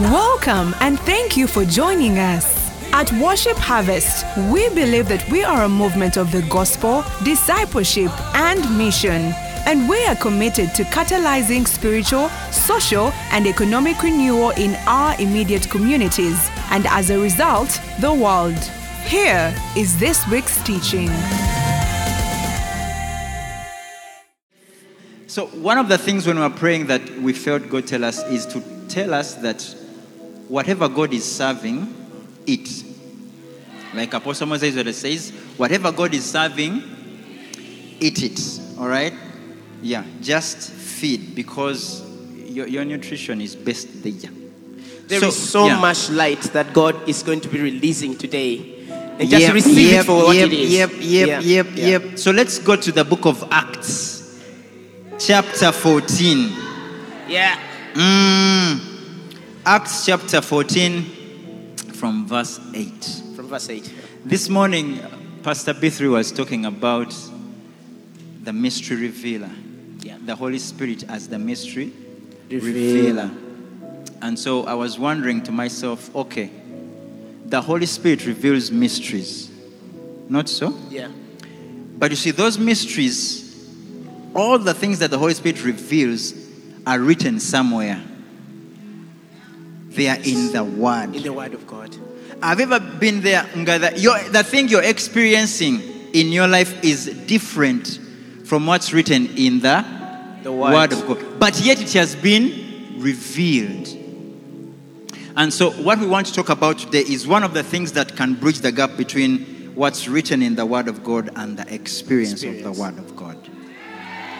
Welcome 0.00 0.76
and 0.80 0.96
thank 1.00 1.36
you 1.36 1.48
for 1.48 1.64
joining 1.64 2.20
us. 2.20 2.46
At 2.92 3.10
Worship 3.14 3.56
Harvest, 3.56 4.24
we 4.48 4.68
believe 4.68 5.08
that 5.08 5.28
we 5.28 5.42
are 5.42 5.64
a 5.64 5.68
movement 5.68 6.16
of 6.16 6.30
the 6.30 6.42
gospel, 6.42 7.02
discipleship, 7.24 8.12
and 8.36 8.78
mission. 8.78 9.32
And 9.66 9.88
we 9.88 10.06
are 10.06 10.14
committed 10.14 10.72
to 10.76 10.84
catalyzing 10.84 11.66
spiritual, 11.66 12.28
social, 12.52 13.08
and 13.32 13.44
economic 13.48 14.00
renewal 14.00 14.50
in 14.50 14.76
our 14.86 15.20
immediate 15.20 15.68
communities, 15.68 16.48
and 16.70 16.86
as 16.86 17.10
a 17.10 17.18
result, 17.18 17.80
the 18.00 18.14
world. 18.14 18.56
Here 19.04 19.52
is 19.76 19.98
this 19.98 20.24
week's 20.28 20.62
teaching. 20.62 21.08
So, 25.26 25.46
one 25.60 25.76
of 25.76 25.88
the 25.88 25.98
things 25.98 26.24
when 26.24 26.36
we 26.36 26.42
were 26.42 26.50
praying 26.50 26.86
that 26.86 27.02
we 27.18 27.32
felt 27.32 27.68
God 27.68 27.88
tell 27.88 28.04
us 28.04 28.22
is 28.28 28.46
to 28.46 28.62
tell 28.88 29.12
us 29.12 29.34
that 29.34 29.60
whatever 30.48 30.88
God 30.88 31.12
is 31.12 31.24
serving, 31.24 31.94
eat. 32.46 32.84
Like 33.94 34.12
Apostle 34.12 34.46
Moses 34.46 34.96
says, 34.96 35.30
whatever 35.56 35.92
God 35.92 36.14
is 36.14 36.24
serving, 36.24 36.82
eat 38.00 38.22
it. 38.22 38.78
All 38.78 38.88
right? 38.88 39.12
Yeah, 39.82 40.04
just 40.20 40.70
feed 40.70 41.34
because 41.34 42.04
your, 42.48 42.66
your 42.66 42.84
nutrition 42.84 43.40
is 43.40 43.54
best 43.54 44.02
there. 44.02 44.30
There 45.06 45.24
is 45.24 45.50
so, 45.50 45.66
yeah. 45.66 45.80
much 45.80 46.10
light 46.10 46.42
that 46.52 46.74
God 46.74 47.08
is 47.08 47.22
going 47.22 47.40
to 47.40 47.48
be 47.48 47.60
releasing 47.60 48.16
today. 48.16 48.74
And 49.18 49.28
just 49.28 49.42
Yep, 49.46 49.54
receive 49.54 49.90
yep, 49.90 50.02
it 50.02 50.06
for 50.06 50.16
what 50.24 50.36
yep, 50.36 50.46
it 50.46 50.52
is. 50.52 50.72
Yep, 50.72 50.90
yep, 51.00 51.42
yep, 51.42 51.66
yeah. 51.74 51.86
yep. 51.86 52.18
So 52.18 52.30
let's 52.30 52.58
go 52.58 52.76
to 52.76 52.92
the 52.92 53.04
book 53.04 53.24
of 53.24 53.42
Acts, 53.50 54.38
chapter 55.18 55.72
14. 55.72 56.52
Yeah. 57.26 57.58
Mm. 57.94 58.97
Acts 59.70 60.06
chapter 60.06 60.40
14, 60.40 61.76
from 61.92 62.26
verse 62.26 62.58
8. 62.72 63.22
From 63.36 63.48
verse 63.48 63.68
8. 63.68 63.92
This 64.24 64.48
morning, 64.48 64.98
Pastor 65.42 65.74
B3 65.74 66.10
was 66.10 66.32
talking 66.32 66.64
about 66.64 67.14
the 68.44 68.54
mystery 68.54 68.96
revealer. 68.96 69.50
Yeah. 70.00 70.16
The 70.24 70.34
Holy 70.34 70.58
Spirit 70.58 71.04
as 71.10 71.28
the 71.28 71.38
mystery 71.38 71.92
Revealer. 72.48 73.24
revealer. 73.24 73.30
And 74.22 74.38
so 74.38 74.64
I 74.64 74.72
was 74.72 74.98
wondering 74.98 75.42
to 75.42 75.52
myself, 75.52 76.16
okay, 76.16 76.50
the 77.44 77.60
Holy 77.60 77.84
Spirit 77.84 78.24
reveals 78.24 78.70
mysteries. 78.70 79.50
Not 80.30 80.48
so? 80.48 80.74
Yeah. 80.88 81.08
But 81.98 82.08
you 82.08 82.16
see, 82.16 82.30
those 82.30 82.58
mysteries, 82.58 83.68
all 84.34 84.58
the 84.58 84.72
things 84.72 85.00
that 85.00 85.10
the 85.10 85.18
Holy 85.18 85.34
Spirit 85.34 85.62
reveals 85.62 86.32
are 86.86 86.98
written 86.98 87.38
somewhere. 87.38 88.02
They 89.98 90.08
are 90.08 90.16
in 90.22 90.52
the 90.52 90.62
Word. 90.62 91.16
In 91.16 91.24
the 91.24 91.32
Word 91.32 91.54
of 91.54 91.66
God. 91.66 91.94
Have 92.40 92.60
you 92.60 92.72
ever 92.72 92.78
been 92.78 93.20
there? 93.20 93.44
nga 93.56 93.80
The, 93.80 93.98
your, 93.98 94.16
the 94.30 94.44
thing 94.44 94.68
you're 94.68 94.84
experiencing 94.84 95.82
in 96.12 96.28
your 96.28 96.46
life 96.46 96.84
is 96.84 97.06
different 97.26 97.98
from 98.44 98.64
what's 98.64 98.92
written 98.92 99.26
in 99.36 99.58
the, 99.58 99.84
The 100.44 100.52
Word. 100.52 100.72
Word 100.72 100.92
of 100.92 101.04
God. 101.04 101.40
But 101.40 101.58
yet 101.58 101.82
it 101.82 101.92
has 101.94 102.14
been 102.14 102.94
revealed. 102.98 103.88
And 105.34 105.52
so, 105.52 105.72
what 105.72 105.98
we 105.98 106.06
want 106.06 106.28
to 106.28 106.32
talk 106.32 106.48
about 106.48 106.78
today 106.78 107.00
is 107.00 107.26
one 107.26 107.42
of 107.42 107.52
the 107.52 107.64
things 107.64 107.90
that 107.94 108.14
can 108.14 108.34
bridge 108.34 108.60
the 108.60 108.70
gap 108.70 108.96
between 108.96 109.72
what's 109.74 110.06
written 110.06 110.42
in 110.42 110.54
the 110.54 110.64
Word 110.64 110.86
of 110.86 111.02
God 111.02 111.30
and 111.34 111.56
the 111.58 111.74
experience, 111.74 112.44
of 112.44 112.62
the 112.62 112.70
Word 112.70 112.98
of 112.98 113.16
God. 113.16 113.36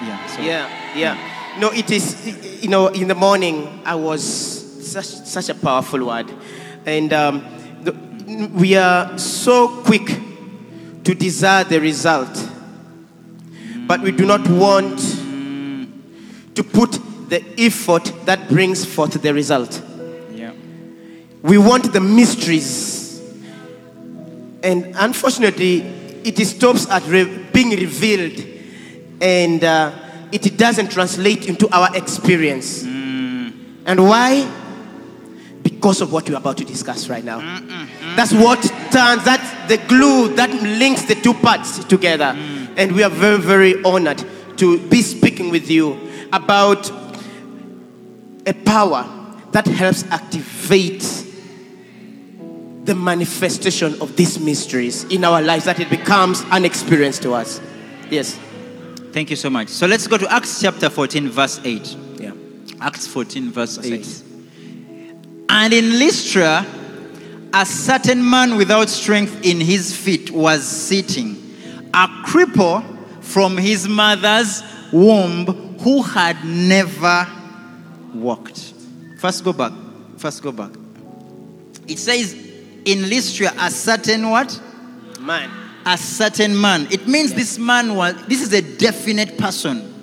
Yeah. 0.04 0.26
So, 0.26 0.40
Yeah, 0.40 0.94
yeah. 0.96 1.58
No, 1.58 1.70
it 1.72 1.90
is, 1.90 2.62
you 2.62 2.68
know, 2.68 2.86
in 2.86 3.08
the 3.08 3.16
morning, 3.16 3.82
I 3.84 3.96
was 3.96 4.67
such, 4.92 5.06
such 5.06 5.48
a 5.48 5.54
powerful 5.54 6.06
word. 6.06 6.32
And 6.86 7.12
um, 7.12 7.44
the, 7.82 7.92
we 8.54 8.76
are 8.76 9.18
so 9.18 9.82
quick 9.82 10.06
to 11.04 11.14
desire 11.14 11.64
the 11.64 11.80
result, 11.80 12.50
but 13.86 14.00
we 14.00 14.12
do 14.12 14.26
not 14.26 14.46
want 14.48 14.98
to 16.54 16.64
put 16.64 16.98
the 17.28 17.44
effort 17.58 18.12
that 18.24 18.48
brings 18.48 18.84
forth 18.84 19.20
the 19.20 19.32
result. 19.32 19.82
yeah. 20.32 20.52
We 21.42 21.58
want 21.58 21.92
the 21.92 22.00
mysteries. 22.00 23.22
And 24.62 24.94
unfortunately, 24.98 25.82
it 26.24 26.36
stops 26.44 26.88
at 26.90 27.06
re- 27.06 27.46
being 27.52 27.70
revealed 27.70 28.44
and 29.20 29.62
uh, 29.62 29.92
it 30.32 30.56
doesn't 30.56 30.90
translate 30.90 31.48
into 31.48 31.68
our 31.70 31.94
experience. 31.96 32.82
And 32.82 34.08
why? 34.08 34.46
Because 35.70 36.00
of 36.00 36.12
what 36.12 36.28
we're 36.28 36.36
about 36.36 36.56
to 36.58 36.64
discuss 36.64 37.08
right 37.08 37.24
now. 37.24 37.40
Mm, 37.40 37.68
mm, 37.68 37.86
mm. 37.86 38.16
That's 38.16 38.32
what 38.32 38.62
turns, 38.90 39.24
that's 39.24 39.68
the 39.68 39.76
glue 39.86 40.34
that 40.34 40.50
links 40.62 41.02
the 41.04 41.14
two 41.14 41.34
parts 41.34 41.84
together. 41.84 42.34
And 42.76 42.92
we 42.92 43.02
are 43.02 43.10
very, 43.10 43.38
very 43.38 43.82
honored 43.84 44.24
to 44.56 44.78
be 44.88 45.02
speaking 45.02 45.50
with 45.50 45.70
you 45.70 45.98
about 46.32 46.90
a 48.46 48.54
power 48.64 49.04
that 49.52 49.66
helps 49.66 50.04
activate 50.04 51.02
the 52.84 52.94
manifestation 52.94 54.00
of 54.00 54.16
these 54.16 54.40
mysteries 54.40 55.04
in 55.04 55.22
our 55.24 55.42
lives, 55.42 55.66
that 55.66 55.78
it 55.78 55.90
becomes 55.90 56.42
an 56.50 56.64
experience 56.64 57.18
to 57.18 57.34
us. 57.34 57.60
Yes. 58.10 58.38
Thank 59.12 59.28
you 59.28 59.36
so 59.36 59.50
much. 59.50 59.68
So, 59.68 59.86
let's 59.86 60.06
go 60.06 60.16
to 60.16 60.32
Acts 60.32 60.62
chapter 60.62 60.88
14, 60.88 61.28
verse 61.28 61.60
8. 61.62 61.96
Yeah. 62.18 62.32
Acts 62.80 63.06
14, 63.06 63.50
verse, 63.50 63.76
Verse 63.76 63.86
8. 63.86 63.92
eight. 63.92 64.22
And 65.48 65.72
in 65.72 65.98
Lystra, 65.98 66.66
a 67.54 67.66
certain 67.66 68.28
man 68.28 68.56
without 68.56 68.88
strength 68.88 69.44
in 69.44 69.60
his 69.60 69.96
feet 69.96 70.30
was 70.30 70.66
sitting, 70.66 71.36
a 71.94 72.06
cripple 72.26 72.84
from 73.22 73.56
his 73.56 73.88
mother's 73.88 74.62
womb 74.92 75.46
who 75.78 76.02
had 76.02 76.44
never 76.44 77.26
walked. 78.14 78.74
First, 79.18 79.44
go 79.44 79.52
back. 79.52 79.72
First, 80.16 80.42
go 80.42 80.52
back. 80.52 80.72
It 81.86 81.98
says, 81.98 82.34
in 82.84 83.08
Lystra, 83.08 83.52
a 83.58 83.70
certain 83.70 84.28
what? 84.30 84.60
Man. 85.20 85.50
a 85.84 85.96
certain 85.96 86.58
man. 86.60 86.86
It 86.90 87.08
means 87.08 87.32
this 87.32 87.58
man 87.58 87.94
was, 87.94 88.14
this 88.26 88.42
is 88.42 88.52
a 88.52 88.60
definite 88.60 89.38
person. 89.38 89.94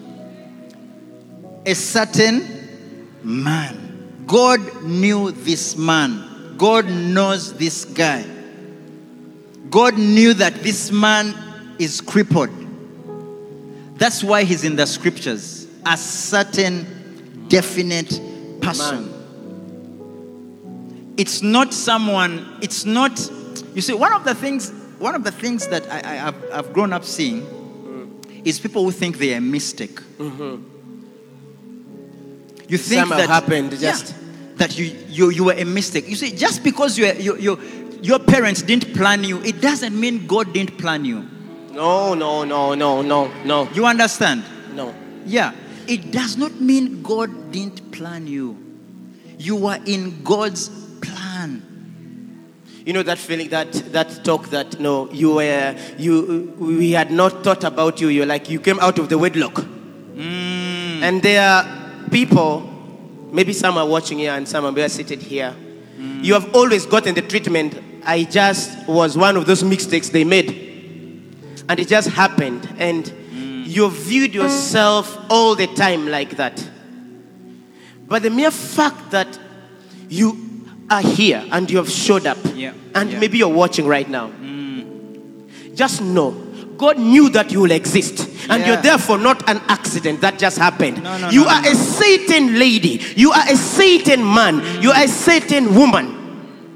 A 1.66 1.76
certain 1.76 3.20
man. 3.24 3.85
God 4.26 4.84
knew 4.84 5.32
this 5.32 5.78
man. 5.78 6.56
God 6.58 6.90
knows 6.90 7.54
this 7.58 7.86
guy. 7.86 8.26
God 9.70 9.98
knew 9.98 10.34
that 10.36 10.56
this 10.64 10.92
man 10.92 11.36
is 11.80 12.02
crippled. 12.02 12.50
That's 13.98 14.24
why 14.24 14.44
he's 14.44 14.64
in 14.64 14.76
the 14.76 14.86
scriptures. 14.86 15.68
A 15.86 15.98
certain 15.98 17.46
definite 17.48 18.20
person. 18.62 19.12
It's 21.18 21.42
not 21.42 21.74
someone, 21.74 22.58
it's 22.62 22.86
not, 22.86 23.20
you 23.74 23.82
see, 23.82 23.94
one 23.94 24.14
of 24.14 24.26
the 24.26 24.36
things, 24.36 24.72
one 25.00 25.16
of 25.16 25.24
the 25.24 25.32
things 25.32 25.68
that 25.68 25.90
I, 25.90 25.98
I, 25.98 26.16
have 26.16 26.36
I've 26.52 26.74
grown 26.74 26.92
up 26.92 27.06
seeing 27.06 27.42
mm. 27.42 28.46
is 28.46 28.60
people 28.60 28.84
who 28.84 28.92
think 28.92 29.18
they 29.18 29.34
are 29.34 29.38
a 29.38 29.42
mistake. 29.42 29.96
Mm-hmm. 30.18 30.75
You 32.68 32.78
think 32.78 33.02
Somehow 33.02 33.18
that 33.18 33.30
happened, 33.30 33.74
yeah, 33.74 33.92
just- 33.92 34.16
that 34.58 34.78
you, 34.78 34.86
you 35.10 35.30
you 35.30 35.44
were 35.46 35.54
a 35.54 35.66
mistake. 35.66 36.08
You 36.08 36.16
see, 36.16 36.32
just 36.36 36.64
because 36.64 36.98
you, 36.98 37.12
you, 37.14 37.38
you 37.38 37.60
your 38.02 38.20
parents 38.20 38.62
didn't 38.62 38.94
plan 38.96 39.24
you, 39.24 39.42
it 39.44 39.62
doesn't 39.62 40.00
mean 40.00 40.28
God 40.28 40.54
didn't 40.54 40.78
plan 40.78 41.06
you. 41.06 41.26
No, 41.74 42.14
no, 42.14 42.46
no, 42.46 42.74
no, 42.74 43.02
no, 43.02 43.30
no, 43.44 43.70
You 43.74 43.86
understand? 43.86 44.44
no. 44.74 44.94
Yeah. 45.26 45.52
It 45.88 46.10
does 46.12 46.38
not 46.38 46.60
mean 46.60 47.04
God 47.04 47.52
didn't 47.52 47.92
plan 47.92 48.26
you. 48.28 48.58
You 49.38 49.56
were 49.58 49.78
in 49.86 50.24
God's 50.24 50.70
plan. 51.02 51.62
You 52.86 52.94
know 52.94 53.04
that 53.04 53.18
feeling, 53.18 53.50
that 53.50 53.72
that 53.92 54.24
talk 54.24 54.50
that 54.50 54.80
no, 54.80 55.12
you 55.12 55.36
were 55.36 55.76
you 55.98 56.54
we 56.58 56.92
had 56.92 57.12
not 57.12 57.44
thought 57.44 57.64
about 57.64 58.00
you. 58.00 58.08
You're 58.08 58.26
like 58.26 58.50
you 58.50 58.60
came 58.60 58.80
out 58.80 58.98
of 58.98 59.10
the 59.10 59.18
wedlock. 59.18 59.54
Mm. 60.16 61.02
And 61.02 61.22
there 61.22 61.42
are 61.42 61.85
people, 62.16 62.62
maybe 63.34 63.52
some 63.52 63.78
are 63.78 63.86
watching 63.86 64.18
here 64.20 64.32
and 64.32 64.48
some 64.48 64.64
are 64.66 64.90
seated 64.90 65.22
here. 65.22 65.54
You 66.22 66.34
have 66.34 66.56
always 66.56 66.86
gotten 66.86 67.14
the 67.14 67.22
treatment. 67.22 67.78
I 68.06 68.24
just 68.24 68.88
was 68.88 69.18
one 69.18 69.36
of 69.36 69.46
those 69.46 69.66
mistakes 69.66 70.08
they 70.10 70.24
made. 70.24 70.50
And 71.68 71.78
it 71.78 71.90
just 71.90 72.08
happened. 72.10 72.70
And 72.78 73.12
you 73.68 73.90
viewed 73.90 74.34
yourself 74.34 75.18
all 75.30 75.56
the 75.56 75.68
time 75.68 76.08
like 76.08 76.38
that. 76.38 76.66
But 78.08 78.24
the 78.24 78.30
mere 78.30 78.52
fact 78.52 79.12
that 79.12 79.38
you 80.08 80.70
are 80.90 81.02
here 81.02 81.44
and 81.52 81.70
you 81.70 81.78
have 81.78 81.90
showed 81.90 82.26
up, 82.26 82.38
Yeah, 82.54 82.74
and 82.94 83.12
yeah. 83.12 83.20
maybe 83.20 83.40
you're 83.40 83.50
watching 83.50 83.88
right 83.88 84.08
now, 84.08 84.30
mm. 84.30 85.76
just 85.76 86.02
know 86.02 86.32
God 86.78 87.00
knew 87.00 87.30
that 87.30 87.52
you 87.52 87.62
will 87.62 87.72
exist. 87.72 88.30
And 88.50 88.62
Yeah. 88.62 88.68
you're 88.74 88.82
therefore 88.82 89.18
not 89.18 89.48
an 89.50 89.62
accident 89.68 90.22
that 90.22 90.38
just 90.40 90.58
happened. 90.58 91.02
No, 91.04 91.18
no, 91.18 91.30
you 91.30 91.42
no, 91.44 91.50
are 91.50 91.66
a 91.66 91.76
Satan 91.76 92.58
lady. 92.60 93.02
You 93.16 93.32
are 93.32 93.44
a 93.50 93.56
Satan 93.56 94.24
man. 94.24 94.82
You 94.82 94.92
are 94.92 95.04
a 95.04 95.08
Satan 95.08 95.76
woman. 95.76 96.14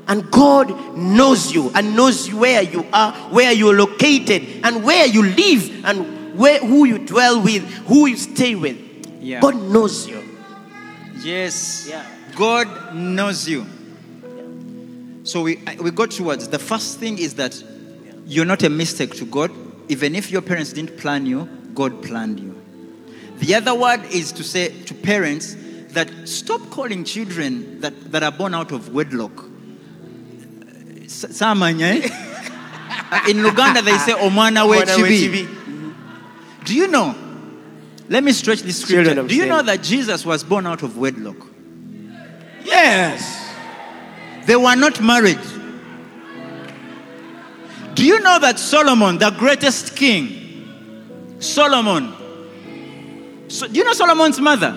And 0.07 0.29
God 0.31 0.97
knows 0.97 1.53
you 1.53 1.71
and 1.75 1.95
knows 1.95 2.33
where 2.33 2.63
you 2.63 2.85
are, 2.91 3.11
where 3.29 3.51
you're 3.51 3.75
located, 3.75 4.43
and 4.63 4.83
where 4.83 5.05
you 5.05 5.21
live, 5.23 5.85
and 5.85 6.35
where 6.37 6.59
who 6.59 6.85
you 6.85 6.97
dwell 6.97 7.39
with, 7.41 7.63
who 7.85 8.07
you 8.07 8.17
stay 8.17 8.55
with. 8.55 8.75
Yeah. 9.21 9.39
God 9.41 9.55
knows 9.55 10.07
you. 10.07 10.23
Yes. 11.23 11.85
Yeah. 11.89 12.03
God 12.35 12.95
knows 12.95 13.47
you. 13.47 13.65
So 15.23 15.43
we, 15.43 15.59
I- 15.67 15.75
we 15.79 15.91
go 15.91 16.05
towards 16.07 16.47
the 16.47 16.57
first 16.59 16.97
thing 16.99 17.19
is 17.19 17.35
that 17.35 17.61
you're 18.25 18.45
not 18.45 18.63
a 18.63 18.69
mistake 18.69 19.13
to 19.17 19.25
God. 19.25 19.51
Even 19.89 20.15
if 20.15 20.31
your 20.31 20.41
parents 20.41 20.73
didn't 20.73 20.97
plan 20.97 21.25
you, 21.25 21.47
God 21.79 22.03
planned 22.03 22.41
you. 22.41 22.61
The 23.37 23.55
other 23.55 23.73
word 23.73 24.03
is 24.11 24.33
to 24.33 24.43
say 24.43 24.67
to 24.83 24.93
parents 24.93 25.55
that 25.93 26.09
stop 26.27 26.69
calling 26.71 27.05
children 27.05 27.79
that, 27.79 28.11
that 28.11 28.21
are 28.21 28.33
born 28.33 28.53
out 28.53 28.73
of 28.73 28.93
wedlock. 28.93 29.45
In 33.29 33.37
Uganda, 33.37 33.81
they 33.81 33.97
say 33.97 34.11
omwana 34.11 34.67
Mwana 34.67 34.97
wechibi. 34.97 35.47
Do 36.65 36.75
you 36.75 36.87
know? 36.87 37.15
Let 38.09 38.25
me 38.25 38.33
stretch 38.33 38.59
this 38.59 38.81
scripture. 38.81 39.23
Do 39.23 39.33
you 39.33 39.45
know 39.45 39.61
that 39.61 39.81
Jesus 39.81 40.25
was 40.25 40.43
born 40.43 40.67
out 40.67 40.83
of 40.83 40.97
wedlock? 40.97 41.37
Yes. 42.65 43.55
They 44.45 44.57
were 44.57 44.75
not 44.75 45.01
married. 45.01 45.39
Do 47.93 48.05
you 48.05 48.19
know 48.19 48.37
that 48.39 48.59
Solomon, 48.59 49.17
the 49.17 49.29
greatest 49.29 49.95
king, 49.95 50.48
Solomon, 51.39 52.13
so, 53.47 53.67
do 53.67 53.73
you 53.73 53.83
know 53.83 53.93
Solomon's 53.93 54.39
mother? 54.39 54.71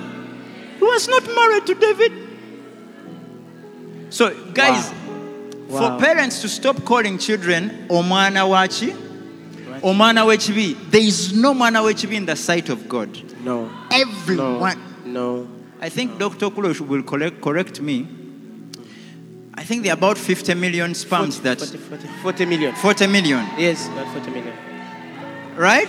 Who 0.79 0.87
was 0.87 1.07
not 1.09 1.25
married 1.27 1.67
to 1.67 1.75
David. 1.75 2.13
So, 4.11 4.35
guys, 4.53 4.91
Wow. 5.69 5.97
for 5.99 6.05
parents 6.05 6.41
to 6.43 6.49
stop 6.49 6.85
calling 6.85 7.19
children 7.19 7.87
Omwana 7.89 8.47
wachi, 8.49 8.95
Omwana 9.83 10.25
wechibi, 10.27 10.77
there 10.91 11.01
is 11.03 11.33
no 11.35 11.55
Mwana 11.55 11.83
wechibi 11.83 12.15
in 12.15 12.27
the 12.27 12.37
sight 12.37 12.69
of 12.69 12.89
God. 12.89 13.09
No. 13.45 13.71
Everyone. 13.91 14.79
No. 15.07 15.49
I 15.81 15.89
think 15.89 16.19
Dr. 16.19 16.51
Kulo 16.51 16.79
will 16.87 17.03
correct, 17.03 17.41
correct 17.41 17.81
me. 17.81 18.07
I 19.55 19.65
think 19.65 19.83
there 19.83 19.93
are 19.93 19.97
about 19.99 20.17
50 20.19 20.55
million 20.55 20.95
sperms 20.95 21.39
40, 21.39 21.43
that 21.43 21.59
40, 21.59 21.79
40, 21.79 22.09
40 22.23 22.45
million. 22.47 22.75
40 22.75 23.07
million, 23.07 23.47
Yes, 23.59 23.87
about 23.89 24.07
40 24.13 24.31
million. 24.31 24.55
right? 25.57 25.89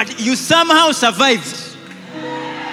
But 0.00 0.18
you 0.18 0.34
somehow 0.34 0.92
survived. 0.92 1.76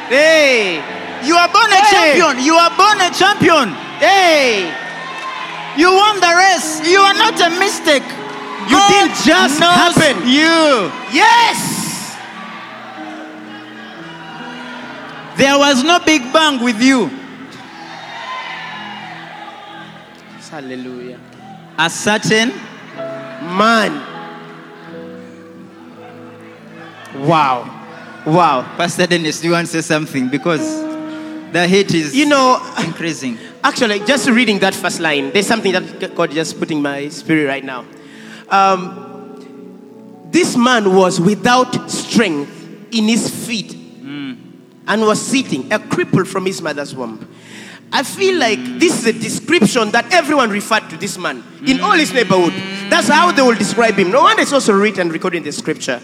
Hey! 0.07 0.79
You 1.27 1.35
are 1.35 1.51
born 1.51 1.69
a 1.73 1.83
champion. 1.91 2.39
You 2.41 2.53
are 2.53 2.71
born 2.71 3.01
a 3.01 3.11
champion. 3.11 3.75
Hey! 3.99 4.71
You 5.75 5.91
won 5.91 6.21
the 6.21 6.31
race. 6.31 6.87
You 6.87 6.99
are 6.99 7.13
not 7.15 7.35
a 7.41 7.49
mistake. 7.59 8.07
You 8.71 8.79
God 8.79 8.87
didn't 8.87 9.25
just 9.25 9.59
happen. 9.59 10.25
You. 10.25 10.87
Yes! 11.11 12.15
There 15.35 15.59
was 15.59 15.83
no 15.83 15.99
big 15.99 16.31
bang 16.31 16.63
with 16.63 16.81
you. 16.81 17.11
Hallelujah. 20.49 21.19
A 21.77 21.89
certain 21.89 22.53
Man. 23.59 24.16
Wow. 27.19 28.23
Wow. 28.25 28.61
Pastor 28.77 29.07
Dennis, 29.07 29.39
do 29.41 29.47
you 29.47 29.53
want 29.53 29.67
to 29.67 29.73
say 29.73 29.81
something? 29.81 30.29
Because 30.29 30.61
the 31.51 31.67
hate 31.67 31.93
is 31.93 32.15
You 32.15 32.25
know, 32.27 32.61
increasing. 32.83 33.37
actually, 33.63 33.99
just 34.01 34.29
reading 34.29 34.59
that 34.59 34.75
first 34.75 34.99
line, 34.99 35.31
there's 35.31 35.47
something 35.47 35.71
that 35.71 36.13
God 36.15 36.31
just 36.31 36.59
put 36.59 36.71
in 36.71 36.81
my 36.81 37.07
spirit 37.09 37.47
right 37.47 37.63
now. 37.63 37.85
Um, 38.49 40.25
this 40.31 40.55
man 40.57 40.93
was 40.93 41.19
without 41.19 41.89
strength 41.89 42.51
in 42.91 43.05
his 43.05 43.29
feet 43.29 43.73
and 44.89 45.01
was 45.01 45.21
sitting, 45.21 45.71
a 45.71 45.79
cripple 45.79 46.25
from 46.25 46.45
his 46.45 46.61
mother's 46.61 46.95
womb. 46.95 47.27
I 47.91 48.03
feel 48.03 48.37
like 48.39 48.59
this 48.79 48.99
is 48.99 49.05
a 49.05 49.13
description 49.13 49.91
that 49.91 50.13
everyone 50.13 50.49
referred 50.49 50.89
to 50.89 50.97
this 50.97 51.17
man 51.17 51.43
in 51.65 51.79
all 51.81 51.93
his 51.93 52.13
neighborhood. 52.13 52.53
That's 52.89 53.07
how 53.07 53.31
they 53.31 53.41
will 53.41 53.55
describe 53.55 53.95
him. 53.95 54.11
No 54.11 54.21
wonder 54.23 54.41
it's 54.41 54.53
also 54.53 54.73
written, 54.73 55.09
recorded 55.09 55.37
in 55.37 55.43
the 55.43 55.51
scripture. 55.51 56.01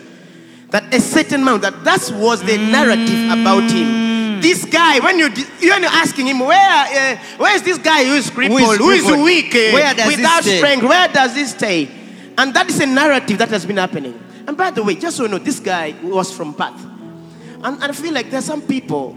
That 0.74 0.92
a 0.92 1.00
certain 1.00 1.44
man, 1.44 1.62
that 1.62 1.84
that 1.84 2.02
was 2.16 2.42
the 2.42 2.58
narrative 2.58 3.30
mm. 3.30 3.42
about 3.42 3.70
him. 3.70 4.42
This 4.42 4.66
guy, 4.66 4.98
when 5.00 5.20
you 5.20 5.30
you're 5.62 5.78
asking 5.86 6.26
him, 6.26 6.40
where 6.40 6.58
uh, 6.58 7.16
where 7.38 7.56
is 7.56 7.62
this 7.62 7.78
guy 7.78 8.04
who 8.04 8.16
is 8.16 8.32
crippled, 8.32 8.78
who 8.78 8.90
is, 8.90 9.04
crippled? 9.04 9.24
weak, 9.24 9.54
uh, 9.54 9.72
Where 9.72 9.94
does 9.94 10.18
without 10.18 10.44
strength, 10.44 10.84
where 10.84 11.08
does 11.10 11.36
he 11.36 11.46
stay? 11.46 11.90
And 12.40 12.56
that 12.56 12.68
is 12.70 12.80
a 12.80 12.88
narrative 12.88 13.38
that 13.38 13.50
has 13.50 13.68
been 13.68 13.78
happening. 13.78 14.20
And 14.48 14.58
by 14.58 14.72
the 14.72 14.82
way, 14.82 14.96
just 14.96 15.18
so 15.18 15.24
you 15.24 15.30
know, 15.30 15.38
this 15.38 15.60
guy 15.60 15.94
was 16.02 16.36
from 16.36 16.56
Perth. 16.56 16.84
And, 17.64 17.82
and 17.82 17.84
I 17.84 17.92
feel 17.92 18.12
like 18.12 18.32
there's 18.32 18.46
some 18.46 18.64
people, 18.64 19.16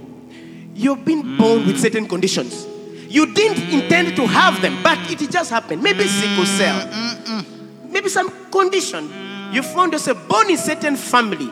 you've 0.75 1.07
been 1.07 1.39
born 1.39 1.67
with 1.67 1.77
mm. 1.77 1.81
certain 1.81 2.07
conditions. 2.07 2.67
You 3.09 3.33
didn't 3.33 3.73
intend 3.73 4.15
to 4.17 4.27
have 4.27 4.61
them, 4.61 4.83
but 4.83 4.99
it 5.11 5.31
just 5.31 5.49
happened. 5.49 5.83
Maybe 5.83 6.07
sickle 6.07 6.45
cell, 6.45 6.87
mm, 6.87 7.91
maybe 7.91 8.11
some 8.11 8.51
condition. 8.51 9.26
You 9.53 9.63
found 9.63 9.93
yourself 9.93 10.27
born 10.29 10.51
in 10.51 10.57
certain 10.57 10.97
family, 10.97 11.51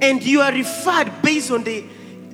and 0.00 0.22
you 0.22 0.40
are 0.40 0.52
referred 0.52 1.10
based 1.22 1.50
on 1.50 1.64
the, 1.64 1.84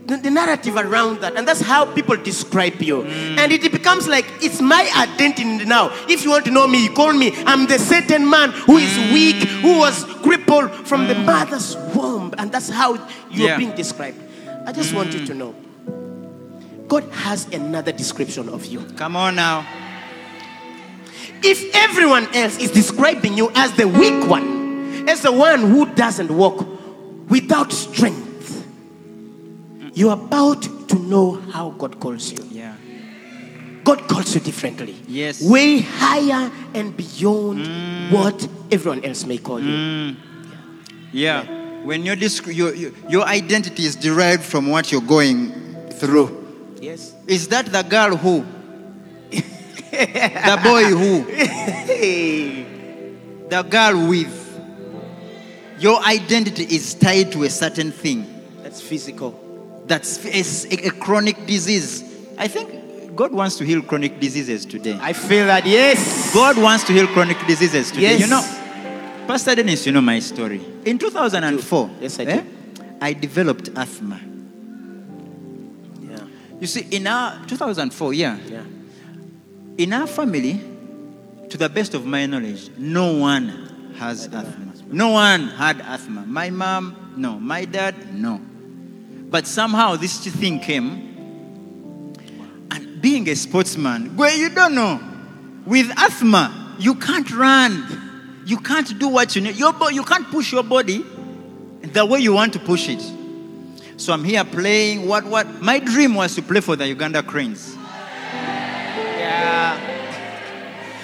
the, 0.06 0.16
the 0.18 0.30
narrative 0.30 0.76
around 0.76 1.20
that. 1.20 1.36
And 1.36 1.48
that's 1.48 1.60
how 1.60 1.86
people 1.86 2.16
describe 2.16 2.80
you. 2.82 3.02
Mm. 3.02 3.38
And 3.38 3.52
it 3.52 3.72
becomes 3.72 4.06
like 4.06 4.26
it's 4.42 4.60
my 4.60 4.90
identity 4.96 5.64
now. 5.64 5.90
If 6.08 6.24
you 6.24 6.30
want 6.30 6.44
to 6.46 6.50
know 6.50 6.66
me, 6.66 6.84
you 6.84 6.92
call 6.92 7.12
me. 7.12 7.32
I'm 7.46 7.66
the 7.66 7.78
certain 7.78 8.28
man 8.28 8.50
who 8.50 8.76
is 8.76 8.92
mm. 8.92 9.12
weak, 9.12 9.36
who 9.62 9.78
was 9.78 10.04
crippled 10.22 10.70
from 10.86 11.08
the 11.08 11.14
mm. 11.14 11.24
mother's 11.24 11.76
womb. 11.94 12.34
And 12.36 12.52
that's 12.52 12.68
how 12.68 12.94
you're 13.30 13.48
Yeah. 13.48 13.56
being 13.56 13.74
described. 13.74 14.20
I 14.66 14.72
just 14.72 14.94
want 14.94 15.12
you 15.14 15.24
to 15.26 15.34
know 15.34 15.54
God 16.88 17.04
has 17.12 17.46
another 17.52 17.92
description 17.92 18.48
of 18.48 18.66
you. 18.66 18.80
Come 18.96 19.16
on 19.16 19.36
now. 19.36 19.66
If 21.42 21.74
everyone 21.74 22.26
else 22.34 22.58
is 22.58 22.70
describing 22.70 23.36
you 23.36 23.50
as 23.54 23.72
the 23.72 23.86
weak 23.88 24.28
one, 24.28 24.53
as 25.08 25.22
the 25.22 25.32
one 25.32 25.60
who 25.60 25.86
doesn't 25.94 26.30
walk 26.30 26.66
without 27.28 27.72
strength, 27.72 28.66
you're 29.94 30.12
about 30.12 30.62
to 30.88 30.98
know 30.98 31.32
how 31.52 31.70
God 31.70 32.00
calls 32.00 32.32
you. 32.32 32.44
Yeah. 32.50 32.74
God 33.84 34.08
calls 34.08 34.34
you 34.34 34.40
differently. 34.40 34.96
Yes. 35.06 35.42
Way 35.42 35.80
higher 35.80 36.50
and 36.74 36.96
beyond 36.96 37.66
mm. 37.66 38.10
what 38.12 38.48
everyone 38.70 39.04
else 39.04 39.24
may 39.26 39.38
call 39.38 39.60
you. 39.60 39.70
Mm. 39.70 40.16
Yeah. 41.12 41.44
When 41.84 42.04
your, 42.04 42.16
disc- 42.16 42.46
your, 42.46 42.74
your, 42.74 42.92
your 43.08 43.24
identity 43.24 43.84
is 43.84 43.94
derived 43.94 44.42
from 44.42 44.68
what 44.68 44.90
you're 44.90 45.02
going 45.02 45.52
through. 45.90 46.76
Yes. 46.80 47.14
Is 47.26 47.48
that 47.48 47.66
the 47.66 47.82
girl 47.82 48.16
who? 48.16 48.44
the 49.30 50.60
boy 50.62 50.84
who? 50.84 51.24
The 53.46 53.62
girl 53.62 54.08
with? 54.08 54.43
Your 55.84 56.02
identity 56.02 56.62
is 56.64 56.94
tied 56.94 57.30
to 57.32 57.42
a 57.42 57.50
certain 57.50 57.92
thing. 57.92 58.24
That's 58.62 58.80
physical. 58.80 59.38
That's 59.84 60.24
a, 60.24 60.86
a 60.86 60.90
chronic 60.92 61.44
disease. 61.44 62.02
I 62.38 62.48
think 62.48 63.14
God 63.14 63.32
wants 63.34 63.58
to 63.58 63.66
heal 63.66 63.82
chronic 63.82 64.18
diseases 64.18 64.64
today. 64.64 64.98
I 64.98 65.12
feel 65.12 65.44
that, 65.44 65.66
yes. 65.66 66.32
God 66.32 66.56
wants 66.56 66.84
to 66.84 66.94
heal 66.94 67.06
chronic 67.08 67.36
diseases 67.46 67.90
today. 67.90 68.16
Yes. 68.16 68.20
You 68.20 68.28
know, 68.28 69.26
Pastor 69.26 69.54
Dennis, 69.56 69.84
you 69.84 69.92
know 69.92 70.00
my 70.00 70.20
story. 70.20 70.64
In 70.86 70.96
2004, 70.98 71.90
Yes, 72.00 72.18
I 72.18 72.22
eh. 72.24 72.42
I 73.02 73.12
developed 73.12 73.68
asthma. 73.76 74.18
Yeah. 76.00 76.24
You 76.60 76.66
see, 76.66 76.86
in 76.92 77.06
our 77.06 77.44
2004, 77.46 78.14
yeah, 78.14 78.38
Yeah. 78.48 78.62
in 79.76 79.92
our 79.92 80.06
family, 80.06 80.62
to 81.50 81.58
the 81.58 81.68
best 81.68 81.92
of 81.92 82.06
my 82.06 82.24
knowledge, 82.24 82.70
no 82.78 83.18
one 83.18 83.94
has 83.98 84.24
asthma. 84.32 84.73
No 84.88 85.10
one 85.10 85.48
had 85.48 85.80
asthma. 85.80 86.24
My 86.26 86.50
mom, 86.50 87.14
no. 87.16 87.38
My 87.38 87.64
dad, 87.64 88.14
no. 88.14 88.40
But 89.30 89.46
somehow 89.46 89.96
this 89.96 90.18
thing 90.26 90.60
came. 90.60 91.12
And 92.70 93.00
being 93.02 93.28
a 93.28 93.34
sportsman, 93.34 94.16
where 94.16 94.36
you 94.36 94.50
don't 94.50 94.74
know, 94.74 95.00
with 95.66 95.90
asthma, 95.96 96.76
you 96.78 96.94
can't 96.94 97.30
run. 97.34 98.42
You 98.46 98.58
can't 98.58 98.98
do 98.98 99.08
what 99.08 99.34
you 99.34 99.42
need. 99.42 99.56
Your 99.56 99.72
bo- 99.72 99.88
you 99.88 100.04
can't 100.04 100.26
push 100.30 100.52
your 100.52 100.62
body 100.62 101.04
the 101.80 102.04
way 102.04 102.20
you 102.20 102.34
want 102.34 102.52
to 102.52 102.58
push 102.58 102.88
it. 102.88 103.02
So 103.96 104.12
I'm 104.12 104.24
here 104.24 104.44
playing. 104.44 105.06
What? 105.08 105.24
What? 105.24 105.62
My 105.62 105.78
dream 105.78 106.14
was 106.14 106.34
to 106.34 106.42
play 106.42 106.60
for 106.60 106.76
the 106.76 106.86
Uganda 106.86 107.22
Cranes. 107.22 107.76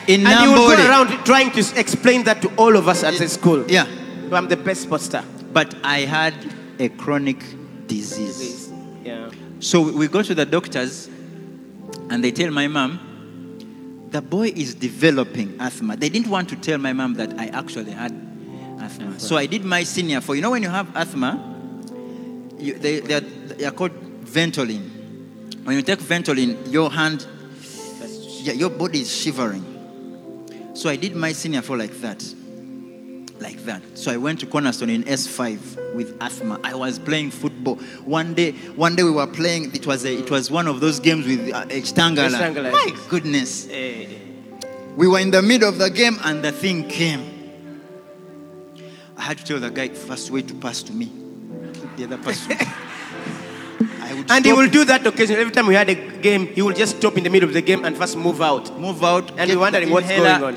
In 0.06 0.26
And 0.26 0.40
you 0.44 0.52
will 0.52 0.76
go 0.76 0.88
around 0.88 1.24
trying 1.24 1.50
to 1.52 1.60
explain 1.78 2.24
that 2.24 2.42
to 2.42 2.48
all 2.56 2.76
of 2.76 2.88
us 2.88 3.04
at 3.04 3.14
the 3.14 3.28
school. 3.28 3.64
Yeah. 3.70 3.86
I'm 4.32 4.48
the 4.48 4.56
best 4.56 4.88
poster. 4.88 5.24
but 5.52 5.74
I 5.82 6.00
had 6.00 6.34
a 6.78 6.88
chronic 6.88 7.38
disease. 7.86 8.70
Yeah. 9.04 9.30
So 9.58 9.92
we 9.92 10.08
go 10.08 10.22
to 10.22 10.34
the 10.34 10.46
doctors 10.46 11.08
and 12.08 12.24
they 12.24 12.30
tell 12.30 12.50
my 12.50 12.68
mom, 12.68 14.08
the 14.10 14.22
boy 14.22 14.48
is 14.48 14.74
developing 14.74 15.56
asthma. 15.60 15.96
They 15.96 16.08
didn't 16.08 16.30
want 16.30 16.48
to 16.50 16.56
tell 16.56 16.78
my 16.78 16.92
mom 16.92 17.14
that 17.14 17.38
I 17.38 17.46
actually 17.46 17.92
had 17.92 18.12
asthma. 18.80 19.18
So 19.20 19.36
I 19.36 19.46
did 19.46 19.64
my 19.64 19.82
senior 19.82 20.20
for, 20.20 20.34
you 20.34 20.42
know, 20.42 20.50
when 20.50 20.62
you 20.62 20.68
have 20.68 20.94
asthma, 20.96 21.46
you, 22.58 22.74
they, 22.74 23.00
they, 23.00 23.14
are, 23.14 23.20
they 23.20 23.64
are 23.64 23.70
called 23.72 23.92
Ventolin. 24.24 25.64
When 25.64 25.76
you 25.76 25.82
take 25.82 25.98
Ventolin, 26.00 26.72
your 26.72 26.90
hand, 26.90 27.26
yeah, 28.42 28.52
your 28.54 28.70
body 28.70 29.02
is 29.02 29.14
shivering. 29.14 29.69
So 30.80 30.88
I 30.88 30.96
did 30.96 31.14
my 31.14 31.32
senior 31.32 31.60
for 31.60 31.76
like 31.76 31.92
that. 32.00 32.24
Like 33.38 33.58
that. 33.66 33.82
So 33.98 34.10
I 34.10 34.16
went 34.16 34.40
to 34.40 34.46
Cornerstone 34.46 34.88
in 34.88 35.04
S5 35.04 35.94
with 35.94 36.16
asthma. 36.22 36.58
I 36.64 36.74
was 36.74 36.98
playing 36.98 37.32
football. 37.32 37.74
One 38.06 38.32
day, 38.32 38.52
one 38.76 38.96
day 38.96 39.02
we 39.02 39.10
were 39.10 39.26
playing. 39.26 39.74
It 39.74 39.86
was 39.86 40.06
a, 40.06 40.14
it 40.18 40.30
was 40.30 40.50
one 40.50 40.66
of 40.66 40.80
those 40.80 40.98
games 40.98 41.26
with 41.26 41.52
uh, 41.52 41.66
Htangala. 41.66 42.30
Htangala. 42.30 42.72
My 42.72 42.96
goodness. 43.10 43.68
Eh, 43.70 44.06
We 44.96 45.06
were 45.06 45.18
in 45.18 45.30
the 45.30 45.42
middle 45.42 45.68
of 45.68 45.76
the 45.76 45.90
game 45.90 46.16
and 46.24 46.42
the 46.42 46.50
thing 46.50 46.88
came. 46.88 47.26
I 49.18 49.22
had 49.22 49.36
to 49.36 49.44
tell 49.44 49.60
the 49.60 49.70
guy 49.70 49.88
first 49.88 50.30
way 50.30 50.40
to 50.40 50.54
pass 50.54 50.82
to 50.84 50.94
me. 50.94 51.12
The 51.98 52.04
other 52.04 52.16
person. 52.16 52.56
And 53.80 54.44
he 54.44 54.52
will 54.52 54.68
do 54.68 54.84
that 54.84 55.06
occasionally. 55.06 55.40
Every 55.40 55.52
time 55.52 55.66
we 55.66 55.74
had 55.74 55.88
a 55.88 55.94
game, 55.94 56.46
he 56.48 56.62
will 56.62 56.74
just 56.74 56.98
stop 56.98 57.16
in 57.16 57.24
the 57.24 57.30
middle 57.30 57.48
of 57.48 57.54
the 57.54 57.62
game 57.62 57.84
and 57.84 57.96
first 57.96 58.16
move 58.16 58.42
out. 58.42 58.78
move 58.78 59.02
out. 59.02 59.30
And 59.38 59.50
we're 59.50 59.58
wondering 59.58 59.90
what's 59.90 60.08
going 60.08 60.42
on. 60.42 60.56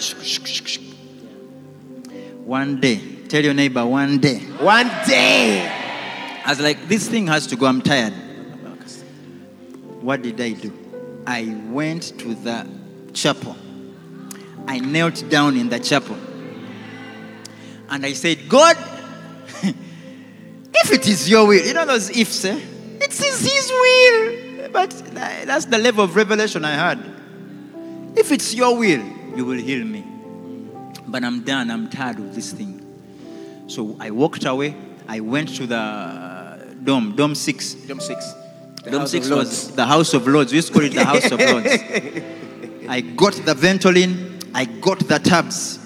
One 2.45 2.81
day, 2.81 2.99
tell 3.29 3.43
your 3.43 3.53
neighbor, 3.53 3.85
one 3.85 4.19
day. 4.19 4.39
One 4.59 4.87
day. 5.07 5.65
I 6.45 6.49
was 6.49 6.59
like, 6.59 6.87
this 6.87 7.07
thing 7.07 7.27
has 7.27 7.47
to 7.47 7.55
go. 7.55 7.65
I'm 7.65 7.81
tired. 7.81 8.13
What 10.01 10.21
did 10.21 10.39
I 10.41 10.51
do? 10.51 10.73
I 11.25 11.57
went 11.69 12.19
to 12.19 12.35
the 12.35 12.67
chapel. 13.13 13.55
I 14.67 14.79
knelt 14.79 15.29
down 15.29 15.55
in 15.55 15.69
the 15.69 15.79
chapel. 15.79 16.17
And 17.89 18.05
I 18.05 18.11
said, 18.11 18.49
God, 18.49 18.75
if 19.63 20.91
it 20.91 21.07
is 21.07 21.29
your 21.29 21.47
will, 21.47 21.65
you 21.65 21.73
know 21.73 21.85
those 21.85 22.09
ifs, 22.09 22.43
eh? 22.43 22.59
It 23.05 23.11
is 23.29 23.39
His 23.41 23.71
will. 23.71 24.69
But 24.71 24.91
that's 25.15 25.65
the 25.65 25.77
level 25.77 26.03
of 26.05 26.15
revelation 26.15 26.63
I 26.65 26.71
had. 26.71 26.99
If 28.15 28.31
it's 28.31 28.53
your 28.53 28.77
will, 28.77 29.03
you 29.35 29.45
will 29.45 29.57
heal 29.59 29.83
me. 29.85 30.03
But 31.07 31.23
I'm 31.23 31.43
done. 31.43 31.69
I'm 31.69 31.89
tired 31.89 32.19
of 32.19 32.33
this 32.33 32.53
thing. 32.53 32.79
So 33.67 33.95
I 33.99 34.11
walked 34.11 34.45
away. 34.45 34.75
I 35.07 35.19
went 35.19 35.55
to 35.57 35.67
the 35.67 36.75
dome, 36.83 37.15
Dome 37.15 37.35
6. 37.35 37.73
Dome 37.87 37.99
six. 37.99 38.33
The 38.83 38.91
Dome 38.91 38.99
House 39.01 39.11
6 39.11 39.27
of 39.29 39.37
was 39.37 39.47
Lords. 39.47 39.75
the 39.75 39.85
House 39.85 40.13
of 40.13 40.27
Lords. 40.27 40.51
We 40.51 40.57
used 40.57 40.67
to 40.69 40.73
call 40.73 40.83
it 40.83 40.93
the 40.93 41.05
House 41.05 41.31
of 41.31 41.39
Lords. 41.49 41.67
I 42.89 43.01
got 43.01 43.33
the 43.33 43.53
Ventolin, 43.53 44.43
I 44.53 44.65
got 44.65 44.99
the 44.99 45.19
tabs, 45.19 45.79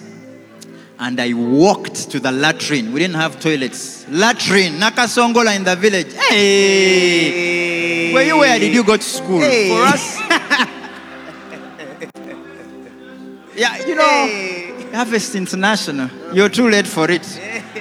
and 0.99 1.19
I 1.19 1.33
walked 1.33 2.09
to 2.11 2.19
the 2.19 2.31
latrine. 2.31 2.91
We 2.91 2.99
didn't 2.99 3.15
have 3.17 3.39
toilets. 3.39 4.05
Latrine, 4.05 4.79
Nakasongola 4.79 5.55
in 5.55 5.63
the 5.63 5.75
village. 5.75 6.13
Hey! 6.13 8.13
Where 8.13 8.23
you 8.23 8.37
where 8.37 8.57
did 8.59 8.73
you 8.73 8.83
go 8.83 8.97
to 8.97 9.03
school? 9.03 9.39
Hey. 9.39 9.69
For 9.69 9.81
us? 9.83 10.17
yeah, 13.55 13.77
you 13.85 13.95
know, 13.95 14.03
Hey. 14.03 14.87
Harvest 14.93 15.35
International. 15.35 16.09
You're 16.33 16.49
too 16.49 16.69
late 16.69 16.87
for 16.87 17.09
it. 17.11 17.21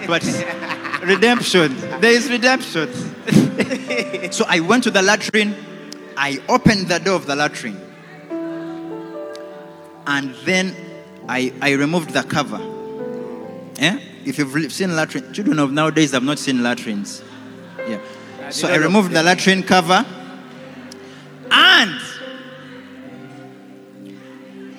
But 0.06 0.22
redemption. 1.02 1.76
There 2.00 2.10
is 2.12 2.30
redemption. 2.30 2.92
so 4.32 4.44
I 4.46 4.60
went 4.60 4.84
to 4.84 4.90
the 4.90 5.02
latrine. 5.02 5.54
I 6.16 6.40
opened 6.48 6.88
the 6.88 6.98
door 6.98 7.14
of 7.14 7.26
the 7.26 7.36
latrine. 7.36 7.80
And 10.06 10.34
then 10.44 10.74
I, 11.28 11.52
I 11.60 11.72
removed 11.72 12.10
the 12.10 12.22
cover. 12.22 12.60
Yeah? 13.78 13.98
If 14.24 14.38
you've 14.38 14.72
seen 14.72 14.96
latrine, 14.96 15.32
children 15.32 15.58
of 15.58 15.72
nowadays 15.72 16.12
have 16.12 16.22
not 16.22 16.38
seen 16.38 16.62
latrines. 16.62 17.22
Yeah. 17.88 18.00
So 18.50 18.68
I 18.68 18.76
removed 18.76 19.12
the 19.12 19.22
latrine 19.22 19.62
cover. 19.62 20.04
And 21.50 22.00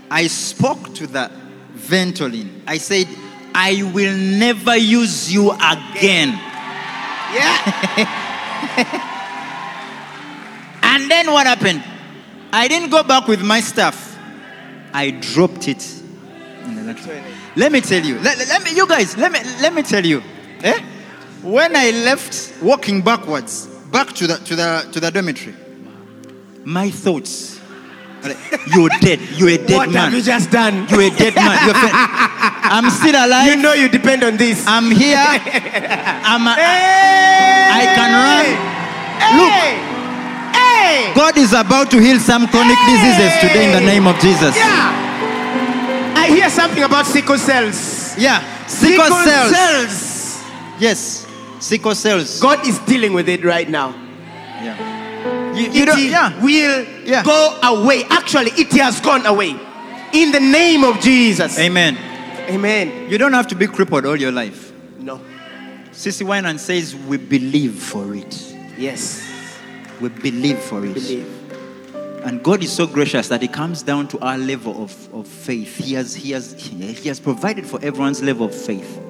I 0.10 0.28
spoke 0.28 0.94
to 0.96 1.08
the 1.08 1.32
Ventolin. 1.76 2.62
I 2.68 2.78
said, 2.78 3.08
I 3.54 3.90
will 3.94 4.16
never 4.16 4.76
use 4.76 5.32
you 5.32 5.52
again. 5.52 6.30
Yeah. 7.34 8.24
And 10.98 11.12
then 11.12 11.32
what 11.32 11.46
happened? 11.46 11.84
I 12.52 12.68
didn't 12.68 12.90
go 12.90 13.04
back 13.04 13.28
with 13.28 13.44
my 13.44 13.60
stuff. 13.60 14.18
I 14.94 15.12
dropped 15.12 15.68
it 15.68 15.84
in 15.84 15.92
the 15.92 15.94
latrine. 15.94 16.07
Let 17.56 17.72
me 17.72 17.82
tell 17.82 18.04
you. 18.04 18.20
Let, 18.20 18.38
let 18.38 18.64
me, 18.64 18.76
you 18.76 18.88
guys, 18.88 19.18
let 19.18 19.32
me, 19.32 19.40
let 19.62 19.74
me 19.74 19.82
tell 19.84 20.06
you. 20.06 20.22
Eh? 20.64 20.82
When 21.44 21.76
I 21.76 21.92
left 21.92 22.62
walking 22.62 23.02
backwards, 23.02 23.68
back 23.92 24.14
to 24.14 24.28
the, 24.28 24.38
to 24.38 24.56
the, 24.56 24.90
to 24.92 25.00
the 25.00 25.12
dormitory, 25.12 25.56
my 26.66 26.90
thoughts, 26.90 27.60
you're 28.74 28.90
dead. 29.00 29.20
You're 29.36 29.50
a 29.50 29.58
dead 29.58 29.76
what 29.76 29.90
man. 29.90 29.94
What 29.94 29.96
have 29.96 30.14
you 30.14 30.22
just 30.22 30.52
done? 30.52 30.88
You're 30.90 31.02
a 31.02 31.10
dead 31.10 31.36
man. 31.36 31.58
I'm 32.70 32.90
still 32.90 33.16
alive. 33.16 33.48
You 33.48 33.56
know 33.62 33.74
you 33.74 33.88
depend 33.88 34.24
on 34.24 34.36
this. 34.36 34.66
I'm 34.68 34.92
here. 34.92 35.16
I'm 35.18 36.46
a, 36.46 36.56
I 36.58 37.84
can 37.96 38.12
run. 38.12 38.48
Look. 39.40 39.54
Hey. 40.58 41.14
God 41.16 41.38
is 41.38 41.54
about 41.54 41.90
to 41.92 42.00
heal 42.00 42.20
some 42.20 42.48
chronic 42.48 42.78
diseases 42.86 43.32
today 43.40 43.66
in 43.66 43.72
the 43.72 43.86
name 43.86 44.08
of 44.08 44.20
Jesus. 44.20 44.56
Yeah. 44.56 45.07
I 46.28 46.30
hear 46.36 46.50
something 46.50 46.84
about 46.84 47.06
sickle 47.06 47.38
cells. 47.38 48.18
Yeah. 48.18 48.66
Sickle, 48.68 49.06
cells. 49.06 49.56
cells. 49.56 50.44
Yes. 50.80 51.26
Sickle 51.60 51.96
cells. 51.96 52.42
God 52.42 52.68
is 52.68 52.80
dealing 52.80 53.14
with 53.14 53.30
it 53.30 53.46
right 53.46 53.70
now. 53.70 53.90
Yeah. 54.62 55.54
You, 55.54 55.72
you 55.72 55.84
It 55.84 55.86
don't, 55.86 56.00
yeah. 56.02 56.44
will 56.44 56.86
Yeah. 57.06 57.24
go 57.24 57.58
away. 57.64 58.04
Actually, 58.10 58.52
it 58.58 58.72
has 58.74 59.00
gone 59.00 59.26
away. 59.26 59.56
In 60.12 60.32
the 60.32 60.40
name 60.42 60.84
of 60.84 61.00
Jesus. 61.00 61.58
Amen. 61.60 61.98
Amen. 62.50 63.10
You 63.10 63.18
don't 63.18 63.34
have 63.34 63.48
to 63.48 63.56
be 63.56 63.68
crippled 63.68 64.06
all 64.06 64.18
your 64.18 64.32
life. 64.32 64.72
No. 65.00 65.22
CeCe 65.92 66.24
Winans 66.28 66.62
says 66.62 66.94
we 66.96 67.18
believe 67.18 67.76
for 67.76 68.14
it. 68.14 68.56
Yes. 68.78 69.24
We 70.02 70.10
believe 70.10 70.60
for 70.60 70.86
it. 70.86 70.94
Believe. 70.94 71.37
And 72.28 72.44
God 72.44 72.62
is 72.62 72.74
so 72.74 72.86
gracious 72.86 73.30
that 73.30 73.42
He 73.42 73.48
comes 73.48 73.84
down 73.84 74.10
to 74.10 74.20
our 74.20 74.38
level 74.38 74.84
of, 74.84 75.14
of 75.14 75.26
faith. 75.28 75.78
He 75.78 75.94
has, 75.94 76.14
he, 76.14 76.32
has, 76.32 76.54
he 76.62 77.08
has 77.08 77.22
provided 77.22 77.66
for 77.66 77.80
everyone's 77.82 78.22
level 78.22 78.48
of 78.48 78.54
faith. 78.54 79.02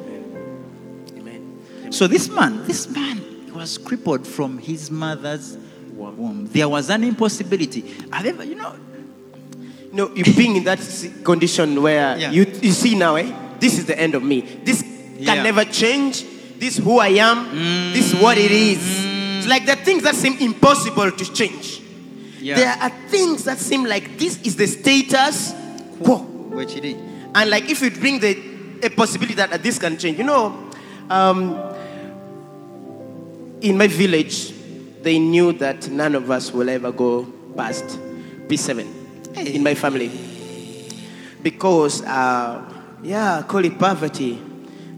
Amen. 1.18 1.58
So 1.90 2.06
this 2.06 2.30
man, 2.30 2.68
this 2.68 2.88
man 2.88 3.18
he 3.46 3.52
was 3.52 3.80
crippled 3.80 4.28
from 4.28 4.60
his 4.60 4.92
mother's 4.92 5.58
womb. 5.94 6.48
There 6.52 6.70
was 6.70 6.92
an 6.92 7.04
impossibility. 7.04 7.82
Have 8.14 8.24
you 8.26 8.32
ever, 8.34 8.44
you 8.44 8.54
know, 8.56 8.76
No, 9.92 10.14
you 10.14 10.24
being 10.36 10.58
in 10.58 10.64
that 10.66 10.80
condition 11.24 11.82
where 11.82 12.18
Yeah. 12.20 12.30
you, 12.30 12.46
you 12.62 12.72
see 12.72 12.94
now, 12.94 13.16
eh? 13.16 13.32
This 13.60 13.80
is 13.80 13.86
the 13.86 13.98
end 14.00 14.14
of 14.14 14.22
me. 14.22 14.42
This 14.42 14.84
Yeah. 15.18 15.34
can 15.34 15.44
never 15.44 15.66
change. 15.66 16.24
This 16.60 16.78
who 16.78 17.00
I 17.00 17.08
am. 17.18 17.94
This 17.94 18.14
is 18.14 18.22
what 18.22 18.38
it 18.38 18.52
is. 18.52 18.78
It's 19.40 19.48
like 19.48 19.66
the 19.66 19.76
things 19.76 20.04
that 20.04 20.14
seem 20.14 20.38
impossible 20.38 21.12
to 21.12 21.34
change. 21.34 21.82
Yeah. 22.40 22.56
There 22.56 22.76
are 22.82 22.90
things 23.10 23.44
that 23.46 23.58
seem 23.58 23.86
like 23.86 24.18
this 24.18 24.42
is 24.44 24.56
the 24.56 24.68
status 24.68 25.54
quo. 26.04 26.20
which 26.20 26.74
he 26.74 26.80
did. 26.82 26.98
And 27.34 27.50
like 27.50 27.70
if 27.70 27.82
you 27.82 27.92
bring 27.92 28.20
the 28.20 28.38
a 28.84 28.90
possibility 28.90 29.34
that 29.36 29.62
this 29.64 29.80
can 29.80 29.98
change, 29.98 30.18
you 30.18 30.24
know, 30.24 30.70
um, 31.10 31.58
in 33.62 33.78
my 33.78 33.88
village, 33.88 34.54
they 35.02 35.20
knew 35.20 35.54
that 35.54 35.90
none 35.90 36.16
of 36.16 36.30
us 36.30 36.52
will 36.52 36.70
ever 36.70 36.92
go 36.92 37.26
past 37.56 37.86
P7 38.48 38.86
in 39.38 39.64
my 39.64 39.74
family 39.74 40.12
because, 41.42 42.02
uh, 42.04 42.62
yeah, 43.04 43.44
call 43.48 43.64
it 43.66 43.78
poverty. 43.80 44.42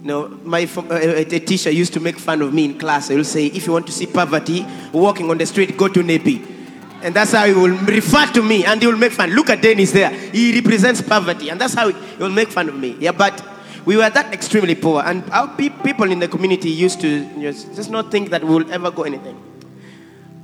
No, 0.02 0.30
my 0.44 0.68
uh, 0.78 0.94
a 0.94 1.26
teacher 1.26 1.70
used 1.70 1.94
to 1.94 2.00
make 2.00 2.18
fun 2.18 2.42
of 2.42 2.54
me 2.54 2.66
in 2.66 2.80
class. 2.80 3.10
He 3.10 3.16
will 3.16 3.24
say, 3.26 3.48
if 3.48 3.68
you 3.68 3.74
want 3.74 3.86
to 3.88 3.92
see 3.92 4.06
poverty 4.08 4.66
walking 4.94 5.30
on 5.30 5.38
the 5.38 5.46
street, 5.46 5.78
go 5.78 5.90
to 5.90 6.02
Nepi. 6.02 6.59
And 7.02 7.16
that's 7.16 7.32
how 7.32 7.46
he 7.46 7.54
will 7.54 7.78
refer 7.86 8.26
to 8.34 8.42
me 8.42 8.66
and 8.66 8.82
he 8.82 8.88
will 8.88 8.98
make 8.98 9.12
fun. 9.14 9.30
Look 9.32 9.50
at 9.50 9.62
Dennis 9.62 9.92
there. 9.92 10.10
He 10.10 10.54
represents 10.54 11.02
poverty. 11.02 11.50
And 11.50 11.60
that's 11.60 11.74
how 11.74 11.90
he 11.90 12.18
will 12.18 12.30
make 12.30 12.50
fun 12.50 12.70
of 12.70 12.76
me. 12.76 12.98
Yeah, 13.00 13.12
but 13.12 13.42
we 13.86 13.98
were 13.98 14.10
that 14.10 14.34
extremely 14.34 14.76
poor. 14.76 15.02
And 15.04 15.24
our 15.32 15.48
pe- 15.48 15.70
people 15.70 16.12
in 16.12 16.20
the 16.20 16.28
community 16.28 16.70
used 16.70 17.02
to 17.02 17.42
just, 17.42 17.90
not 17.90 18.12
think 18.12 18.30
that 18.30 18.44
we 18.44 18.50
will 18.50 18.72
ever 18.72 18.92
go 18.92 19.04
anything. 19.04 19.42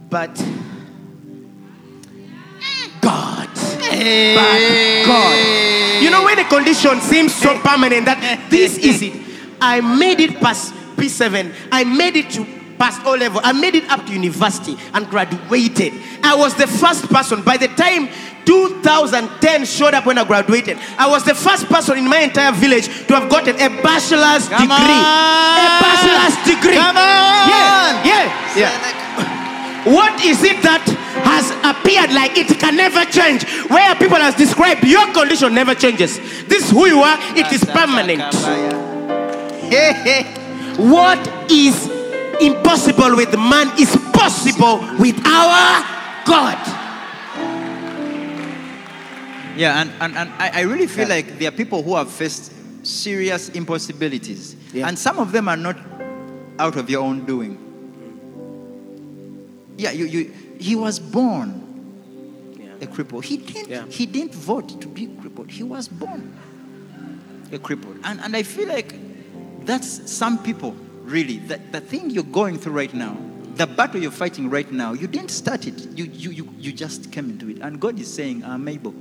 But 0.10 0.36
God. 3.02 3.50
But 3.54 5.06
God. 5.06 6.02
You 6.02 6.10
know 6.10 6.24
when 6.24 6.40
a 6.40 6.48
condition 6.48 7.02
seems 7.02 7.34
so 7.36 7.60
permanent 7.60 8.06
that 8.06 8.48
this 8.50 8.78
is 8.78 9.02
it. 9.02 9.14
I 9.62 9.82
made 9.82 10.20
it 10.20 10.40
past 10.40 10.74
P7 10.74 10.86
P7. 10.96 11.54
I 11.72 11.84
made 11.84 12.16
it 12.16 12.30
to 12.32 12.46
past 12.78 13.06
all 13.06 13.18
level. 13.18 13.42
I 13.44 13.54
made 13.54 13.76
it 13.76 13.90
up 13.90 14.06
to 14.06 14.14
university 14.14 14.78
and 14.94 15.10
graduated. 15.10 15.94
I 16.24 16.36
was 16.36 16.56
the 16.56 16.68
first 16.68 17.08
person. 17.10 17.42
By 17.42 17.58
the 17.58 17.68
time 17.70 18.10
2010 18.46 19.66
showed 19.66 19.94
up 19.94 20.06
when 20.06 20.18
I 20.18 20.24
graduated, 20.24 20.78
I 20.98 21.08
was 21.08 21.24
the 21.26 21.36
first 21.36 21.68
person 21.68 21.98
in 21.98 22.10
my 22.10 22.20
entire 22.20 22.52
village 22.52 22.88
to 23.08 23.16
have 23.16 23.30
gotten 23.30 23.56
a 23.56 23.70
bachelor's 23.82 24.48
Come 24.50 24.70
degree. 24.70 25.02
A 25.02 25.68
bachelor's 25.82 26.38
degree. 26.46 26.78
Come 26.78 26.98
on! 26.98 27.50
Yeah, 27.50 28.06
yeah, 28.06 28.58
yeah. 28.58 28.96
What 29.86 30.24
is 30.26 30.42
it 30.42 30.64
that 30.64 30.82
has 31.22 31.52
appeared 31.62 32.12
like 32.12 32.36
it 32.38 32.60
can 32.60 32.76
never 32.76 33.06
change? 33.06 33.46
Where 33.70 33.94
people 33.96 34.18
has 34.18 34.34
described 34.34 34.84
your 34.84 35.06
condition 35.14 35.54
never 35.54 35.76
changes. 35.76 36.18
This 36.48 36.66
is 36.66 36.72
who 36.72 36.88
you 36.88 37.02
are, 37.02 37.18
it 37.38 37.52
is 37.54 37.64
permanent. 37.66 38.34
Hey, 39.70 39.94
hey. 39.94 40.24
What 40.78 41.52
is 41.52 41.95
impossible 42.42 43.16
with 43.16 43.34
man 43.38 43.72
is 43.80 43.96
possible 44.14 44.80
with 45.00 45.16
our 45.26 45.84
God. 46.26 46.58
Yeah, 49.58 49.82
and, 49.82 49.92
and, 50.02 50.18
and 50.18 50.30
I, 50.38 50.52
I 50.54 50.62
really 50.62 50.88
feel 50.88 51.08
Yeah. 51.08 51.16
like 51.16 51.40
there 51.40 51.48
are 51.48 51.52
people 51.56 51.82
who 51.82 51.96
have 51.96 52.12
faced 52.12 52.52
serious 52.86 53.50
impossibilities. 53.50 54.56
Yeah. 54.74 54.88
And 54.88 55.00
some 55.00 55.18
of 55.18 55.32
them 55.32 55.48
are 55.48 55.56
not 55.58 55.78
out 56.60 56.76
of 56.76 56.90
your 56.90 57.02
own 57.04 57.26
doing. 57.26 57.58
Yeah, 59.78 59.92
you, 59.92 60.06
you, 60.06 60.34
he 60.60 60.76
was 60.76 61.00
born 61.00 61.62
a 62.82 62.86
cripple. 62.86 63.24
He 63.24 63.38
didn't, 63.38 63.70
Yeah. 63.70 63.86
he 63.88 64.06
didn't 64.06 64.34
vote 64.36 64.82
to 64.82 64.88
be 64.88 65.08
crippled. 65.08 65.50
He 65.52 65.64
was 65.64 65.88
born 65.88 66.38
a 67.52 67.58
crippled. 67.60 67.98
And, 68.04 68.20
and 68.22 68.36
I 68.36 68.44
feel 68.44 68.68
like 68.68 68.94
that's 69.66 70.12
some 70.12 70.38
people, 70.44 70.76
really. 71.06 71.38
The, 71.38 71.60
the 71.72 71.82
thing 71.82 72.10
you're 72.10 72.24
going 72.24 72.58
through 72.58 72.74
right 72.74 72.94
now, 72.94 73.18
the 73.56 73.68
battle 73.68 74.02
you're 74.02 74.12
fighting 74.12 74.50
right 74.50 74.70
now, 74.72 74.94
you 74.94 75.08
didn't 75.08 75.32
start 75.32 75.68
it. 75.68 75.80
You, 75.98 76.06
you, 76.06 76.32
you, 76.32 76.50
you 76.58 76.74
just 76.74 77.12
came 77.12 77.30
into 77.30 77.50
it. 77.50 77.60
And 77.60 77.80
God 77.80 78.00
is 78.00 78.14
saying, 78.14 78.44
I'm 78.44 78.68
able. 78.68 78.94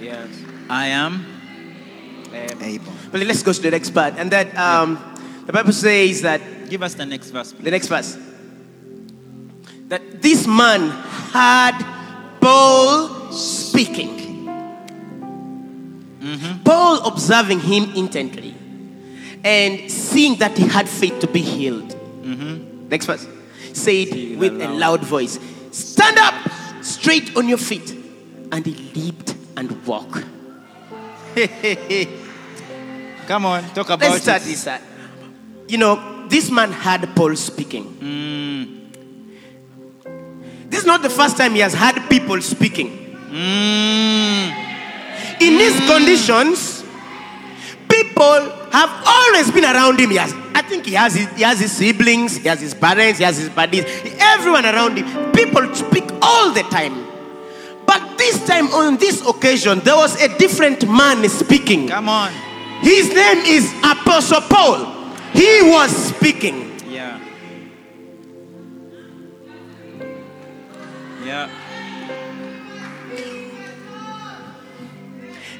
Yes. 0.00 0.28
I 0.68 0.88
am 0.88 1.24
able. 2.60 2.92
Well, 3.12 3.22
let's 3.22 3.42
go 3.42 3.52
to 3.52 3.62
the 3.62 3.70
next 3.70 3.90
part. 3.90 4.14
And 4.16 4.30
that 4.30 4.56
um, 4.56 4.98
the 5.46 5.52
Bible 5.52 5.72
says 5.72 6.22
that 6.22 6.40
Give 6.68 6.82
us 6.82 6.94
the 6.94 7.06
next 7.06 7.30
verse, 7.30 7.52
please. 7.52 7.64
the 7.64 7.70
next 7.70 7.86
verse 7.86 8.18
that 9.88 10.20
this 10.20 10.48
man 10.48 10.90
had 11.30 11.78
Paul 12.40 13.30
speaking. 13.30 14.16
Paul 16.64 17.06
observing 17.06 17.60
him 17.60 17.94
intently 17.94 18.55
and 19.46 19.88
seeing 19.88 20.34
that 20.38 20.58
he 20.58 20.66
had 20.66 20.88
faith 20.88 21.20
to 21.20 21.28
be 21.28 21.40
healed. 21.40 21.90
Mm-hmm. 21.90 22.88
Next 22.88 23.06
verse. 23.06 23.28
Said 23.72 24.08
with 24.38 24.60
a 24.60 24.66
loud 24.66 25.04
voice, 25.04 25.38
Stand 25.70 26.18
up 26.18 26.34
straight 26.82 27.36
on 27.36 27.48
your 27.48 27.58
feet. 27.58 27.92
And 28.50 28.66
he 28.66 28.74
leaped 29.00 29.36
and 29.56 29.86
walked. 29.86 30.24
Come 33.26 33.46
on, 33.46 33.62
talk 33.70 33.90
about 33.90 34.00
Let's 34.00 34.22
start 34.22 34.42
it. 34.42 34.46
this. 34.46 34.68
You 35.68 35.78
know, 35.78 36.26
this 36.28 36.50
man 36.50 36.72
had 36.72 37.14
Paul 37.14 37.36
speaking. 37.36 37.84
Mm. 37.96 38.90
This 40.70 40.80
is 40.80 40.86
not 40.86 41.02
the 41.02 41.10
first 41.10 41.36
time 41.36 41.52
he 41.52 41.60
has 41.60 41.74
had 41.74 42.08
people 42.08 42.40
speaking. 42.42 42.88
Mm. 43.30 44.50
In 45.40 45.58
these 45.58 45.74
mm. 45.74 45.86
conditions, 45.96 46.75
people 47.96 48.50
have 48.72 48.90
always 49.06 49.50
been 49.50 49.64
around 49.64 49.98
him. 49.98 50.10
He 50.10 50.16
has, 50.16 50.32
I 50.54 50.62
think 50.62 50.86
he 50.86 50.94
has, 50.94 51.14
his, 51.14 51.28
he 51.36 51.42
has 51.42 51.60
his 51.60 51.72
siblings, 51.72 52.36
he 52.36 52.48
has 52.48 52.60
his 52.60 52.74
parents, 52.74 53.18
he 53.18 53.24
has 53.24 53.38
his 53.38 53.48
buddies, 53.48 53.84
everyone 54.18 54.66
around 54.66 54.98
him. 54.98 55.32
People 55.32 55.74
speak 55.74 56.04
all 56.22 56.52
the 56.52 56.62
time. 56.64 57.04
But 57.86 58.18
this 58.18 58.44
time, 58.46 58.66
on 58.68 58.96
this 58.96 59.26
occasion, 59.26 59.80
there 59.80 59.96
was 59.96 60.20
a 60.20 60.36
different 60.38 60.88
man 60.88 61.28
speaking. 61.28 61.88
Come 61.88 62.08
on. 62.08 62.32
His 62.80 63.08
name 63.08 63.38
is 63.46 63.72
Apostle 63.78 64.42
Paul. 64.42 65.12
He 65.32 65.62
was 65.62 65.90
speaking. 65.90 66.78
Yeah. 66.90 67.20
Yeah. 71.24 71.50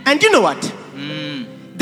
And 0.05 0.23
you 0.23 0.31
know 0.31 0.41
what? 0.41 0.76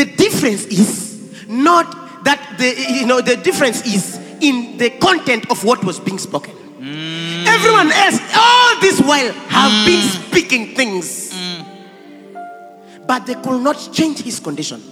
The 0.05 0.17
difference 0.17 0.67
is 0.67 1.49
not 1.49 2.25
that 2.25 2.57
the 2.59 2.75
you 3.01 3.07
know 3.07 3.23
the 3.23 3.37
difference 3.37 3.87
is 3.87 4.19
in 4.43 4.77
the 4.77 4.91
content 4.91 5.51
of 5.51 5.65
what 5.65 5.83
was 5.83 5.99
being 5.99 6.19
spoken. 6.19 6.53
Mm. 6.79 7.47
Everyone 7.47 7.91
else, 7.91 8.21
all 8.37 8.81
this 8.81 9.01
while, 9.01 9.33
have 9.33 9.87
been 9.87 10.01
mm. 10.01 10.29
speaking 10.29 10.77
things, 10.77 11.33
mm. 11.33 13.07
but 13.07 13.25
they 13.25 13.35
could 13.35 13.63
not 13.63 13.89
change 13.95 14.21
his 14.21 14.41
condition. 14.41 14.83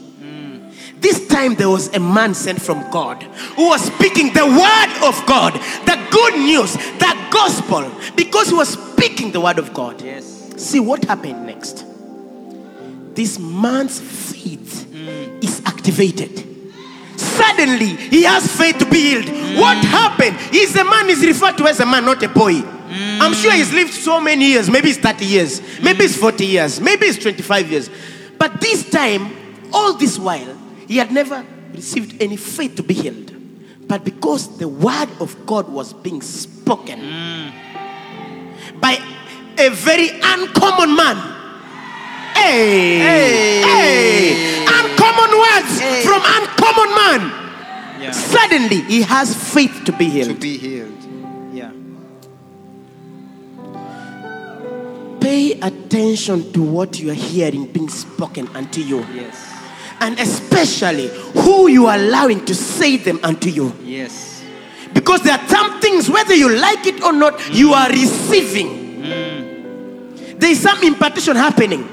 This 0.98 1.26
time 1.26 1.56
there 1.56 1.68
was 1.68 1.92
a 1.94 2.00
man 2.00 2.32
sent 2.32 2.62
from 2.62 2.88
God 2.90 3.22
who 3.56 3.66
was 3.66 3.82
speaking 3.82 4.32
the 4.32 4.46
word 4.46 5.08
of 5.08 5.26
God, 5.26 5.52
the 5.84 5.98
good 6.10 6.34
news, 6.38 6.72
the 6.74 7.28
gospel, 7.30 7.90
because 8.16 8.48
he 8.48 8.54
was 8.54 8.68
speaking 8.68 9.32
the 9.32 9.40
word 9.40 9.58
of 9.58 9.74
God. 9.74 10.00
Yes. 10.00 10.54
See 10.56 10.80
what 10.80 11.04
happened 11.04 11.44
next. 11.44 11.84
This 13.14 13.38
man's 13.38 14.00
faith 14.00 14.91
is 15.42 15.62
activated. 15.64 16.38
Suddenly, 17.16 17.96
he 17.96 18.24
has 18.24 18.50
faith 18.56 18.78
to 18.78 18.86
be 18.88 19.00
healed. 19.00 19.26
What 19.58 19.76
mm. 19.78 19.84
happened? 19.84 20.36
Is 20.54 20.72
the 20.72 20.84
man 20.84 21.08
is 21.10 21.24
referred 21.24 21.56
to 21.58 21.66
as 21.66 21.80
a 21.80 21.86
man, 21.86 22.04
not 22.04 22.22
a 22.22 22.28
boy. 22.28 22.54
Mm. 22.54 23.20
I'm 23.20 23.34
sure 23.34 23.52
he's 23.52 23.72
lived 23.72 23.92
so 23.92 24.20
many 24.20 24.46
years. 24.46 24.68
Maybe 24.70 24.90
it's 24.90 24.98
30 24.98 25.24
years. 25.24 25.60
Maybe 25.80 26.04
it's 26.04 26.16
mm. 26.16 26.20
40 26.20 26.46
years. 26.46 26.80
Maybe 26.80 27.06
it's 27.06 27.18
25 27.18 27.70
years. 27.70 27.90
But 28.38 28.60
this 28.60 28.90
time, 28.90 29.34
all 29.72 29.94
this 29.94 30.18
while, 30.18 30.56
he 30.88 30.96
had 30.96 31.12
never 31.12 31.44
received 31.72 32.20
any 32.20 32.36
faith 32.36 32.76
to 32.76 32.82
be 32.82 32.94
healed. 32.94 33.32
But 33.86 34.04
because 34.04 34.58
the 34.58 34.68
word 34.68 35.08
of 35.20 35.46
God 35.46 35.68
was 35.68 35.92
being 35.92 36.22
spoken 36.22 37.52
by 38.80 38.98
a 39.58 39.70
very 39.70 40.08
uncommon 40.22 40.96
man. 40.96 41.16
Hey, 42.34 42.98
Hey. 42.98 43.62
hey, 43.62 44.61
uncommon 45.02 45.38
words 45.38 45.80
Hey. 45.80 46.02
from 46.02 46.22
uncommon 46.24 46.94
man. 46.94 48.00
Yeah. 48.00 48.10
Suddenly, 48.12 48.80
he 48.82 49.02
has 49.02 49.34
faith 49.34 49.82
to 49.84 49.92
be 49.92 50.08
healed. 50.08 50.28
To 50.28 50.34
be 50.34 50.58
healed. 50.58 50.92
Yeah. 51.52 51.70
Pay 55.20 55.52
attention 55.60 56.52
to 56.52 56.62
what 56.62 56.98
you 56.98 57.10
are 57.10 57.14
hearing 57.14 57.66
being 57.66 57.88
spoken 57.88 58.48
unto 58.54 58.80
you, 58.80 59.06
Yes. 59.14 59.36
and 60.00 60.18
especially 60.18 61.08
who 61.34 61.68
you 61.68 61.86
are 61.86 61.96
allowing 61.96 62.44
to 62.46 62.54
say 62.54 62.96
them 62.96 63.20
unto 63.22 63.48
you. 63.48 63.72
Yes. 63.84 64.42
Because 64.92 65.22
there 65.22 65.38
are 65.38 65.48
some 65.48 65.80
things, 65.80 66.10
whether 66.10 66.34
you 66.34 66.50
like 66.50 66.86
it 66.86 67.02
or 67.02 67.12
not, 67.12 67.40
you 67.54 67.72
are 67.72 67.88
receiving. 67.88 69.02
Mm. 69.02 70.38
There 70.38 70.50
is 70.50 70.60
some 70.60 70.82
impartation 70.82 71.34
happening. 71.36 71.88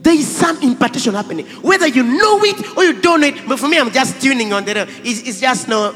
There 0.00 0.14
is 0.14 0.34
some 0.34 0.62
impartation 0.62 1.14
happening. 1.14 1.46
Whether 1.62 1.86
you 1.86 2.02
know 2.02 2.42
it 2.42 2.76
or 2.76 2.84
you 2.84 3.00
don't 3.00 3.20
know 3.20 3.26
it. 3.26 3.46
But 3.46 3.58
for 3.58 3.68
me, 3.68 3.78
I'm 3.78 3.90
just 3.90 4.20
tuning 4.20 4.52
on 4.52 4.64
the. 4.64 4.88
It's, 5.04 5.28
it's 5.28 5.40
just 5.40 5.68
no. 5.68 5.94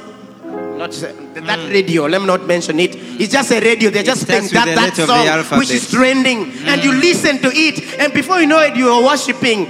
Not 0.76 0.90
that 0.90 1.70
radio. 1.70 2.06
Let 2.06 2.20
me 2.20 2.26
not 2.26 2.46
mention 2.46 2.78
it. 2.80 2.94
It's 2.96 3.32
just 3.32 3.50
a 3.52 3.60
radio. 3.60 3.90
They're 3.90 4.02
just 4.02 4.26
playing 4.26 4.48
that, 4.48 4.66
that 4.66 4.76
letter 4.76 5.02
of 5.02 5.08
the 5.08 5.42
song 5.44 5.58
which 5.58 5.70
is 5.70 5.90
trending, 5.90 6.52
and 6.66 6.84
you 6.84 6.92
listen 6.92 7.38
to 7.38 7.48
it, 7.48 7.98
and 7.98 8.12
before 8.12 8.40
you 8.40 8.46
know 8.46 8.60
it, 8.60 8.76
you 8.76 8.88
are 8.88 9.02
worshiping, 9.02 9.66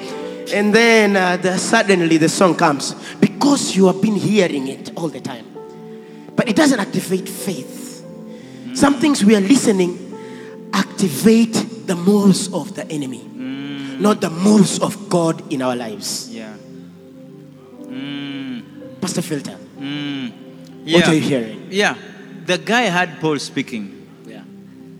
and 0.53 0.75
then 0.75 1.16
uh, 1.16 1.37
the, 1.37 1.59
suddenly 1.59 2.16
the 2.16 2.29
song 2.29 2.55
comes 2.57 2.94
because 3.20 3.77
you 3.77 3.87
have 3.87 4.01
been 4.03 4.16
hearing 4.16 4.66
it 4.68 4.90
all 4.97 5.09
the 5.09 5.20
time, 5.20 5.47
but 6.35 6.49
it 6.49 6.57
doesn't 6.57 6.81
activate 6.81 7.29
faith. 7.29 8.05
Some 8.75 8.94
things 8.94 9.25
we 9.25 9.37
are 9.37 9.40
listening 9.40 9.99
activate 10.73 11.87
the 11.87 11.94
moves 11.94 12.53
of 12.53 12.75
the 12.75 12.90
enemy, 12.90 13.23
not 14.00 14.20
the 14.20 14.30
moves 14.30 14.78
of 14.80 15.09
God 15.09 15.52
in 15.52 15.62
our 15.62 15.76
lives. 15.76 16.28
Yeah. 16.30 16.54
Mm. 17.83 19.00
Pastor 19.00 19.22
Filter, 19.22 19.59
yeah. 19.78 20.96
what 20.96 21.09
are 21.09 21.14
you 21.14 21.20
hearing? 21.20 21.68
Yeah. 21.70 21.96
The 22.46 22.59
guy 22.59 22.83
had 22.83 23.20
Paul 23.20 23.38
speaking. 23.38 24.07
Yeah. 24.26 24.44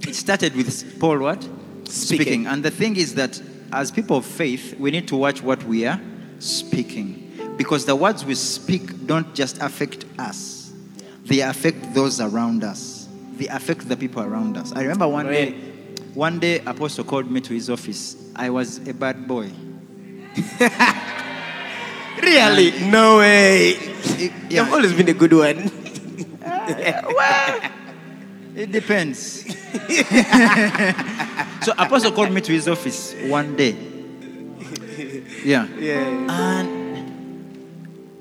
It 0.01 0.15
started 0.15 0.55
with 0.57 0.99
Paul 1.01 1.19
what? 1.19 1.49
Speaking. 1.85 2.47
And 2.47 2.65
the 2.65 2.71
thing 2.71 2.97
is 2.97 3.15
that 3.15 3.41
as 3.73 3.91
people 3.91 4.19
of 4.19 4.25
faith, 4.25 4.79
we 4.79 4.91
need 4.91 5.09
to 5.09 5.17
watch 5.17 5.43
what 5.43 5.63
we 5.65 5.87
are 5.87 6.01
speaking. 6.39 7.55
Because 7.57 7.85
the 7.85 7.97
words 7.97 8.25
we 8.25 8.35
speak 8.35 9.07
don't 9.07 9.35
just 9.35 9.59
affect 9.59 10.05
us, 10.19 10.73
they 11.25 11.41
affect 11.41 11.95
those 11.95 12.21
around 12.21 12.65
us. 12.65 13.09
They 13.37 13.49
affect 13.49 13.89
the 13.89 13.97
people 13.97 14.23
around 14.23 14.57
us. 14.57 14.73
I 14.73 14.83
remember 14.83 15.09
one 15.09 15.27
day, 15.27 15.53
one 16.15 16.39
day 16.39 16.61
Apostle 16.61 17.05
called 17.05 17.31
me 17.31 17.41
to 17.41 17.55
his 17.55 17.69
office. 17.69 18.17
I 18.37 18.51
was 18.51 18.79
a 18.89 18.93
bad 18.95 19.27
boy. 19.27 19.51
Really? 22.23 22.71
No 22.89 23.19
way. 23.19 23.71
It- 23.71 24.33
You've 24.51 24.73
always 24.73 24.93
been 24.93 25.09
a 25.09 25.15
good 25.15 25.33
one. 25.33 25.71
Well, 26.41 27.61
It 28.57 28.71
depends. 28.71 29.43
so 31.65 31.73
Apostle 31.77 32.13
called 32.13 32.31
me 32.31 32.41
to 32.41 32.53
his 32.53 32.69
office 32.69 33.15
one 33.27 33.57
day. 33.57 33.77
Yeah. 35.45 35.67
Yeah. 35.77 36.07
And 36.31 36.85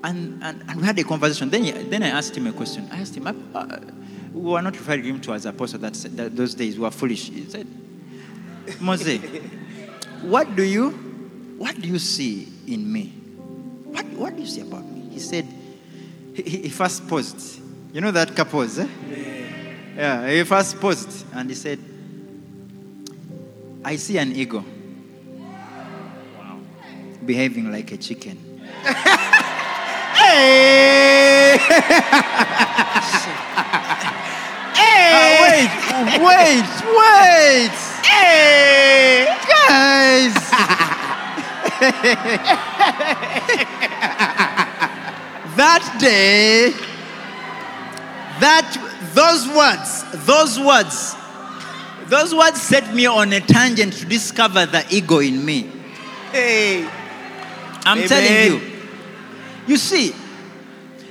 and, 0.02 0.42
and, 0.42 0.62
and 0.68 0.80
we 0.80 0.84
had 0.84 0.98
a 0.98 1.04
conversation. 1.04 1.48
Then, 1.48 1.64
he, 1.64 1.70
then 1.70 2.02
I 2.02 2.08
asked 2.08 2.36
him 2.36 2.46
a 2.46 2.52
question. 2.52 2.86
I 2.92 2.98
asked 3.00 3.14
him, 3.16 3.26
uh, 3.26 3.32
uh, 3.54 3.78
we 4.34 4.50
were 4.50 4.60
not 4.60 4.76
referring 4.76 5.04
him 5.04 5.20
to 5.22 5.32
as 5.32 5.46
apostle 5.46 5.78
that, 5.78 5.94
that 5.94 6.36
those 6.36 6.54
days. 6.54 6.76
We 6.76 6.82
were 6.82 6.90
foolish. 6.90 7.30
He 7.30 7.46
said, 7.48 7.66
Mose, 8.80 9.18
what 10.28 10.56
do 10.56 10.62
you, 10.62 10.90
what 11.58 11.80
do 11.80 11.88
you 11.88 11.98
see 11.98 12.48
in 12.66 12.90
me? 12.90 13.06
What, 13.84 14.06
what 14.06 14.36
do 14.36 14.42
you 14.42 14.48
see 14.48 14.62
about 14.62 14.84
me? 14.84 15.08
He 15.10 15.20
said, 15.20 15.46
he, 16.34 16.42
he 16.42 16.68
first 16.68 17.06
paused. 17.08 17.60
You 17.92 18.00
know 18.00 18.10
that 18.10 18.34
pause, 18.50 18.78
eh? 18.78 18.88
Yeah, 19.96 20.28
he 20.28 20.42
first 20.44 20.80
paused 20.80 21.24
and 21.32 21.48
he 21.48 21.54
said, 21.54 21.78
I 23.84 23.96
see 23.96 24.18
an 24.18 24.32
ego 24.34 24.64
behaving 27.24 27.70
like 27.70 27.92
a 27.92 27.96
chicken. 27.96 28.60
Hey! 30.16 31.58
Ah, 35.16 35.30
wait, 35.42 35.70
wait, 36.18 36.66
wait! 36.98 37.76
Hey! 38.04 39.23
That 45.56 45.98
day, 46.00 46.70
that 48.40 48.66
those 49.14 49.46
words, 49.54 50.02
those 50.26 50.58
words, 50.58 51.14
those 52.10 52.34
words 52.34 52.60
set 52.60 52.92
me 52.92 53.06
on 53.06 53.32
a 53.32 53.40
tangent 53.40 53.92
to 53.94 54.06
discover 54.06 54.66
the 54.66 54.84
ego 54.90 55.20
in 55.20 55.44
me. 55.44 55.70
Hey! 56.32 56.84
I'm 57.84 57.98
Amen. 57.98 58.08
telling 58.08 58.52
you. 58.52 58.60
You 59.68 59.76
see, 59.76 60.12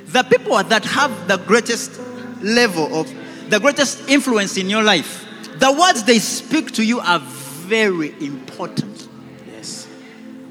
the 0.08 0.24
people 0.24 0.62
that 0.62 0.84
have 0.84 1.30
the 1.30 1.38
greatest 1.38 2.02
level 2.42 2.94
of, 3.00 3.10
the 3.50 3.62
greatest 3.62 4.10
influence 4.10 4.58
in 4.58 4.70
your 4.70 4.84
life, 4.84 5.26
the 5.56 5.72
words 5.72 6.04
they 6.04 6.20
speak 6.20 6.74
to 6.74 6.84
you 6.86 7.00
are 7.00 7.20
very 7.20 8.10
important. 8.26 8.93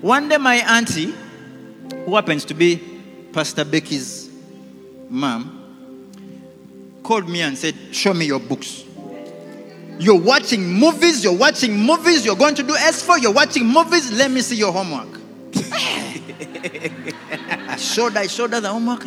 One 0.02 0.28
day, 0.28 0.36
my 0.36 0.56
auntie, 0.56 1.14
who 2.04 2.14
happens 2.16 2.44
to 2.46 2.54
be 2.54 2.82
Pastor 3.32 3.64
Becky's 3.64 4.28
mom, 5.08 5.60
called 7.02 7.28
me 7.28 7.40
and 7.42 7.56
said, 7.56 7.74
Show 7.92 8.12
me 8.12 8.26
your 8.26 8.40
books. 8.40 8.84
You're 9.98 10.20
watching 10.20 10.68
movies, 10.68 11.22
you're 11.22 11.36
watching 11.36 11.76
movies, 11.78 12.24
you're 12.26 12.34
going 12.36 12.56
to 12.56 12.62
do 12.64 12.72
S4, 12.74 13.22
you're 13.22 13.32
watching 13.32 13.64
movies, 13.66 14.10
let 14.10 14.30
me 14.30 14.40
see 14.40 14.56
your 14.56 14.72
homework. 14.72 15.20
I 15.54 16.16
showed 17.78 18.14
her, 18.14 18.20
I 18.20 18.26
showed 18.26 18.52
her 18.52 18.60
the 18.60 18.70
homework. 18.70 19.06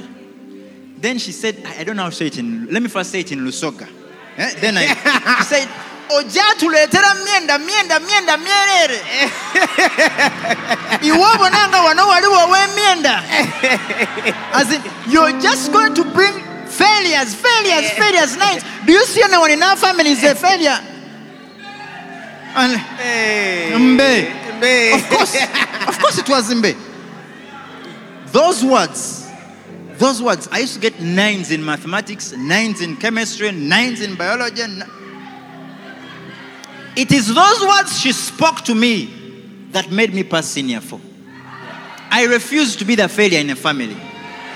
Then 0.97 1.17
she 1.17 1.34
said, 1.34 1.62
I 1.77 1.84
don't 1.84 1.97
know 1.97 2.03
how 2.03 2.10
to 2.10 2.15
say 2.15 2.27
it 2.27 2.38
in, 2.38 2.67
let 2.71 2.81
me 2.81 2.88
first 2.88 3.12
say 3.12 3.19
it 3.19 3.31
in 3.34 3.39
Lusoga. 3.39 3.89
Eh, 4.38 4.53
Then 4.62 4.77
I, 4.77 4.86
said, 5.43 5.67
Oja 6.09 6.43
tuletera 6.59 7.13
mienda, 7.15 7.57
mienda, 7.57 7.99
mienda, 7.99 8.37
mierere. 8.37 8.99
Iwobo 11.01 11.49
nanga 11.49 11.81
wano 11.81 12.07
waliwo 12.07 12.47
w'emienda. 12.51 13.23
As 14.53 14.71
in, 14.73 14.81
you're 15.09 15.39
just 15.41 15.71
going 15.71 15.93
to 15.95 16.03
bring 16.03 16.33
failures, 16.67 17.33
failures, 17.35 17.89
failures. 17.91 18.37
Night. 18.37 18.63
Do 18.85 18.93
you 18.93 19.05
see 19.05 19.23
anyone 19.23 19.51
in 19.51 19.63
our 19.63 19.75
family 19.77 20.11
is 20.11 20.23
a 20.23 20.35
failure? 20.35 20.79
And 22.55 22.77
Hey! 22.77 23.71
Mbe. 23.73 24.59
Mbe. 24.59 24.93
Of 24.95 25.09
course, 25.09 25.35
of 25.87 25.99
course 25.99 26.17
it 26.19 26.29
was 26.29 26.53
Mbe. 26.53 26.75
Those 28.31 28.63
words, 28.63 29.27
those 29.97 30.21
words, 30.21 30.47
I 30.51 30.59
used 30.59 30.75
to 30.75 30.79
get 30.79 31.01
nines 31.01 31.51
in 31.51 31.63
mathematics, 31.65 32.31
nines 32.33 32.81
in 32.81 32.95
chemistry, 32.97 33.51
nines 33.51 34.01
in 34.01 34.15
biology. 34.15 34.61
It 36.95 37.12
is 37.12 37.34
those 37.34 37.62
words 37.62 37.99
she 37.99 38.12
spoke 38.12 38.62
to 38.65 38.75
me 38.75 39.67
that 39.71 39.91
made 39.91 40.13
me 40.13 40.23
pass 40.23 40.47
senior 40.47 40.79
four. 40.79 41.01
I 42.10 42.25
refuse 42.25 42.75
to 42.77 42.86
be 42.86 42.95
the 42.95 43.10
failure 43.10 43.39
in 43.39 43.49
a 43.49 43.55
family. 43.55 43.97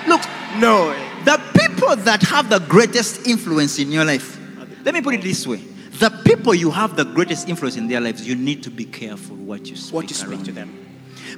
Look, 0.08 0.22
No 0.58 0.96
the 1.26 1.40
people 1.54 1.96
that 1.96 2.22
have 2.24 2.50
the 2.50 2.60
greatest 2.60 3.28
influence 3.28 3.80
in 3.80 3.92
your 3.92 4.06
life, 4.06 4.40
let 4.84 4.94
me 4.94 5.02
put 5.02 5.14
it 5.16 5.22
this 5.22 5.46
way. 5.46 5.58
The 5.58 6.10
people 6.24 6.56
you 6.56 6.72
have 6.72 6.96
the 6.96 7.04
greatest 7.04 7.50
influence 7.50 7.76
in 7.76 7.88
their 7.88 8.00
lives, 8.00 8.26
you 8.26 8.36
need 8.36 8.64
to 8.64 8.72
be 8.72 8.86
careful 8.86 9.36
what 9.36 9.70
you 9.70 9.76
speak, 9.76 9.94
What 9.94 10.10
you 10.10 10.16
speak 10.16 10.44
to 10.44 10.52
them. 10.52 10.74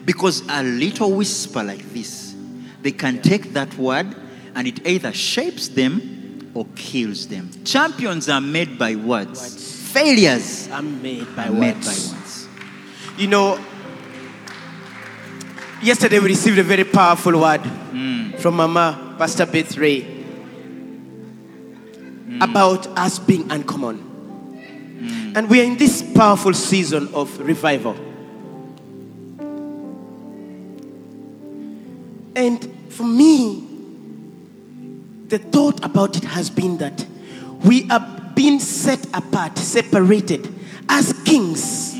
Because 0.05 0.43
a 0.47 0.63
little 0.63 1.11
whisper 1.11 1.63
like 1.63 1.83
this, 1.93 2.35
they 2.81 2.91
can 2.91 3.21
take 3.21 3.53
that 3.53 3.75
word 3.77 4.15
and 4.55 4.67
it 4.67 4.85
either 4.85 5.11
shapes 5.13 5.67
them 5.67 6.51
or 6.53 6.67
kills 6.75 7.27
them. 7.27 7.49
Champions 7.65 8.29
are 8.29 8.41
made 8.41 8.77
by 8.77 8.95
words. 8.95 9.41
Words. 9.41 9.70
Failures 9.91 10.69
I'm 10.71 11.01
made 11.01 11.35
by 11.35 11.47
are 11.47 11.51
made 11.51 11.73
by 11.73 11.87
words. 11.87 12.13
words. 12.13 12.47
You 13.17 13.27
know, 13.27 13.59
yesterday 15.81 16.19
we 16.19 16.27
received 16.29 16.57
a 16.59 16.63
very 16.63 16.85
powerful 16.85 17.37
word 17.39 17.61
from 18.39 18.55
Mama 18.55 19.15
Pastor 19.17 19.45
Beth 19.45 19.77
Ray 19.77 20.01
mm. 20.01 22.41
about 22.41 22.87
us 22.97 23.19
being 23.19 23.51
uncommon. 23.51 23.97
Mm. 25.01 25.37
And 25.37 25.49
we 25.49 25.59
are 25.59 25.65
in 25.65 25.75
this 25.77 26.01
powerful 26.01 26.53
season 26.53 27.09
of 27.13 27.37
revival. 27.39 27.97
And 32.35 32.63
for 32.89 33.03
me, 33.03 33.67
the 35.27 35.37
thought 35.37 35.83
about 35.83 36.15
it 36.15 36.23
has 36.23 36.49
been 36.49 36.77
that 36.77 37.05
we 37.65 37.89
are 37.91 38.20
being 38.41 38.59
set 38.59 39.05
apart, 39.13 39.55
separated 39.55 40.51
as 40.89 41.13
kings. 41.23 41.93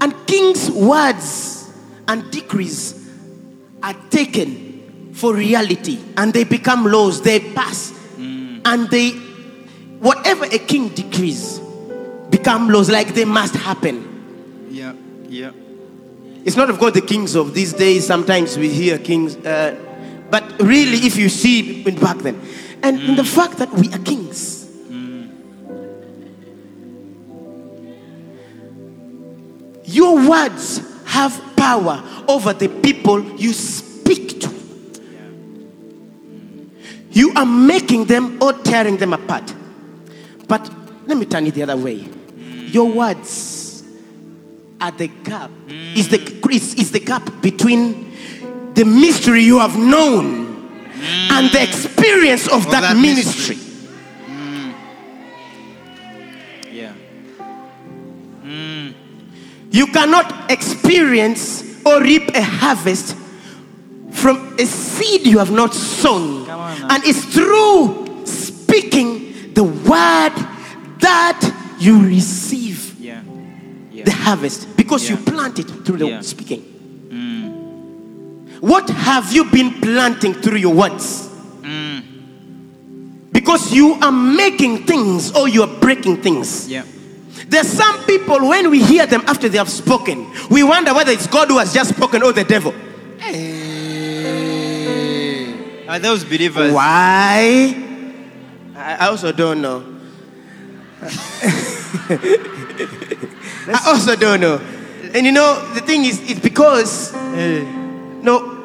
And 0.00 0.14
kings' 0.28 0.70
words 0.70 1.68
and 2.06 2.30
decrees 2.30 3.10
are 3.82 3.94
taken 4.08 5.10
for 5.14 5.34
reality 5.34 5.98
and 6.16 6.32
they 6.32 6.44
become 6.44 6.84
laws, 6.84 7.22
they 7.22 7.40
pass. 7.40 7.92
And 8.16 8.88
they, 8.88 9.10
whatever 9.98 10.44
a 10.44 10.58
king 10.60 10.90
decrees, 10.90 11.58
become 12.30 12.68
laws 12.68 12.88
like 12.88 13.14
they 13.14 13.24
must 13.24 13.56
happen. 13.56 14.68
Yeah, 14.70 14.92
yeah. 15.26 15.50
It's 16.44 16.54
not 16.54 16.70
of 16.70 16.78
course 16.78 16.92
the 16.92 17.00
kings 17.00 17.34
of 17.34 17.52
these 17.52 17.72
days. 17.72 18.06
Sometimes 18.06 18.56
we 18.56 18.68
hear 18.68 18.96
kings, 18.96 19.34
uh, 19.38 19.74
but 20.30 20.44
really, 20.60 20.98
if 20.98 21.16
you 21.16 21.28
see 21.28 21.82
back 21.82 22.18
then, 22.18 22.40
and 22.80 23.00
in 23.00 23.16
the 23.16 23.24
fact 23.24 23.58
that 23.58 23.72
we 23.72 23.92
are 23.92 23.98
kings, 23.98 24.57
your 29.98 30.28
words 30.28 30.80
have 31.06 31.56
power 31.56 32.00
over 32.28 32.52
the 32.52 32.68
people 32.68 33.20
you 33.34 33.52
speak 33.52 34.38
to. 34.40 34.48
You 37.10 37.32
are 37.34 37.44
making 37.44 38.04
them 38.04 38.40
or 38.40 38.52
tearing 38.52 38.96
them 38.96 39.12
apart. 39.12 39.52
But 40.46 40.70
let 41.08 41.18
me 41.18 41.26
turn 41.26 41.48
it 41.48 41.54
the 41.54 41.64
other 41.64 41.76
way. 41.76 42.08
Your 42.68 42.88
words 42.92 43.82
are 44.80 44.92
the 44.92 45.08
gap. 45.08 45.50
Is 45.68 46.10
the 46.10 46.20
is, 46.48 46.74
is 46.74 46.92
the 46.92 47.00
gap 47.00 47.42
between 47.42 48.14
the 48.74 48.84
mystery 48.84 49.42
you 49.42 49.58
have 49.58 49.76
known 49.76 50.46
and 51.32 51.50
the 51.50 51.60
experience 51.60 52.46
of, 52.46 52.66
Of 52.66 52.70
that, 52.70 52.82
that 52.82 52.96
ministry. 52.96 53.56
You 59.70 59.86
cannot 59.88 60.50
experience 60.50 61.62
or 61.84 62.00
reap 62.02 62.34
a 62.34 62.42
harvest 62.42 63.16
from 64.12 64.56
a 64.58 64.64
seed 64.66 65.26
you 65.26 65.38
have 65.38 65.50
not 65.50 65.74
sown. 65.74 66.46
Come 66.46 66.60
on 66.60 66.80
now. 66.80 66.88
And 66.90 67.04
it's 67.04 67.24
through 67.24 68.26
speaking 68.26 69.52
the 69.54 69.64
word 69.64 70.32
that 71.00 71.40
you 71.78 72.02
receive 72.04 72.96
Yeah. 72.98 73.20
Yeah. 73.92 74.04
the 74.04 74.10
harvest 74.12 74.76
because 74.76 75.08
you 75.08 75.16
Yeah. 75.16 75.30
plant 75.32 75.58
it 75.58 75.68
through 75.84 75.98
the 75.98 76.22
speaking. 76.22 76.62
Mm. 77.10 78.60
What 78.60 78.88
have 78.90 79.32
you 79.32 79.44
been 79.44 79.80
planting 79.80 80.34
through 80.34 80.58
your 80.58 80.74
words? 80.74 81.28
Mm. 81.62 82.02
Because 83.32 83.72
you 83.72 83.94
are 84.02 84.10
making 84.12 84.84
things 84.86 85.30
or 85.32 85.48
you 85.48 85.62
are 85.62 85.70
breaking 85.80 86.16
things. 86.22 86.68
There's 87.48 87.68
some 87.68 88.04
people, 88.04 88.46
when 88.48 88.70
we 88.70 88.82
hear 88.82 89.06
them 89.06 89.22
after 89.26 89.48
they 89.48 89.56
have 89.56 89.70
spoken, 89.70 90.30
we 90.50 90.62
wonder 90.62 90.92
whether 90.92 91.12
it's 91.12 91.26
God 91.26 91.48
who 91.48 91.58
has 91.58 91.72
just 91.72 91.94
spoken 91.96 92.22
or 92.22 92.32
the 92.32 92.44
devil. 92.44 92.74
Eh. 93.20 93.48
Are 95.88 95.98
those 95.98 96.24
believers? 96.24 96.72
Why? 96.72 97.74
I 98.76 99.06
also 99.08 99.32
don't 99.32 99.62
know. 99.62 99.82
I 103.70 103.82
also 103.86 104.14
don't 104.14 104.40
know. 104.40 104.60
And 105.14 105.24
you 105.24 105.32
know, 105.32 105.72
the 105.72 105.80
thing 105.80 106.04
is, 106.04 106.20
it's 106.30 106.40
because, 106.40 107.14
eh. 107.14 107.62
no, 108.20 108.56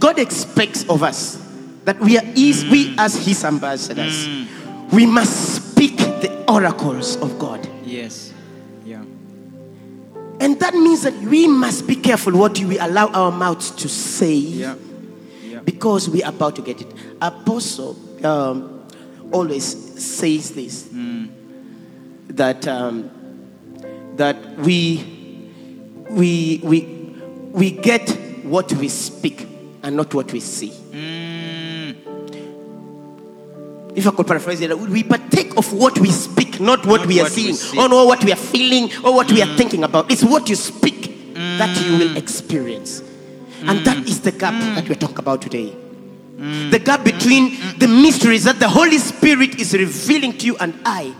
God 0.00 0.18
expects 0.18 0.84
of 0.88 1.04
us 1.04 1.42
that 1.84 2.00
we 2.00 2.18
are 2.18 2.24
his, 2.24 2.64
we 2.64 2.94
mm. 2.94 2.98
as 2.98 3.24
His 3.24 3.44
ambassadors, 3.44 4.26
mm. 4.26 4.92
we 4.92 5.06
must 5.06 5.55
speak 5.76 5.96
the 5.96 6.44
oracles 6.48 7.16
of 7.16 7.38
God. 7.38 7.68
Yes. 7.84 8.32
Yeah. 8.84 9.02
And 10.40 10.58
that 10.60 10.74
means 10.74 11.02
that 11.02 11.14
we 11.14 11.46
must 11.46 11.86
be 11.86 11.96
careful 11.96 12.32
what 12.36 12.58
we 12.60 12.78
allow 12.78 13.08
our 13.08 13.30
mouths 13.30 13.70
to 13.72 13.88
say. 13.88 14.34
Yeah. 14.34 14.74
because 15.64 16.08
we 16.08 16.22
are 16.22 16.30
about 16.30 16.54
to 16.56 16.62
get 16.62 16.80
it. 16.80 16.86
Apostle 17.20 17.96
um, 18.24 18.86
always 19.32 19.64
says 20.02 20.52
this 20.52 20.88
that 22.28 22.66
um, 22.68 23.10
that 24.16 24.36
we 24.58 25.52
we 26.10 26.60
we 26.62 26.80
we 27.52 27.70
get 27.72 28.08
what 28.44 28.72
we 28.74 28.88
speak 28.88 29.46
and 29.82 29.96
not 29.96 30.14
what 30.14 30.32
we 30.32 30.40
see. 30.40 30.72
If 33.96 34.06
I 34.06 34.10
could 34.10 34.26
paraphrase 34.26 34.60
it, 34.60 34.78
we 34.78 35.02
partake 35.02 35.56
of 35.56 35.72
what 35.72 35.98
we 35.98 36.10
speak, 36.10 36.60
not 36.60 36.84
what 36.84 37.00
Not 37.00 37.06
we 37.08 37.18
are 37.20 37.24
what 37.24 37.34
we 37.34 37.42
seeing, 37.42 37.54
see. 37.54 37.78
or 37.78 37.88
not 37.88 38.06
what 38.06 38.22
we 38.22 38.30
are 38.30 38.36
feeling, 38.36 38.90
or 39.02 39.14
what 39.14 39.32
we 39.32 39.40
are 39.40 39.46
mm. 39.46 39.56
thinking 39.56 39.84
about. 39.84 40.10
It's 40.12 40.22
what 40.22 40.50
you 40.50 40.54
speak 40.54 41.34
that 41.34 41.74
you 41.80 41.98
will 41.98 42.08
mm. 42.08 42.16
experience. 42.16 43.02
And 43.62 43.86
that 43.86 43.96
is 44.06 44.20
the 44.20 44.32
gap 44.32 44.52
that 44.52 44.84
mm. 44.84 44.88
we're 44.90 44.96
talking 44.96 45.18
about 45.18 45.40
today. 45.40 45.74
The 46.36 46.78
gap 46.78 47.04
between 47.04 47.56
the 47.78 47.88
mysteries 47.88 48.44
that 48.44 48.60
the 48.60 48.68
Holy 48.68 48.98
Spirit 48.98 49.58
is 49.58 49.72
revealing 49.72 50.36
to 50.38 50.46
you 50.46 50.58
and 50.58 50.78
I, 50.84 51.14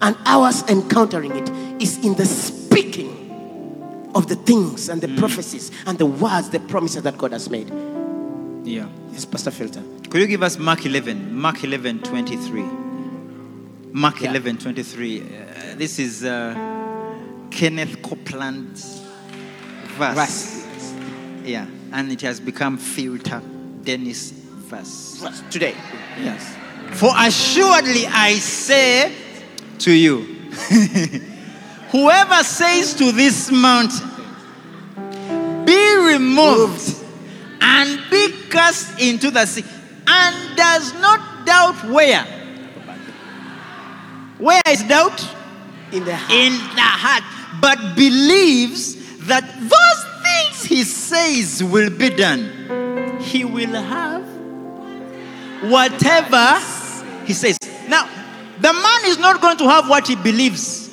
and 0.00 0.16
ours 0.24 0.62
encountering 0.68 1.32
it, 1.34 1.48
is 1.82 1.98
in 2.04 2.14
the 2.14 2.26
speaking 2.26 4.10
of 4.14 4.28
the 4.28 4.36
things 4.36 4.88
and 4.88 5.00
the 5.00 5.08
prophecies 5.16 5.72
and 5.84 5.98
the 5.98 6.06
words, 6.06 6.50
the 6.50 6.60
promises 6.60 7.02
that 7.02 7.18
God 7.18 7.32
has 7.32 7.50
made. 7.50 7.68
Yeah. 8.62 8.86
Yes, 9.10 9.24
Pastor 9.24 9.50
Filter. 9.50 9.82
Could 10.10 10.22
you 10.22 10.26
give 10.26 10.42
us 10.42 10.58
Mark 10.58 10.84
11? 10.84 11.32
Mark 11.36 11.62
11, 11.62 12.00
23. 12.00 12.62
Mark 13.92 14.20
Yeah. 14.20 14.30
11, 14.30 14.58
23. 14.58 15.20
Uh, 15.20 15.24
this 15.76 16.00
is 16.00 16.24
uh, 16.24 16.52
Kenneth 17.52 18.02
Copeland's 18.02 19.02
verse. 19.96 20.16
Verse. 20.16 20.94
Yeah. 21.44 21.66
And 21.92 22.10
it 22.10 22.20
has 22.22 22.40
become 22.40 22.76
filter 22.76 23.40
Dennis 23.84 24.32
verse. 24.32 25.18
Verse 25.20 25.42
Today. 25.48 25.76
Yes. 26.20 26.56
For 26.98 27.12
assuredly 27.16 28.06
I 28.08 28.32
say 28.34 29.12
to 29.78 29.92
you, 29.92 30.22
whoever 31.92 32.42
says 32.42 32.94
to 32.94 33.12
this 33.12 33.52
mountain, 33.52 34.08
be 35.64 35.96
removed 35.98 36.96
and 37.60 38.00
be 38.10 38.32
cast 38.50 39.00
into 39.00 39.30
the 39.30 39.46
sea, 39.46 39.64
and 40.06 40.56
does 40.56 40.94
not 40.94 41.46
doubt 41.46 41.84
where. 41.90 42.24
Where 44.38 44.62
is 44.68 44.82
doubt? 44.84 45.20
In 45.92 46.04
the 46.04 46.16
heart. 46.16 46.32
In 46.32 46.52
the 46.52 46.82
heart, 46.82 47.24
but 47.60 47.96
believes 47.96 48.96
that 49.26 49.44
those 49.60 50.00
things 50.22 50.64
he 50.64 50.84
says 50.84 51.62
will 51.62 51.90
be 51.90 52.10
done. 52.10 53.18
He 53.20 53.44
will 53.44 53.74
have 53.82 54.24
whatever 55.70 56.58
he 57.26 57.32
says. 57.34 57.58
Now, 57.88 58.08
the 58.60 58.72
man 58.72 59.00
is 59.06 59.18
not 59.18 59.40
going 59.40 59.58
to 59.58 59.64
have 59.64 59.88
what 59.88 60.08
he 60.08 60.16
believes. 60.16 60.88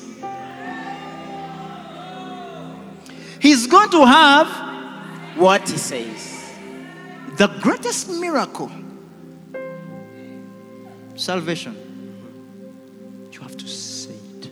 He's 3.39 3.67
going 3.67 3.89
to 3.91 4.05
have 4.05 5.37
what 5.37 5.69
he 5.69 5.77
says. 5.77 6.33
the 7.37 7.47
greatest 7.61 8.09
miracle 8.09 8.71
salvation. 11.17 11.75
You 13.31 13.41
have 13.41 13.57
to 13.57 13.67
say 13.67 14.13
it. 14.13 14.51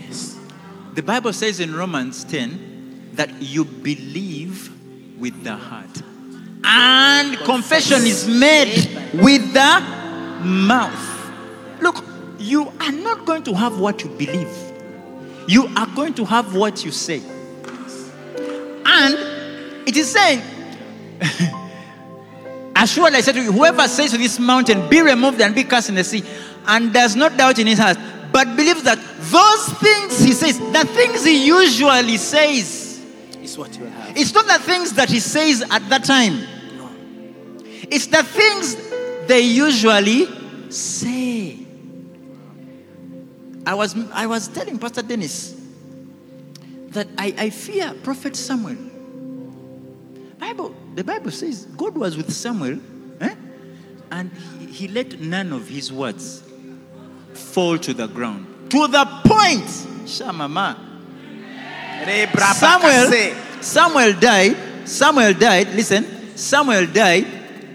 Yes. 0.00 0.38
The 0.94 1.02
Bible 1.02 1.32
says 1.32 1.60
in 1.60 1.74
Romans 1.74 2.24
10 2.24 3.10
that 3.14 3.30
you 3.40 3.64
believe 3.64 4.70
with 5.18 5.42
the 5.44 5.56
heart. 5.56 6.02
And 6.64 7.36
confession 7.38 8.02
is 8.02 8.28
made 8.28 8.88
with 9.14 9.52
the 9.52 9.80
mouth. 10.42 11.30
Look, 11.80 12.04
you 12.38 12.72
are 12.80 12.92
not 12.92 13.24
going 13.24 13.42
to 13.44 13.54
have 13.54 13.78
what 13.78 14.02
you 14.02 14.10
believe. 14.10 14.72
You 15.48 15.68
are 15.76 15.86
going 15.86 16.14
to 16.14 16.24
have 16.24 16.54
what 16.54 16.84
you 16.84 16.92
say. 16.92 17.20
And 18.84 19.14
it 19.88 19.96
is 19.96 20.10
saying, 20.10 20.42
Assuredly, 22.82 23.18
I 23.18 23.20
said 23.20 23.36
to 23.36 23.42
you, 23.42 23.52
whoever 23.52 23.86
says 23.86 24.10
to 24.10 24.18
this 24.18 24.40
mountain, 24.40 24.88
be 24.88 25.00
removed 25.00 25.40
and 25.40 25.54
be 25.54 25.62
cast 25.62 25.88
in 25.88 25.94
the 25.94 26.02
sea, 26.02 26.24
and 26.66 26.92
does 26.92 27.14
not 27.14 27.36
doubt 27.36 27.60
in 27.60 27.68
his 27.68 27.78
heart, 27.78 27.96
but 28.32 28.56
believes 28.56 28.82
that 28.82 28.98
those 28.98 29.78
things 29.78 30.18
he 30.18 30.32
says, 30.32 30.58
the 30.58 30.84
things 30.92 31.24
he 31.24 31.46
usually 31.46 32.16
says, 32.16 33.00
Is 33.40 33.56
what 33.56 33.78
you 33.78 33.84
will 33.84 33.90
have. 33.90 34.16
it's 34.16 34.34
not 34.34 34.46
the 34.46 34.58
things 34.64 34.94
that 34.94 35.08
he 35.08 35.20
says 35.20 35.62
at 35.70 35.88
that 35.90 36.02
time. 36.02 36.40
no. 36.76 36.90
It's 37.88 38.08
the 38.08 38.24
things 38.24 38.76
they 39.28 39.42
usually 39.42 40.72
say. 40.72 41.58
I 43.64 43.74
was, 43.74 43.94
I 44.12 44.26
was 44.26 44.48
telling 44.48 44.80
Pastor 44.80 45.02
Dennis 45.02 45.54
that 46.88 47.06
I, 47.16 47.32
I 47.38 47.50
fear 47.50 47.94
Prophet 48.02 48.34
Samuel. 48.34 48.90
Bible, 50.40 50.74
the 50.94 51.04
Bible 51.04 51.30
says 51.30 51.66
God 51.76 51.96
was 51.96 52.16
with 52.16 52.32
Samuel 52.32 52.78
eh? 53.20 53.34
and 54.10 54.30
he, 54.60 54.66
he 54.66 54.88
let 54.88 55.20
none 55.20 55.52
of 55.52 55.68
his 55.68 55.92
words 55.92 56.42
fall 57.32 57.78
to 57.78 57.94
the 57.94 58.06
ground. 58.06 58.70
To 58.70 58.86
the 58.86 59.04
point, 59.24 59.64
Shamama, 60.06 60.76
Samuel, 62.54 63.34
Samuel 63.62 64.12
died. 64.18 64.56
Samuel 64.88 65.34
died. 65.34 65.68
Listen, 65.68 66.36
Samuel 66.36 66.86
died. 66.86 67.26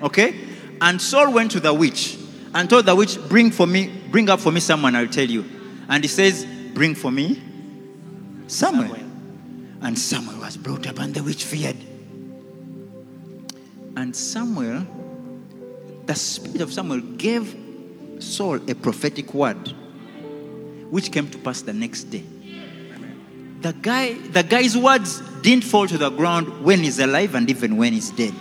Okay, 0.04 0.36
and 0.82 1.02
Saul 1.02 1.32
went 1.32 1.52
to 1.52 1.60
the 1.60 1.74
witch 1.74 2.18
and 2.54 2.70
told 2.70 2.86
the 2.86 2.96
witch, 2.96 3.18
"Bring 3.30 3.52
for 3.52 3.66
me, 3.66 3.92
bring 4.12 4.30
up 4.30 4.40
for 4.40 4.52
me 4.52 4.60
someone. 4.60 4.96
I'll 4.96 5.08
tell 5.08 5.30
you." 5.30 5.46
And 5.90 6.04
he 6.04 6.08
says, 6.08 6.46
"Bring 6.74 6.96
for 6.96 7.12
me 7.12 7.42
Samuel." 8.48 8.90
Samuel. 8.90 9.04
And 9.82 9.98
Samuel 9.98 10.40
was 10.40 10.58
brought 10.58 10.88
up, 10.88 11.00
and 11.00 11.14
the 11.14 11.24
witch 11.24 11.44
feared. 11.44 11.78
And 13.98 14.16
Samuel, 14.16 14.86
the 16.06 16.16
spirit 16.16 16.62
of 16.62 16.72
Samuel, 16.72 17.02
gave 17.02 17.54
Saul 18.20 18.58
a 18.70 18.76
prophetic 18.76 19.34
word, 19.34 19.74
which 20.90 21.12
came 21.12 21.30
to 21.32 21.38
pass 21.40 21.62
the 21.64 21.74
next 21.74 22.06
day 22.06 22.24
the 23.62 23.74
guy 23.74 24.14
the 24.14 24.44
guy's 24.44 24.78
words 24.78 25.20
didn't 25.42 25.64
fall 25.64 25.88
to 25.88 25.98
the 25.98 26.10
ground 26.12 26.64
when 26.64 26.80
he's 26.80 27.00
alive 27.00 27.34
and 27.36 27.50
even 27.50 27.76
when 27.78 27.92
he's 27.94 28.12
dead 28.12 28.34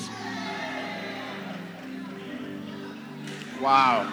Wow. 3.60 4.04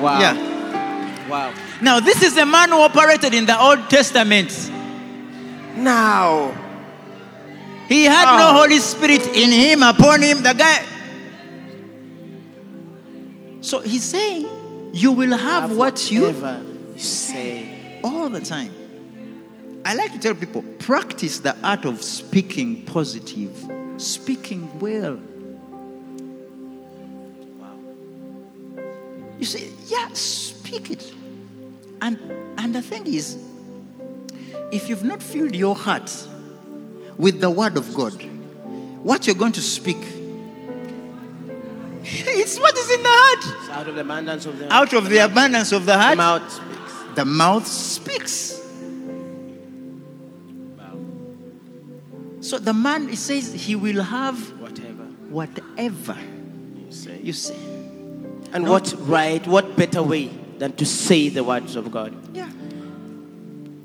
Wow. 0.00 0.20
yeah 0.20 1.28
Wow. 1.28 1.54
now 1.80 1.98
this 1.98 2.22
is 2.22 2.36
a 2.36 2.44
man 2.46 2.68
who 2.68 2.80
operated 2.80 3.32
in 3.34 3.46
the 3.46 3.58
old 3.58 3.88
testament 3.88 4.52
Now, 5.76 6.52
he 7.88 8.04
had 8.04 8.36
no 8.36 8.50
Oh. 8.50 8.52
holy 8.62 8.78
spirit 8.78 9.26
in 9.36 9.50
him 9.50 9.82
upon 9.82 10.22
him 10.22 10.42
the 10.42 10.52
guy 10.54 10.84
so 13.60 13.80
he's 13.80 14.04
saying 14.04 14.46
you 14.92 15.12
will 15.12 15.36
have, 15.36 15.76
what 15.76 16.10
you 16.10 16.32
say. 16.96 17.98
all 18.04 18.28
the 18.28 18.40
time 18.40 18.72
i 19.84 19.94
like 19.94 20.12
to 20.12 20.18
tell 20.18 20.34
people 20.34 20.62
practice 20.78 21.40
the 21.40 21.54
art 21.62 21.84
of 21.84 22.02
speaking 22.02 22.82
positive 22.86 23.50
speaking 23.98 24.68
well 24.80 25.18
You 29.38 29.44
say, 29.44 29.68
yeah, 29.86 30.08
speak 30.14 30.90
it. 30.90 31.12
And 32.00 32.18
and 32.56 32.74
the 32.74 32.80
thing 32.80 33.06
is, 33.06 33.36
if 34.72 34.88
you've 34.88 35.04
not 35.04 35.22
filled 35.22 35.54
your 35.54 35.74
heart 35.74 36.10
with 37.18 37.40
the 37.40 37.50
word 37.50 37.76
of 37.76 37.92
God, 37.94 38.12
what 39.02 39.26
you're 39.26 39.36
going 39.36 39.52
to 39.52 39.62
speak, 39.62 39.96
it's 42.04 42.58
what 42.58 42.76
is 42.76 42.90
in 42.90 43.02
the 43.02 43.08
heart. 43.10 43.44
It's 43.60 43.68
out 43.70 43.88
of 43.88 43.94
the 43.94 44.00
abundance 44.02 44.46
of 44.46 44.58
the 44.58 44.64
heart. 44.70 44.72
Out 44.72 44.92
of 44.92 45.08
the 45.08 45.18
abundance 45.18 45.72
of 45.72 45.86
the 45.86 45.96
heart, 45.98 46.16
The 46.16 46.22
mouth 46.22 46.52
speaks. 46.52 47.14
the 47.14 47.24
mouth 47.24 47.66
speaks. 47.66 48.52
So 52.40 52.58
the 52.58 52.72
man, 52.72 53.08
he 53.08 53.16
says, 53.16 53.52
he 53.52 53.74
will 53.74 54.02
have 54.02 54.38
Whatever 54.60 55.04
whatever 55.30 56.16
you 56.78 56.92
say. 56.92 57.18
you 57.20 57.32
say. 57.32 57.56
And 58.52 58.68
what 58.68 58.94
right, 59.00 59.44
what 59.48 59.74
better 59.76 60.00
way 60.02 60.30
than 60.58 60.72
to 60.74 60.86
say 60.86 61.28
the 61.28 61.42
words 61.42 61.74
of 61.74 61.90
God? 61.90 62.14
Yeah. 62.32 62.48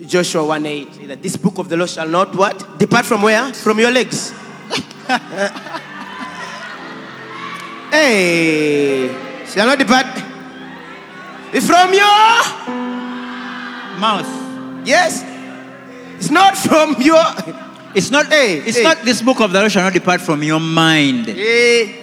Joshua 0.06 0.44
1 0.46 0.66
8 0.66 1.08
that 1.08 1.22
this 1.22 1.38
book 1.38 1.58
of 1.60 1.70
the 1.70 1.78
law 1.78 1.86
shall 1.86 2.08
not 2.08 2.34
what? 2.36 2.80
Depart 2.80 3.06
from 3.06 3.22
where? 3.22 3.54
From 3.54 3.80
your 3.80 3.92
legs. 3.92 4.32
hey, 7.92 9.10
shall 9.48 9.68
not 9.68 9.78
depart 9.78 10.08
It's 11.54 11.68
from 11.68 11.94
your 11.94 12.02
Mouth. 14.00 14.88
yes. 14.88 15.24
It's 16.18 16.32
not 16.32 16.58
from 16.58 16.96
your 17.02 17.22
It's 17.94 18.10
not, 18.10 18.26
Hey, 18.28 18.60
it's 18.66 18.78
hey. 18.78 18.84
not 18.84 19.04
this 19.04 19.22
book 19.22 19.40
of 19.42 19.52
the 19.52 19.62
law 19.62 19.68
shall 19.68 19.84
not 19.84 19.94
depart 19.94 20.22
from 20.22 20.42
your 20.44 20.60
mind. 20.60 21.28
Eh, 21.30 21.98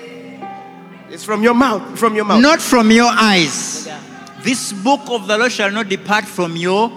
It's 1.11 1.25
from 1.25 1.43
your 1.43 1.55
mouth. 1.55 1.99
From 1.99 2.15
your 2.15 2.25
mouth. 2.27 2.41
Not 2.43 2.61
from 2.61 2.91
your 2.93 3.09
eyes. 3.11 3.89
This 4.45 4.73
book 4.73 5.01
of 5.09 5.27
the 5.27 5.37
law 5.39 5.49
shall 5.49 5.71
not 5.73 5.89
depart 5.89 6.27
from 6.27 6.55
your 6.57 6.93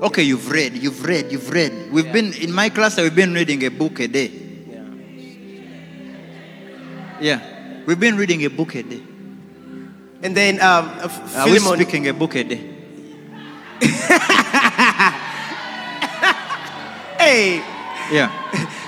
Okay, 0.00 0.22
you've 0.22 0.50
read, 0.50 0.76
you've 0.76 1.04
read, 1.04 1.30
you've 1.30 1.50
read. 1.50 1.92
We've 1.92 2.10
been 2.10 2.32
in 2.32 2.50
my 2.52 2.70
class. 2.70 2.96
We've 2.96 3.14
been 3.14 3.34
reading 3.34 3.62
a 3.64 3.68
book 3.68 4.00
a 4.00 4.08
day. 4.08 4.32
Yeah, 7.20 7.84
we've 7.84 8.00
been 8.00 8.16
reading 8.16 8.42
a 8.44 8.48
book 8.48 8.74
a 8.76 8.82
day. 8.82 9.02
And 10.22 10.34
then 10.34 10.58
um, 10.60 10.88
uh, 10.88 11.04
F- 11.04 11.36
Are 11.36 11.50
we 11.50 11.58
speaking 11.58 12.08
a 12.08 12.14
book 12.14 12.34
a 12.34 12.44
day? 12.44 12.60
Hey, 17.20 17.62
Yeah. 18.10 18.32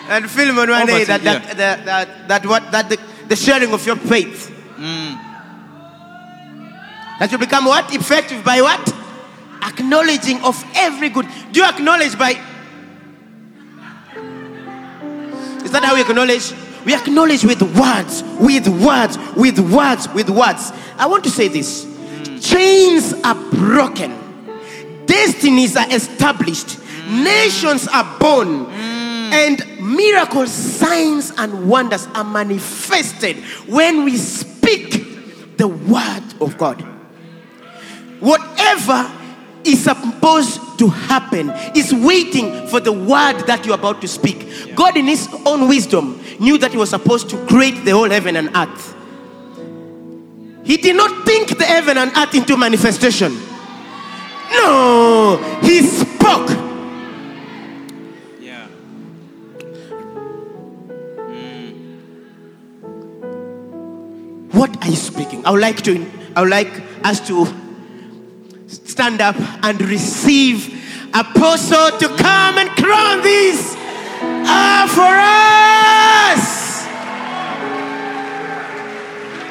and 0.09 0.29
Philemon 0.31 0.71
one 0.71 0.87
day 0.87 1.05
that 1.05 1.23
that, 1.23 1.43
yeah. 1.45 1.55
that, 1.55 1.85
that 1.85 2.29
that 2.29 2.47
what 2.47 2.73
that 2.73 2.89
the, 2.89 2.99
the 3.29 3.37
sharing 3.37 3.73
of 3.75 3.85
your 3.87 3.97
faith. 3.97 4.51
Mm. 4.79 5.21
That 7.21 7.31
you 7.31 7.37
become 7.37 7.67
what? 7.67 7.95
Effective 7.95 8.43
by 8.43 8.63
what? 8.63 9.02
Acknowledging 9.63 10.43
of 10.43 10.63
every 10.75 11.09
good. 11.09 11.27
Do 11.53 11.61
you 11.61 11.67
acknowledge 11.67 12.19
by? 12.19 12.31
Is 15.65 15.71
that 15.71 15.85
how 15.85 15.95
we 15.95 16.01
acknowledge? 16.01 16.53
We 16.85 16.95
acknowledge 16.95 17.45
with 17.45 17.63
words, 17.63 18.25
with 18.41 18.67
words, 18.67 19.17
with 19.37 19.59
words, 19.61 20.09
with 20.09 20.29
words. 20.31 20.73
I 20.99 21.07
want 21.07 21.23
to 21.25 21.31
say 21.31 21.47
this: 21.49 21.87
chains 22.41 23.15
are 23.23 23.37
broken, 23.53 24.13
destinies 25.07 25.77
are 25.77 25.89
established, 25.95 26.79
nations 27.09 27.87
are 27.87 28.19
born, 28.19 28.67
and 28.67 29.65
miracles, 29.81 30.51
signs, 30.51 31.31
and 31.39 31.69
wonders 31.69 32.09
are 32.15 32.25
manifested 32.25 33.37
when 33.69 34.05
we 34.05 34.17
speak 34.17 35.57
the 35.57 35.69
word 35.69 36.25
of 36.41 36.59
God. 36.59 36.81
Whatever 38.19 39.11
is 39.65 39.85
supposed 39.85 40.61
to 40.79 40.89
happen 40.89 41.51
is 41.75 41.93
waiting 41.93 42.67
for 42.69 42.81
the 42.81 42.93
word 42.93 43.41
that 43.47 43.65
you're 43.65 43.75
about 43.75 44.01
to 44.01 44.09
speak. 44.09 44.75
God, 44.75 44.97
in 44.97 45.07
His 45.07 45.29
own 45.47 45.69
wisdom, 45.69 46.23
knew 46.41 46.59
that 46.59 46.73
He 46.73 46.77
was 46.77 46.91
supposed 46.91 47.31
to 47.31 47.47
create 47.47 47.85
the 47.85 47.91
whole 47.93 48.11
heaven 48.11 48.37
and 48.37 48.51
earth. 48.57 48.95
He 50.65 50.77
did 50.77 50.97
not 50.97 51.27
think 51.27 51.59
the 51.59 51.65
heaven 51.65 51.99
and 51.99 52.11
earth 52.17 52.35
into 52.35 52.57
manifestation. 52.57 53.33
No, 54.53 55.59
He 55.63 55.83
spoke. 55.83 56.51
Yeah. 58.41 58.67
What 64.53 64.85
are 64.85 64.89
you 64.89 64.97
speaking? 64.97 65.45
I 65.45 65.51
would 65.51 65.61
like 65.61 65.83
to 65.83 66.07
I 66.35 66.41
would 66.41 66.51
like 66.51 66.71
us 67.05 67.27
to 67.29 67.45
stand 68.93 69.23
up 69.23 69.37
and 69.65 69.81
receive 69.81 70.69
apostle 71.15 71.99
to 71.99 72.09
come 72.19 72.59
and 72.59 72.69
crown 72.77 73.23
these 73.23 73.75
are 74.47 74.87
for 74.87 75.15
us. 76.29 76.87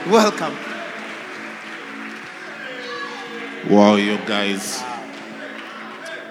Welcome. 0.08 0.56
Wow, 3.68 3.96
you 3.96 4.18
guys. 4.28 4.84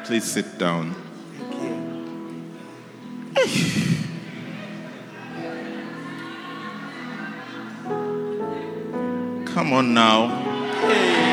Please 0.04 0.24
sit 0.24 0.56
down. 0.56 0.94
Come 9.46 9.72
on 9.72 9.94
now. 9.94 11.29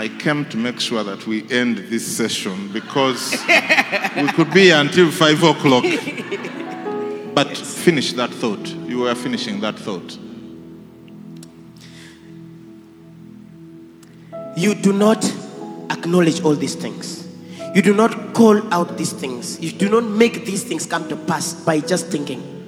I 0.00 0.08
came 0.08 0.46
to 0.46 0.56
make 0.56 0.80
sure 0.80 1.04
that 1.04 1.26
we 1.26 1.46
end 1.50 1.76
this 1.90 2.16
session 2.16 2.72
because 2.72 3.32
we 4.16 4.28
could 4.32 4.50
be 4.50 4.70
until 4.70 5.10
five 5.10 5.42
o'clock. 5.42 5.84
But 7.34 7.54
finish 7.54 8.14
that 8.14 8.30
thought. 8.30 8.66
You 8.66 9.00
were 9.00 9.14
finishing 9.14 9.60
that 9.60 9.78
thought. 9.78 10.16
You 14.56 14.74
do 14.74 14.94
not 14.94 15.22
acknowledge 15.90 16.42
all 16.44 16.54
these 16.54 16.76
things. 16.76 17.28
You 17.74 17.82
do 17.82 17.92
not 17.92 18.32
call 18.32 18.72
out 18.72 18.96
these 18.96 19.12
things. 19.12 19.60
You 19.60 19.70
do 19.70 19.90
not 19.90 20.04
make 20.04 20.46
these 20.46 20.64
things 20.64 20.86
come 20.86 21.10
to 21.10 21.16
pass 21.16 21.52
by 21.52 21.80
just 21.80 22.06
thinking. 22.06 22.59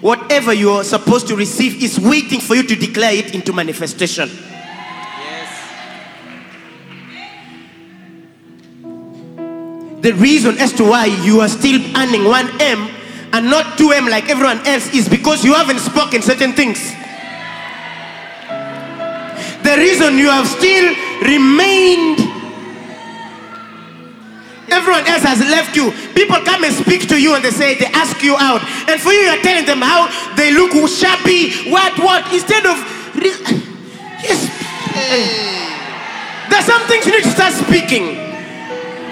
Whatever 0.00 0.52
you 0.52 0.70
are 0.70 0.84
supposed 0.84 1.26
to 1.28 1.36
receive 1.36 1.82
is 1.82 1.98
waiting 1.98 2.40
for 2.40 2.54
you 2.54 2.62
to 2.62 2.76
declare 2.76 3.14
it 3.14 3.34
into 3.34 3.52
manifestation. 3.52 4.28
The 10.00 10.12
reason 10.14 10.58
as 10.58 10.72
to 10.74 10.84
why 10.84 11.06
you 11.06 11.40
are 11.40 11.48
still 11.48 11.80
earning 11.96 12.22
1M 12.22 12.94
and 13.32 13.50
not 13.50 13.76
2M 13.76 14.08
like 14.08 14.30
everyone 14.30 14.64
else 14.64 14.94
is 14.94 15.08
because 15.08 15.44
you 15.44 15.54
haven't 15.54 15.80
spoken 15.80 16.22
certain 16.22 16.52
things. 16.52 16.78
The 19.64 19.74
reason 19.76 20.16
you 20.16 20.30
have 20.30 20.46
still 20.46 20.94
remained, 21.22 22.18
everyone 24.78 25.06
else 25.10 25.22
has 25.26 25.40
left 25.40 25.74
you. 25.74 25.90
People 26.14 26.38
come 26.46 26.62
and 26.62 26.72
speak 26.74 27.08
to 27.08 27.20
you 27.20 27.34
and 27.34 27.42
they 27.44 27.50
say, 27.50 27.74
they 27.74 27.90
ask 27.90 28.22
you 28.22 28.36
out. 28.38 28.62
And 28.88 29.00
for 29.00 29.10
you, 29.12 29.26
you're 29.26 29.42
telling 29.42 29.66
them 29.66 29.82
how 29.82 30.06
they 30.38 30.54
look 30.54 30.70
shabby, 30.88 31.50
what, 31.70 31.98
what, 31.98 32.22
instead 32.32 32.64
of. 32.64 32.78
re- 33.18 33.64
Yes. 34.22 34.50
There's 36.50 36.64
some 36.64 36.82
things 36.88 37.06
you 37.06 37.12
need 37.12 37.22
to 37.24 37.30
start 37.30 37.52
speaking. 37.52 38.16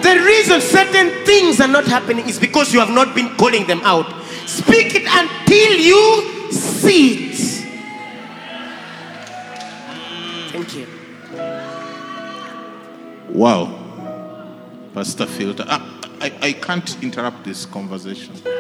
The 0.03 0.23
reason 0.25 0.61
certain 0.61 1.25
things 1.25 1.61
are 1.61 1.69
not 1.69 1.87
happening 1.87 2.29
is 2.29 2.39
because 2.39 2.73
you 2.73 2.81
have 2.81 2.91
not 2.91 3.15
been 3.15 3.29
calling 3.37 3.67
them 3.67 3.81
out. 3.85 4.07
Speak 4.47 4.95
it 4.95 5.05
until 5.07 5.73
you 5.79 6.51
see 6.53 7.31
it. 7.31 7.37
Thank 10.53 10.75
you. 10.75 10.87
Wow. 13.29 13.86
Pastor 14.97 15.27
Filter. 15.27 15.63
I, 15.69 15.77
ah, 15.77 16.01
I, 16.23 16.33
I 16.49 16.53
can't 16.55 17.03
interrupt 17.03 17.45
this 17.45 17.67
conversation. 17.67 18.35
You 18.47 18.53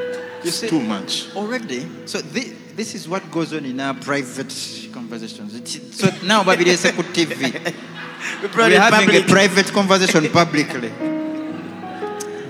It's 0.45 0.57
see, 0.57 0.69
too 0.69 0.81
much. 0.83 1.35
already. 1.35 1.89
So 2.05 2.19
thi- 2.21 2.53
this 2.77 2.95
is 2.95 3.09
what 3.09 3.31
goes 3.31 3.55
on 3.55 3.65
in 3.65 3.81
our 3.81 3.95
private 3.95 4.53
conversations. 4.93 5.55
It's- 5.55 5.81
So 5.99 6.11
now, 6.27 6.45
Babylon 6.45 6.77
TV, 6.77 7.41
We 8.43 8.49
brought 8.49 8.71
we're 8.71 8.79
having 8.81 9.07
public. 9.07 9.25
a 9.25 9.29
private 9.33 9.73
conversation 9.73 10.29
publicly. 10.31 10.93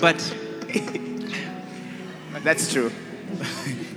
But 0.00 0.18
That's 2.42 2.72
true. 2.72 2.90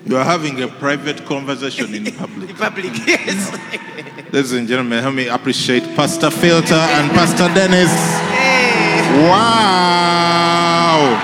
You 0.06 0.18
are 0.18 0.24
having 0.24 0.62
a 0.62 0.68
private 0.68 1.26
conversation 1.26 1.96
in 1.96 2.06
public. 2.24 2.50
In 2.52 2.56
public, 2.56 2.86
mm, 2.94 3.08
yes. 3.08 3.52
Ladies 4.34 4.52
and 4.52 4.68
gentlemen, 4.68 5.02
help 5.02 5.16
me 5.16 5.28
appreciate 5.30 5.84
Pastor 5.96 6.30
Filter 6.30 6.76
and 6.76 7.10
Pastor 7.12 7.48
Dennis. 7.56 7.90
Wow. 9.22 11.20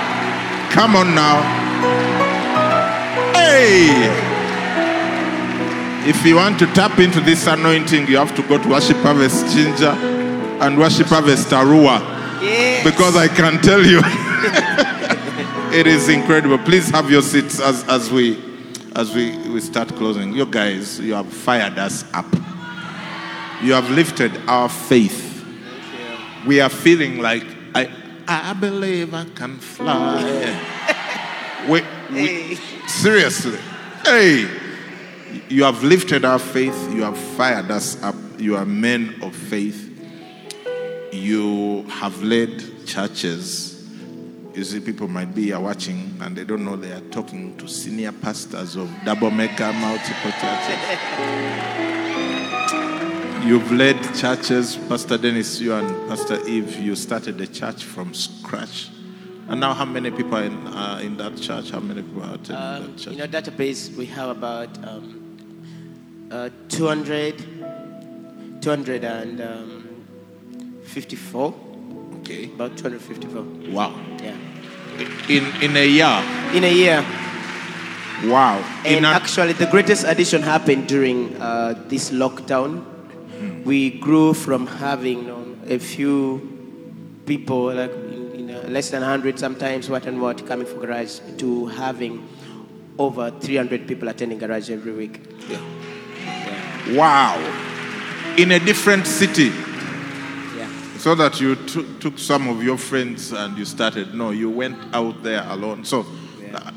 Come 0.70 0.96
on 0.96 1.14
now. 1.14 1.42
Hey. 3.32 4.12
If 6.08 6.24
you 6.24 6.36
want 6.36 6.58
to 6.58 6.66
tap 6.66 6.98
into 6.98 7.20
this 7.20 7.46
anointing, 7.46 8.06
you 8.06 8.18
have 8.18 8.34
to 8.36 8.42
go 8.46 8.62
to 8.62 8.68
Worship 8.68 8.98
Harvest 8.98 9.46
Jinja 9.54 9.92
and 10.60 10.78
Worship 10.78 11.06
Harvest 11.06 11.48
Arua. 11.48 12.00
yes. 12.42 12.84
Because 12.84 13.16
I 13.16 13.28
can 13.28 13.60
tell 13.62 13.84
you, 13.84 14.00
it 15.78 15.86
is 15.86 16.08
incredible. 16.08 16.58
Please 16.58 16.90
have 16.90 17.10
your 17.10 17.22
seats 17.22 17.58
as, 17.60 17.82
as 17.88 18.10
we 18.10 18.38
as 18.94 19.14
we, 19.14 19.36
we 19.48 19.60
start 19.60 19.88
closing. 19.88 20.32
You 20.34 20.46
guys, 20.46 20.98
you 21.00 21.14
have 21.14 21.30
fired 21.30 21.78
us 21.78 22.04
up. 22.14 22.26
You 23.62 23.72
have 23.74 23.90
lifted 23.90 24.36
our 24.48 24.68
faith. 24.68 25.44
We 26.46 26.60
are 26.60 26.70
feeling 26.70 27.18
like 27.18 27.55
I, 28.28 28.52
believe 28.54 29.14
I 29.14 29.24
can 29.24 29.58
fly. 29.58 30.24
we, 31.68 31.82
we, 32.12 32.54
seriously, 32.86 33.58
hey, 34.04 34.48
you 35.48 35.64
have 35.64 35.82
lifted 35.82 36.24
our 36.24 36.38
faith. 36.38 36.92
You 36.92 37.02
have 37.02 37.18
fired 37.18 37.70
us 37.70 38.02
up. 38.02 38.14
You 38.38 38.56
are 38.56 38.66
men 38.66 39.16
of 39.22 39.34
faith. 39.34 39.82
You 41.12 41.82
have 41.88 42.22
led 42.22 42.86
churches. 42.86 43.72
You 44.54 44.64
see, 44.64 44.80
people 44.80 45.08
might 45.08 45.34
be 45.34 45.44
here 45.44 45.60
watching 45.60 46.16
and 46.20 46.34
they 46.34 46.44
don't 46.44 46.64
know 46.64 46.76
they 46.76 46.92
are 46.92 47.00
talking 47.10 47.56
to 47.58 47.68
senior 47.68 48.12
pastors 48.12 48.76
of 48.76 48.90
double 49.04 49.30
mega 49.30 49.72
multiple 49.72 50.32
churches. 50.32 51.92
You've 53.46 53.70
led 53.70 54.02
churches, 54.16 54.74
Pastor 54.88 55.16
Dennis, 55.16 55.60
you 55.60 55.72
and 55.72 56.08
Pastor 56.08 56.44
Eve, 56.48 56.80
you 56.80 56.96
started 56.96 57.40
a 57.40 57.46
church 57.46 57.84
from 57.84 58.12
scratch. 58.12 58.88
And 59.48 59.60
now, 59.60 59.72
how 59.72 59.84
many 59.84 60.10
people 60.10 60.34
are 60.34 60.42
in, 60.42 60.66
uh, 60.66 60.98
in 61.00 61.16
that 61.18 61.36
church? 61.40 61.70
How 61.70 61.78
many 61.78 62.02
people 62.02 62.24
are 62.24 62.32
Um, 62.32 62.42
that 62.48 62.96
church? 62.98 63.14
in 63.14 63.20
our 63.20 63.28
database, 63.28 63.94
we 63.96 64.06
have 64.06 64.30
about 64.30 64.76
um, 64.84 65.36
uh, 66.32 66.48
200, 66.68 67.38
254. 68.60 71.54
okay. 72.20 72.46
About 72.46 72.76
254. 72.76 73.42
Wow. 73.72 73.94
Yeah. 74.20 74.34
In, 75.28 75.44
in 75.62 75.76
a 75.76 75.86
year. 75.86 76.20
In 76.52 76.64
a 76.64 76.72
year. 76.74 77.04
Wow. 78.24 78.58
In 78.84 78.96
And 78.96 79.06
a, 79.06 79.10
actually, 79.10 79.52
the 79.52 79.66
greatest 79.66 80.04
addition 80.04 80.42
happened 80.42 80.88
during 80.88 81.36
uh, 81.40 81.74
this 81.86 82.10
lockdown. 82.10 82.82
We 83.66 83.90
grew 83.90 84.32
from 84.32 84.66
having 84.66 85.18
you 85.18 85.26
know, 85.26 85.56
a 85.66 85.78
few 85.78 86.40
people, 87.26 87.74
like 87.74 87.90
in, 87.90 88.48
in, 88.48 88.72
less 88.72 88.90
than 88.90 89.00
100 89.00 89.38
sometimes, 89.38 89.90
what 89.90 90.06
and 90.06 90.22
what, 90.22 90.46
coming 90.46 90.66
for 90.66 90.78
garage, 90.78 91.18
to 91.38 91.66
having 91.66 92.28
over 92.96 93.30
300 93.30 93.88
people 93.88 94.08
attending 94.08 94.38
garage 94.38 94.70
every 94.70 94.92
week. 94.92 95.20
Yeah. 95.48 96.96
wow. 96.96 98.34
In 98.38 98.52
a 98.52 98.60
different 98.60 99.06
city. 99.06 99.48
Yeah. 100.56 100.70
So 100.98 101.16
that 101.16 101.40
you 101.40 101.56
t- 101.56 101.86
took 101.98 102.18
some 102.18 102.48
of 102.48 102.62
your 102.62 102.78
friends 102.78 103.32
and 103.32 103.58
you 103.58 103.64
started. 103.64 104.14
No, 104.14 104.30
you 104.30 104.48
went 104.48 104.78
out 104.94 105.22
there 105.22 105.44
alone. 105.48 105.84
So 105.84 106.06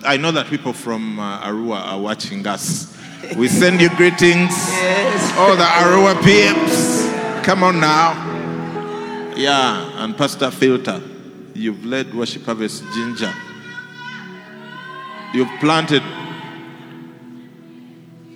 I 0.03 0.17
know 0.17 0.31
that 0.31 0.47
people 0.47 0.73
from 0.73 1.19
uh, 1.19 1.41
Arua 1.41 1.81
are 1.81 1.99
watching 1.99 2.45
us. 2.47 2.97
We 3.35 3.47
send 3.47 3.81
you 3.81 3.89
greetings. 3.95 4.51
Yes. 4.51 5.37
All 5.37 5.55
the 5.55 5.63
Arua 5.63 6.15
peeps. 6.23 7.45
Come 7.45 7.63
on 7.63 7.79
now. 7.79 8.13
Yeah, 9.35 10.03
and 10.03 10.17
Pastor 10.17 10.51
Filter, 10.51 11.01
you've 11.53 11.85
led 11.85 12.13
Worship 12.13 12.43
Harvest 12.43 12.83
Jinja. 12.93 13.33
You've 15.33 15.59
planted 15.59 16.03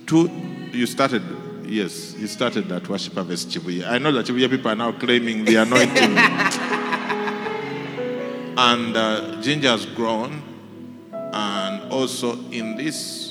two, 0.06 0.30
you 0.72 0.86
started, 0.86 1.22
yes, 1.64 2.14
you 2.14 2.26
started 2.26 2.68
that 2.68 2.88
Worship 2.88 3.14
Harvest 3.14 3.50
Chibuya. 3.50 3.88
I 3.88 3.98
know 3.98 4.12
that 4.12 4.26
Chibuya 4.26 4.48
people 4.48 4.70
are 4.70 4.76
now 4.76 4.92
claiming 4.92 5.44
the 5.44 5.56
anointing. 5.56 6.18
and 8.56 8.96
uh, 8.96 9.40
Jinja 9.42 9.70
has 9.70 9.86
grown. 9.86 10.42
And 11.12 11.90
also 11.90 12.38
in 12.50 12.76
this 12.76 13.23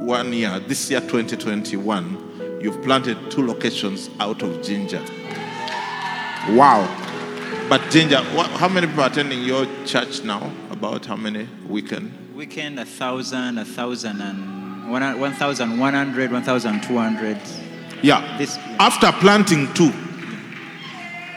one 0.00 0.32
year, 0.32 0.58
this 0.60 0.90
year 0.90 1.00
2021, 1.00 2.58
you've 2.62 2.82
planted 2.82 3.30
two 3.30 3.46
locations 3.46 4.10
out 4.18 4.42
of 4.42 4.62
Jinja. 4.62 5.00
Wow. 6.50 6.86
But 7.68 7.90
Jinja, 7.90 8.22
how 8.58 8.68
many 8.68 8.86
people 8.86 9.02
are 9.04 9.08
attending 9.10 9.42
your 9.42 9.66
church 9.84 10.24
now? 10.24 10.50
About 10.70 11.06
how 11.06 11.16
many 11.16 11.46
weekend? 11.68 12.12
Weekend, 12.34 12.80
a 12.80 12.84
thousand, 12.84 13.58
a 13.58 13.64
thousand 13.64 14.20
and 14.20 14.90
one, 14.90 15.02
1,100, 15.20 16.32
1,200. 16.32 17.38
Yeah. 18.02 18.38
This- 18.38 18.56
After 18.78 19.12
planting 19.12 19.72
two, 19.74 19.92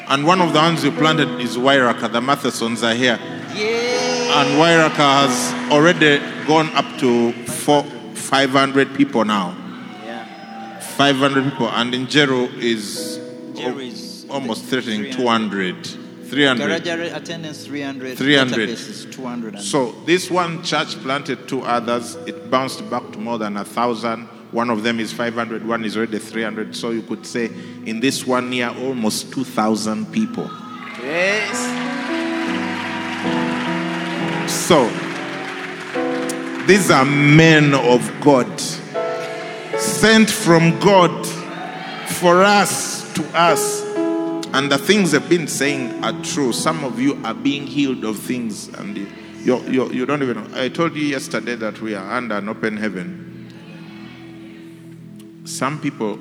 and 0.08 0.26
one 0.26 0.42
of 0.42 0.54
the 0.54 0.60
ones 0.60 0.84
you 0.84 0.92
planted 0.92 1.40
is 1.40 1.58
Wairaka, 1.58 2.12
the 2.12 2.22
Mathesons 2.22 2.84
are 2.84 2.94
here. 2.96 3.20
And 4.36 4.50
Wairaka 4.60 5.28
has 5.28 5.72
already 5.72 6.20
gone 6.48 6.70
up 6.74 6.86
to 7.00 7.32
four, 7.46 7.84
500 8.24 8.96
people 8.96 9.26
now. 9.26 9.56
Yeah. 10.04 10.80
500 10.80 11.52
people. 11.52 11.70
And 11.70 11.94
Njeru 11.94 12.50
is 12.58 13.20
almost 14.30 14.66
threatening 14.66 15.12
300. 15.12 15.84
200. 15.84 16.30
300. 16.30 16.84
Garage 16.84 17.12
attendance 17.12 17.66
300. 17.66 18.18
300. 18.18 18.70
is 18.70 19.06
200. 19.12 19.60
So 19.60 19.92
this 20.06 20.32
one 20.32 20.64
church 20.64 20.96
planted 21.04 21.48
two 21.48 21.62
others. 21.62 22.16
It 22.26 22.50
bounced 22.50 22.90
back 22.90 23.12
to 23.12 23.20
more 23.20 23.38
than 23.38 23.58
a 23.58 23.64
thousand. 23.64 24.28
One 24.52 24.70
of 24.70 24.84
them 24.84 25.00
is 25.00 25.12
500. 25.12 25.66
One 25.66 25.84
is 25.84 25.96
already 25.98 26.20
300. 26.20 26.76
So 26.76 26.92
you 26.92 27.02
could 27.04 27.26
say 27.26 27.52
in 27.86 28.00
this 28.00 28.26
one 28.26 28.52
year, 28.52 28.70
almost 28.70 29.32
2,000 29.34 30.12
people. 30.12 30.50
Yes. 31.02 31.52
So 34.52 34.90
these 36.68 36.90
are 36.92 37.04
men 37.04 37.74
of 37.74 38.10
God, 38.22 38.60
sent 39.78 40.30
from 40.30 40.80
God 40.80 41.26
for 42.08 42.42
us 42.42 43.14
to 43.16 43.24
us. 43.38 43.84
And 44.54 44.72
the 44.72 44.78
things 44.78 45.12
they've 45.12 45.30
been 45.30 45.48
saying 45.48 46.04
are 46.04 46.14
true. 46.24 46.54
Some 46.54 46.84
of 46.84 47.00
you 47.00 47.20
are 47.26 47.34
being 47.34 47.68
healed 47.68 48.04
of 48.06 48.18
things, 48.18 48.70
and 48.70 48.96
you, 48.98 49.60
you, 49.64 49.92
you, 49.92 50.06
don't 50.06 50.22
even 50.22 50.38
know. 50.38 50.62
I 50.62 50.70
told 50.70 50.96
you 50.96 51.04
yesterday 51.04 51.56
that 51.56 51.82
we 51.82 51.96
are 51.96 52.12
under 52.16 52.38
an 52.38 52.48
open 52.48 52.78
heaven. 52.78 53.32
Some 55.46 55.82
people 55.82 56.18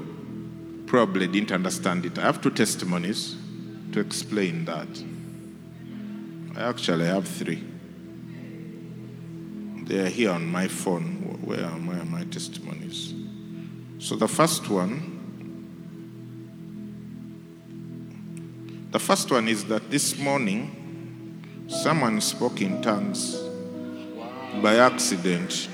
probably 0.86 1.28
didn't 1.28 1.52
understand 1.52 2.04
it. 2.04 2.18
I 2.18 2.22
have 2.22 2.40
two 2.40 2.50
testimonies 2.50 3.36
to 3.92 4.00
explain 4.00 4.64
that. 4.64 4.88
I 6.56 6.68
actually 6.68 7.06
have 7.06 7.28
three. 7.28 7.62
They 9.86 9.98
are 9.98 10.08
here 10.08 10.30
on 10.30 10.46
my 10.46 10.68
phone. 10.68 11.40
Where 11.44 11.64
are, 11.64 11.72
are 11.72 12.04
my 12.04 12.24
testimonies? 12.24 13.14
So 13.98 14.16
the 14.16 14.28
first 14.28 14.68
one, 14.68 15.18
the 18.90 18.98
first 18.98 19.30
one 19.30 19.48
is 19.48 19.64
that 19.66 19.90
this 19.90 20.18
morning, 20.18 21.66
someone 21.68 22.20
spoke 22.20 22.60
in 22.60 22.82
tongues 22.82 23.40
by 24.62 24.76
accident. 24.76 25.68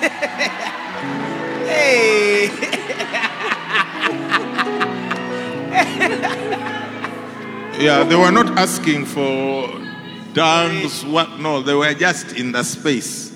Hey. 1.70 2.50
Yeah, 7.80 8.04
they 8.04 8.14
were 8.14 8.30
not 8.30 8.58
asking 8.58 9.06
for 9.06 9.66
tongues. 10.34 11.02
What? 11.02 11.40
No, 11.40 11.62
they 11.62 11.72
were 11.72 11.94
just 11.94 12.36
in 12.36 12.52
the 12.52 12.62
space. 12.62 13.29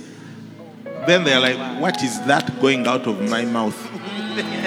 Then 1.06 1.24
they're 1.24 1.40
like, 1.40 1.80
"What 1.80 2.02
is 2.02 2.20
that 2.26 2.60
going 2.60 2.86
out 2.86 3.06
of 3.06 3.28
my 3.28 3.44
mouth?" 3.44 3.76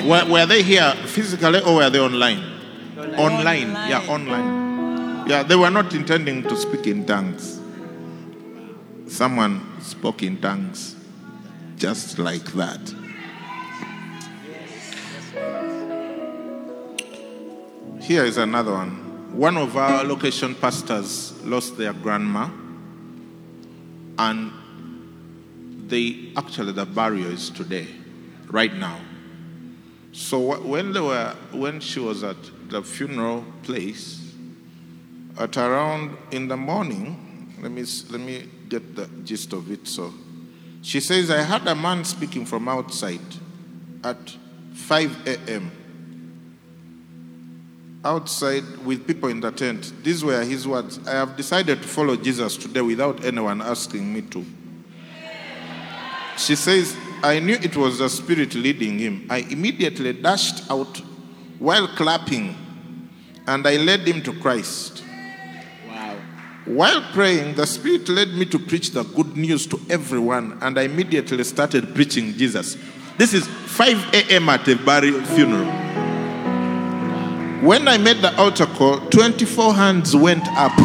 were, 0.05 0.25
were 0.25 0.45
they 0.45 0.63
here 0.63 0.93
physically 1.05 1.61
or 1.61 1.75
were 1.75 1.89
they 1.89 1.99
online? 1.99 2.43
Online. 3.17 3.71
Yeah, 3.89 4.05
online. 4.07 5.27
Yeah, 5.27 5.43
they 5.43 5.55
were 5.55 5.69
not 5.69 5.93
intending 5.93 6.43
to 6.43 6.55
speak 6.55 6.87
in 6.87 7.05
tongues. 7.05 7.59
Someone 9.07 9.81
spoke 9.81 10.23
in 10.23 10.39
tongues, 10.39 10.95
just 11.77 12.19
like 12.19 12.45
that. 12.53 12.93
Here 18.01 18.23
is 18.23 18.37
another 18.37 18.71
one. 18.71 19.35
One 19.37 19.57
of 19.57 19.75
our 19.75 20.03
location 20.03 20.55
pastors 20.55 21.33
lost 21.43 21.77
their 21.77 21.93
grandma, 21.93 22.49
and 24.17 24.51
they 25.89 26.31
actually 26.35 26.73
the 26.73 26.85
barrier 26.85 27.27
is 27.27 27.49
today, 27.49 27.87
right 28.47 28.73
now. 28.73 28.99
So 30.11 30.59
when 30.61 30.93
they 30.93 30.99
were 30.99 31.35
when 31.51 31.79
she 31.79 31.99
was 31.99 32.23
at 32.23 32.37
the 32.69 32.81
funeral 32.81 33.45
place, 33.63 34.33
at 35.37 35.57
around 35.57 36.17
in 36.31 36.47
the 36.47 36.57
morning, 36.57 37.55
let 37.61 37.71
me 37.71 37.85
let 38.09 38.21
me 38.21 38.49
get 38.69 38.95
the 38.95 39.07
gist 39.23 39.53
of 39.53 39.71
it. 39.71 39.87
So 39.87 40.13
she 40.81 40.99
says, 40.99 41.29
I 41.31 41.43
heard 41.43 41.67
a 41.67 41.75
man 41.75 42.03
speaking 42.05 42.45
from 42.45 42.67
outside 42.67 43.21
at 44.03 44.35
5 44.73 45.27
a.m 45.27 45.71
outside 48.07 48.63
with 48.85 49.05
people 49.05 49.29
in 49.29 49.41
the 49.41 49.51
tent. 49.51 49.91
These 50.03 50.23
were 50.23 50.43
his 50.43 50.67
words. 50.67 51.05
I 51.07 51.11
have 51.11 51.35
decided 51.35 51.81
to 51.81 51.87
follow 51.87 52.15
Jesus 52.15 52.55
today 52.55 52.81
without 52.81 53.23
anyone 53.25 53.61
asking 53.61 54.13
me 54.13 54.21
to. 54.21 54.45
She 56.37 56.55
says, 56.55 56.95
I 57.23 57.39
knew 57.39 57.55
it 57.55 57.75
was 57.75 57.97
the 57.97 58.09
Spirit 58.09 58.53
leading 58.53 58.99
him. 58.99 59.27
I 59.29 59.39
immediately 59.39 60.13
dashed 60.13 60.69
out 60.69 61.01
while 61.57 61.87
clapping, 61.87 62.55
and 63.47 63.67
I 63.67 63.77
led 63.77 64.07
him 64.07 64.21
to 64.21 64.33
Christ. 64.39 65.03
Wow. 65.87 66.15
While 66.65 67.01
praying, 67.13 67.55
the 67.55 67.65
Spirit 67.65 68.07
led 68.07 68.29
me 68.29 68.45
to 68.45 68.59
preach 68.59 68.91
the 68.91 69.03
good 69.03 69.35
news 69.35 69.65
to 69.67 69.79
everyone, 69.89 70.59
and 70.61 70.77
I 70.77 70.83
immediately 70.83 71.43
started 71.43 71.95
preaching 71.95 72.33
Jesus. 72.33 72.77
This 73.17 73.33
is 73.33 73.47
5 73.47 74.13
a.m. 74.13 74.47
at 74.49 74.67
a 74.67 74.75
burial 74.75 75.21
funeral. 75.23 75.71
When 77.61 77.87
I 77.87 77.97
made 77.97 78.17
the 78.17 78.37
altar 78.37 78.67
call, 78.67 78.99
24 79.09 79.73
hands 79.73 80.15
went 80.15 80.47
up. 80.49 80.77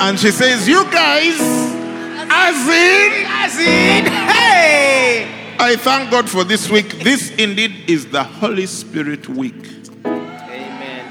And 0.00 0.18
she 0.18 0.30
says, 0.30 0.68
You 0.68 0.84
guys, 0.84 1.40
as 1.40 2.68
in, 2.68 3.26
As 3.26 3.58
in, 3.58 4.06
hey! 4.06 5.56
I 5.58 5.74
thank 5.76 6.10
God 6.10 6.30
for 6.30 6.44
this 6.44 6.70
week. 6.70 7.00
This 7.00 7.30
indeed 7.32 7.90
is 7.90 8.06
the 8.06 8.22
Holy 8.22 8.66
Spirit 8.66 9.28
week. 9.28 9.66
Amen. 10.06 11.04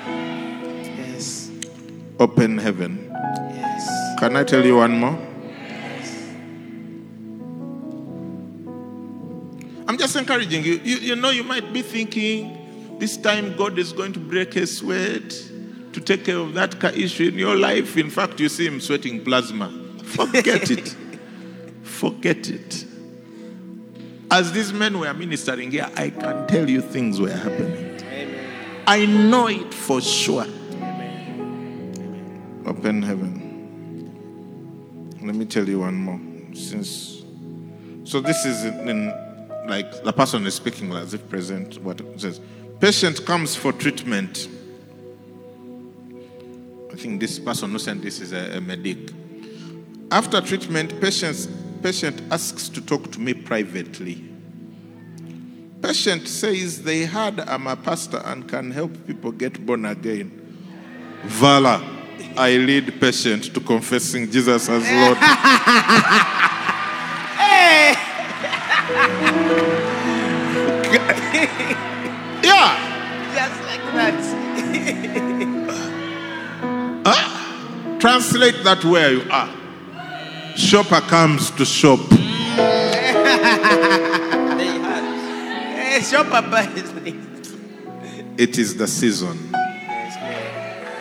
Yes. 0.98 1.52
Open 2.18 2.58
heaven. 2.58 3.10
Yes. 3.12 4.20
Can 4.20 4.38
I 4.38 4.46
tell 4.46 4.66
you 4.66 4.78
one 4.78 4.98
more? 4.98 5.20
Yes. 5.44 6.30
I'm 9.86 9.98
just 9.98 10.16
encouraging 10.16 10.64
you. 10.64 10.80
you. 10.82 10.98
You 10.98 11.16
know, 11.18 11.32
you 11.32 11.44
might 11.44 11.74
be 11.74 11.82
thinking 11.82 12.98
this 13.00 13.18
time 13.18 13.58
God 13.58 13.78
is 13.78 13.92
going 13.92 14.14
to 14.14 14.20
break 14.20 14.56
a 14.56 14.66
sweat 14.66 15.34
to 15.98 16.04
take 16.04 16.26
care 16.26 16.38
of 16.38 16.54
that 16.54 16.84
issue 16.96 17.30
in 17.30 17.40
your 17.40 17.56
life. 17.56 17.98
In 17.98 18.12
fact, 18.12 18.40
you 18.40 18.50
see 18.50 18.68
him 18.68 18.80
sweating 18.80 19.24
plasma. 19.24 19.72
Forget 20.04 20.70
it. 20.70 20.96
Forget 21.82 22.50
it. 22.50 22.86
As 24.30 24.52
these 24.52 24.72
men 24.72 25.00
were 25.00 25.12
ministering 25.16 25.72
here, 25.72 25.90
I 25.96 26.12
can 26.12 26.46
tell 26.46 26.70
you 26.70 26.82
things 26.82 27.20
were 27.20 27.32
happening. 27.32 28.00
I 28.86 29.08
know 29.08 29.48
it 29.48 29.74
for 29.74 30.00
sure. 30.00 30.46
Open 32.66 33.02
heaven. 33.02 33.44
Let 35.24 35.34
me 35.34 35.46
tell 35.46 35.68
you 35.68 35.80
one 35.80 35.96
more. 35.96 36.20
Since 36.54 37.24
so 38.04 38.22
this 38.22 38.46
is 38.46 38.66
in, 38.66 38.88
in 38.88 39.08
like 39.68 40.04
the 40.04 40.14
person 40.14 40.46
is 40.46 40.54
speaking 40.54 40.94
as 40.94 41.16
if 41.16 41.28
present. 41.28 41.82
What 41.82 42.02
says? 42.22 42.40
Patient 42.80 43.26
comes 43.26 43.56
for 43.56 43.74
treatment. 43.74 44.48
Think 46.98 47.20
this 47.20 47.38
person 47.38 47.72
who 47.72 47.80
sent 47.80 48.02
this 48.02 48.20
is 48.20 48.34
a, 48.34 48.58
a 48.58 48.62
medic. 48.62 49.12
After 50.12 50.42
treatment, 50.42 51.00
patients, 51.00 51.48
patient 51.84 52.22
asks 52.32 52.70
to 52.70 52.82
talk 52.82 53.12
to 53.12 53.20
me 53.20 53.34
privately. 53.36 54.24
Patient 55.82 56.28
says 56.28 56.82
they 56.82 57.06
heard 57.06 57.40
I'm 57.42 57.68
a 57.68 57.76
pastor 57.76 58.22
and 58.26 58.50
can 58.50 58.72
help 58.72 59.06
people 59.06 59.32
get 59.32 59.64
born 59.64 59.86
again. 59.86 60.32
Vala, 61.26 61.84
I 62.36 62.58
lead 62.58 63.00
patient 63.00 63.54
to 63.54 63.60
confessing 63.60 64.32
Jesus 64.32 64.68
as 64.68 64.84
Lord. 64.92 65.18
Translate 78.08 78.64
that 78.64 78.86
where 78.86 79.12
you 79.12 79.24
are. 79.30 79.54
Shopper 80.56 81.02
comes 81.02 81.52
to 81.52 81.66
shop. 81.66 82.00
Hey, 85.74 86.00
show 86.00 86.24
Papa 86.24 86.64
his 86.68 86.94
name. 86.94 87.42
It 88.38 88.58
is 88.58 88.78
the 88.78 88.88
season. 88.88 89.38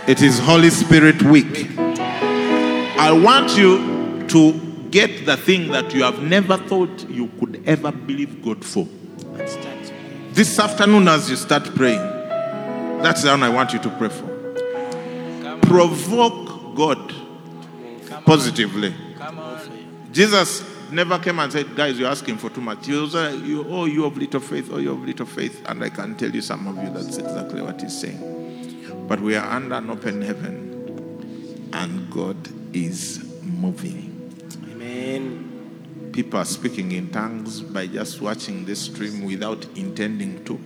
It 0.08 0.20
is 0.20 0.40
Holy 0.40 0.70
Spirit 0.70 1.22
week. 1.22 1.68
I 1.78 3.12
want 3.12 3.56
you 3.56 4.26
to 4.26 4.52
get 4.90 5.26
the 5.26 5.36
thing 5.36 5.68
that 5.68 5.94
you 5.94 6.02
have 6.02 6.20
never 6.20 6.56
thought 6.56 7.08
you 7.08 7.28
could 7.38 7.62
ever 7.66 7.92
believe 7.92 8.42
God 8.42 8.64
for. 8.64 8.88
This 10.32 10.58
afternoon, 10.58 11.06
as 11.06 11.30
you 11.30 11.36
start 11.36 11.72
praying, 11.76 12.02
that's 13.00 13.22
the 13.22 13.28
one 13.28 13.44
I 13.44 13.48
want 13.50 13.72
you 13.74 13.78
to 13.78 13.90
pray 13.90 14.08
for. 14.08 14.26
Provoke 15.68 16.45
God 16.76 17.14
positively. 18.24 18.94
Jesus 20.12 20.64
never 20.90 21.18
came 21.18 21.38
and 21.38 21.52
said, 21.52 21.74
Guys, 21.74 21.98
you're 21.98 22.10
asking 22.10 22.38
for 22.38 22.50
too 22.50 22.60
much. 22.60 22.86
Was 22.88 23.14
like, 23.14 23.40
you, 23.42 23.64
Oh, 23.68 23.86
you 23.86 24.04
have 24.04 24.16
little 24.16 24.40
faith, 24.40 24.70
oh, 24.72 24.78
you 24.78 24.90
have 24.90 25.04
little 25.04 25.26
faith. 25.26 25.62
And 25.66 25.82
I 25.82 25.88
can 25.88 26.16
tell 26.16 26.30
you, 26.30 26.42
some 26.42 26.66
of 26.66 26.82
you, 26.82 26.90
that's 26.90 27.16
exactly 27.16 27.62
what 27.62 27.80
he's 27.80 27.98
saying. 27.98 29.06
But 29.08 29.20
we 29.20 29.36
are 29.36 29.46
under 29.46 29.76
an 29.76 29.90
open 29.90 30.20
heaven, 30.22 31.70
and 31.72 32.10
God 32.10 32.36
is 32.74 33.24
moving. 33.42 34.32
Amen. 34.72 36.10
People 36.12 36.40
are 36.40 36.44
speaking 36.44 36.92
in 36.92 37.10
tongues 37.10 37.60
by 37.60 37.86
just 37.86 38.20
watching 38.20 38.64
this 38.64 38.82
stream 38.82 39.24
without 39.24 39.64
intending 39.76 40.44
to. 40.44 40.58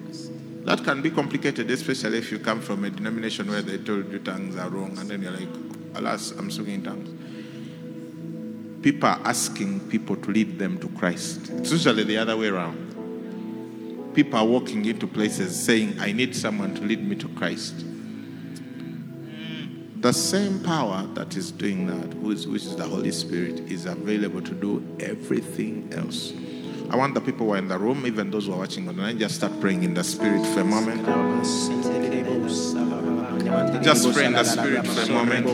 That 0.64 0.84
can 0.84 1.02
be 1.02 1.10
complicated, 1.10 1.70
especially 1.70 2.18
if 2.18 2.30
you 2.30 2.38
come 2.38 2.60
from 2.60 2.84
a 2.84 2.90
denomination 2.90 3.50
where 3.50 3.62
they 3.62 3.78
told 3.78 4.12
you 4.12 4.20
tongues 4.20 4.56
are 4.56 4.68
wrong, 4.68 4.96
and 4.98 5.10
then 5.10 5.22
you're 5.22 5.32
like, 5.32 5.69
alas, 5.94 6.32
I'm 6.32 6.50
speaking 6.50 6.74
in 6.74 6.82
tongues. 6.84 7.08
People 8.82 9.08
are 9.08 9.20
asking 9.24 9.88
people 9.88 10.16
to 10.16 10.30
lead 10.30 10.58
them 10.58 10.78
to 10.78 10.88
Christ. 10.88 11.50
It's 11.50 11.70
usually 11.70 12.04
the 12.04 12.16
other 12.16 12.36
way 12.36 12.48
around. 12.48 14.12
People 14.14 14.38
are 14.38 14.46
walking 14.46 14.84
into 14.86 15.06
places 15.06 15.58
saying, 15.62 15.98
I 16.00 16.12
need 16.12 16.34
someone 16.34 16.74
to 16.74 16.82
lead 16.82 17.06
me 17.06 17.16
to 17.16 17.28
Christ. 17.28 17.84
The 20.00 20.12
same 20.12 20.60
power 20.60 21.06
that 21.14 21.36
is 21.36 21.52
doing 21.52 21.86
that, 21.86 22.14
which 22.14 22.46
which 22.46 22.64
is 22.64 22.74
the 22.74 22.88
Holy 22.88 23.12
Spirit, 23.12 23.60
is 23.70 23.84
available 23.84 24.40
to 24.40 24.54
do 24.54 24.82
everything 24.98 25.92
else. 25.92 26.32
I 26.90 26.96
want 26.96 27.12
the 27.14 27.20
people 27.20 27.46
who 27.46 27.52
are 27.52 27.58
in 27.58 27.68
the 27.68 27.78
room, 27.78 28.06
even 28.06 28.30
those 28.30 28.46
who 28.46 28.54
are 28.54 28.58
watching 28.58 28.88
online, 28.88 29.18
just 29.18 29.34
start 29.36 29.60
praying 29.60 29.82
in 29.82 29.92
the 29.92 30.02
Spirit 30.02 30.44
for 30.46 30.60
a 30.60 30.64
moment. 30.64 31.06
Just 33.82 34.12
pray 34.12 34.26
in 34.26 34.32
the 34.32 34.44
Spirit 34.44 34.86
for 34.86 35.00
a 35.00 35.08
moment. 35.12 35.46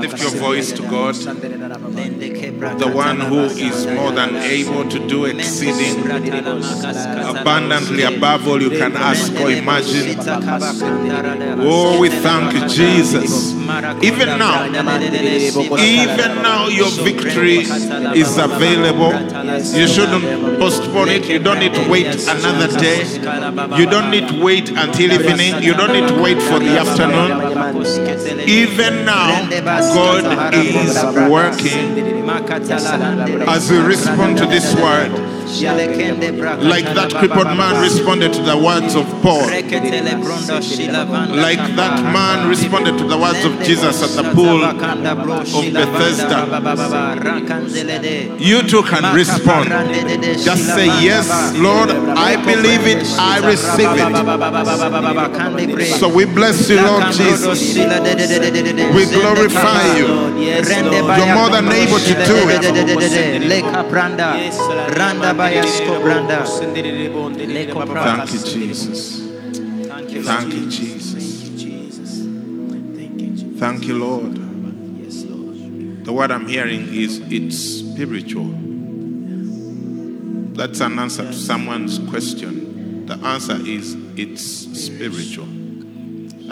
Lift 0.00 0.18
your 0.20 0.30
voice 0.30 0.72
to 0.72 0.82
God, 0.82 1.14
the 1.14 2.90
one 2.92 3.20
who 3.20 3.40
is 3.40 3.86
more 3.86 4.12
than 4.12 4.36
able 4.36 4.88
to 4.88 4.98
do 5.08 5.24
exceeding 5.24 6.06
abundantly 7.26 8.02
above 8.04 8.46
all 8.46 8.62
you 8.62 8.70
can 8.70 8.96
ask 8.96 9.32
or 9.40 9.50
imagine. 9.50 10.16
Oh, 11.66 11.98
we 12.00 12.10
thank 12.10 12.52
you, 12.54 12.68
Jesus. 12.68 13.52
Even 14.02 14.38
now, 14.38 14.66
even 15.78 16.42
now, 16.42 16.68
your 16.68 16.90
victory 16.90 17.58
is 18.14 18.36
available. 18.38 19.12
You 19.44 19.86
shouldn't 19.86 20.58
postpone 20.58 21.08
it. 21.08 21.28
You 21.28 21.38
don't 21.38 21.58
need 21.58 21.74
to 21.74 21.88
wait 21.88 22.06
another 22.28 22.68
day. 22.78 23.04
You 23.78 23.86
don't 23.86 24.10
need 24.10 24.28
to 24.28 24.42
wait 24.42 24.70
until 24.70 25.12
evening. 25.12 25.62
You 25.62 25.74
don't 25.74 25.92
need 25.92 26.08
to 26.08 26.20
wait 26.22 26.40
for 26.42 26.58
the 26.58 26.78
afternoon. 26.78 27.30
Even 28.48 29.04
now, 29.04 29.48
God 29.94 30.54
is 30.54 31.04
working 31.30 31.98
as 33.48 33.70
we 33.70 33.78
respond 33.78 34.38
to 34.38 34.46
this 34.46 34.74
word. 34.74 35.10
Like 36.62 36.94
that 36.94 37.14
crippled 37.14 37.56
man 37.56 37.80
responded 37.82 38.32
to 38.32 38.42
the 38.42 38.56
words 38.56 38.94
of 38.94 39.06
Paul. 39.22 39.46
Like 41.36 41.62
that 41.76 42.02
man 42.12 42.48
responded 42.48 42.98
to 42.98 43.04
the 43.04 43.16
words 43.16 43.44
of 43.44 43.52
Jesus 43.62 44.02
at 44.02 44.10
the 44.16 44.24
pool 44.34 44.64
of 44.64 44.74
Bethesda. 45.72 46.46
You 48.38 48.62
too 48.62 48.82
can 48.82 49.04
respond. 49.14 49.68
Just 50.44 50.64
say, 50.74 50.86
Yes, 51.02 51.28
Lord, 51.58 51.90
I 52.16 52.36
believe 52.36 52.86
it, 52.86 53.06
I 53.18 53.38
receive 53.44 53.96
it. 53.96 54.14
So 55.98 56.08
we 56.08 56.24
bless 56.24 56.68
you, 56.70 56.80
Lord 56.80 57.04
Jesus. 57.12 57.76
We 58.94 59.04
glorify 59.06 59.96
you. 59.98 60.06
You're 61.16 61.34
more 61.34 61.50
than 61.50 61.68
able 61.72 61.98
to 61.98 62.14
do 62.26 62.48
it. 62.48 62.62
Thank 68.04 68.32
you, 68.32 68.38
Jesus. 68.44 69.20
Thank 70.26 70.52
you, 70.54 70.70
Jesus. 70.70 72.26
Thank 73.58 73.86
you, 73.86 73.98
Lord. 73.98 74.34
The 76.04 76.12
word 76.12 76.30
I'm 76.30 76.46
hearing 76.46 76.94
is 76.94 77.18
it's 77.30 77.58
spiritual. 77.58 78.52
That's 80.54 80.80
an 80.80 80.98
answer 80.98 81.24
to 81.24 81.32
someone's 81.32 81.98
question. 82.10 83.06
The 83.06 83.14
answer 83.14 83.56
is 83.56 83.96
it's 84.16 84.42
spiritual. 84.80 85.48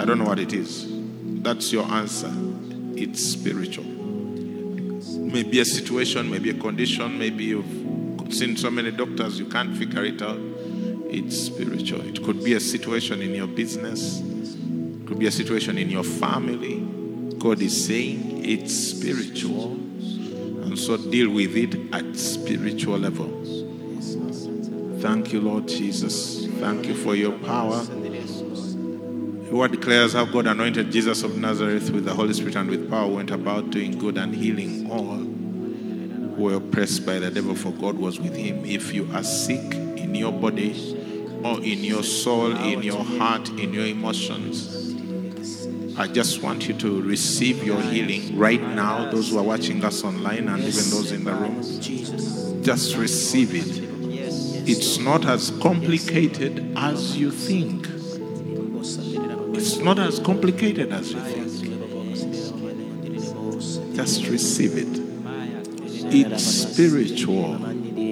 I 0.00 0.04
don't 0.04 0.18
know 0.18 0.24
what 0.24 0.38
it 0.38 0.52
is. 0.52 0.88
That's 1.42 1.72
your 1.72 1.84
answer. 1.84 2.32
It's 2.96 3.22
spiritual. 3.22 3.84
Maybe 3.84 5.60
a 5.60 5.64
situation, 5.64 6.30
maybe 6.30 6.50
a 6.50 6.54
condition, 6.54 7.18
maybe 7.18 7.44
you've 7.44 7.81
seen 8.34 8.56
so 8.56 8.70
many 8.70 8.90
doctors 8.90 9.38
you 9.38 9.46
can't 9.46 9.76
figure 9.76 10.04
it 10.04 10.22
out. 10.22 10.38
It's 11.08 11.36
spiritual. 11.36 12.00
It 12.00 12.24
could 12.24 12.42
be 12.42 12.54
a 12.54 12.60
situation 12.60 13.20
in 13.20 13.34
your 13.34 13.46
business, 13.46 14.20
it 14.20 15.06
could 15.06 15.18
be 15.18 15.26
a 15.26 15.30
situation 15.30 15.78
in 15.78 15.90
your 15.90 16.04
family. 16.04 16.80
God 17.38 17.60
is 17.60 17.86
saying 17.86 18.44
it's 18.44 18.74
spiritual. 18.74 19.72
And 19.72 20.78
so 20.78 20.96
deal 20.96 21.30
with 21.30 21.56
it 21.56 21.74
at 21.92 22.16
spiritual 22.16 22.98
level. 22.98 23.28
Thank 25.00 25.32
you, 25.32 25.40
Lord 25.40 25.68
Jesus. 25.68 26.46
Thank 26.46 26.86
you 26.86 26.94
for 26.94 27.14
your 27.14 27.32
power. 27.40 27.82
The 27.82 29.58
word 29.58 29.72
declares 29.72 30.12
how 30.14 30.24
God 30.24 30.46
anointed 30.46 30.90
Jesus 30.90 31.24
of 31.24 31.36
Nazareth 31.36 31.90
with 31.90 32.04
the 32.04 32.14
Holy 32.14 32.32
Spirit 32.32 32.56
and 32.56 32.70
with 32.70 32.88
power, 32.88 33.06
went 33.06 33.30
about 33.30 33.70
doing 33.70 33.98
good 33.98 34.16
and 34.16 34.34
healing 34.34 34.90
all 34.90 35.41
were 36.36 36.54
oppressed 36.54 37.04
by 37.06 37.18
the 37.18 37.30
devil, 37.30 37.54
for 37.54 37.72
God 37.72 37.96
was 37.96 38.18
with 38.20 38.34
him. 38.36 38.64
If 38.64 38.92
you 38.92 39.08
are 39.12 39.22
sick 39.22 39.74
in 39.74 40.14
your 40.14 40.32
body 40.32 40.72
or 41.44 41.58
in 41.62 41.84
your 41.84 42.02
soul, 42.02 42.56
in 42.56 42.82
your 42.82 43.04
heart, 43.04 43.48
in 43.50 43.72
your 43.72 43.86
emotions, 43.86 44.78
I 45.98 46.08
just 46.08 46.42
want 46.42 46.68
you 46.68 46.74
to 46.74 47.02
receive 47.02 47.62
your 47.62 47.80
healing 47.80 48.38
right 48.38 48.62
now. 48.62 49.10
Those 49.10 49.30
who 49.30 49.38
are 49.38 49.44
watching 49.44 49.84
us 49.84 50.04
online 50.04 50.48
and 50.48 50.62
even 50.62 50.90
those 50.90 51.12
in 51.12 51.24
the 51.24 51.34
room, 51.34 51.62
just 52.62 52.96
receive 52.96 53.54
it. 53.54 53.82
It's 54.68 54.98
not 54.98 55.26
as 55.26 55.50
complicated 55.60 56.72
as 56.76 57.16
you 57.16 57.30
think. 57.30 57.88
It's 59.54 59.76
not 59.78 59.98
as 59.98 60.18
complicated 60.18 60.92
as 60.92 61.12
you 61.12 61.20
think. 61.20 61.42
Just 63.94 64.26
receive 64.28 64.76
it. 64.78 65.01
It's 66.14 66.44
spiritual. 66.44 67.58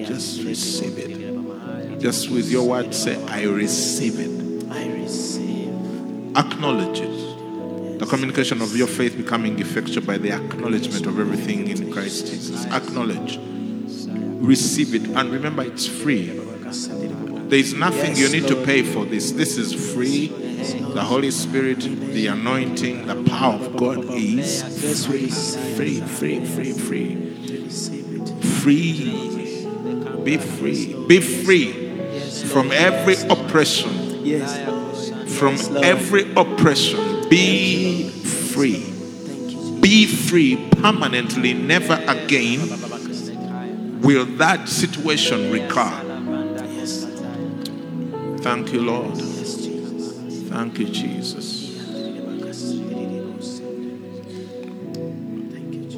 Just 0.07 0.42
receive 0.42 0.98
it. 0.98 2.01
Just 2.01 2.30
with 2.30 2.51
your 2.51 2.66
word, 2.66 2.94
say, 2.94 3.22
I 3.26 3.44
receive 3.44 4.18
it. 4.18 4.72
I 4.72 4.88
receive. 4.88 5.68
Acknowledge 6.34 7.01
it. 7.01 7.98
The 7.98 8.07
communication 8.07 8.62
of 8.62 8.74
your 8.74 8.86
faith 8.86 9.18
becoming 9.18 9.59
effectual 9.59 10.03
by 10.07 10.16
the 10.16 10.32
acknowledgement 10.32 11.05
of 11.07 11.20
everything 11.20 11.68
in 11.68 11.92
Christ 11.92 12.28
Jesus. 12.28 12.64
Acknowledge. 12.66 13.38
Receive 14.40 14.94
it. 14.94 15.03
And 15.11 15.30
remember, 15.30 15.62
it's 15.62 15.86
free. 15.86 16.28
There 16.28 17.59
is 17.59 17.74
nothing 17.74 18.16
you 18.16 18.30
need 18.30 18.48
to 18.48 18.64
pay 18.64 18.82
for 18.82 19.05
this. 19.05 19.32
This 19.32 19.59
is 19.59 19.92
free. 19.94 20.28
The 20.28 21.03
Holy 21.03 21.30
Spirit, 21.30 21.80
the 21.80 22.28
anointing, 22.28 23.07
the 23.07 23.22
power 23.24 23.57
of 23.57 23.76
God 23.76 24.05
is 24.14 24.62
free. 25.05 25.28
Free, 25.28 26.01
free, 26.01 26.44
free, 26.46 26.72
free. 26.72 27.30
Free. 28.63 29.65
Be 30.25 30.37
free. 30.37 31.07
Be 31.07 31.21
free 31.21 31.73
from 32.47 32.73
every 32.73 33.17
oppression. 33.29 34.25
Yes. 34.25 35.09
From 35.39 35.57
every 35.83 36.31
oppression. 36.35 37.29
Be 37.31 38.11
free. 38.11 38.85
Be 39.81 40.07
free 40.07 40.69
permanently. 40.73 41.55
Never 41.55 41.95
again 42.07 44.01
will 44.03 44.27
that 44.37 44.69
situation 44.69 45.51
recur. 45.51 46.07
Thank 48.43 48.73
you, 48.73 48.83
Lord. 48.83 49.17
Thank 50.51 50.79
you, 50.79 50.87
Jesus. 50.87 51.79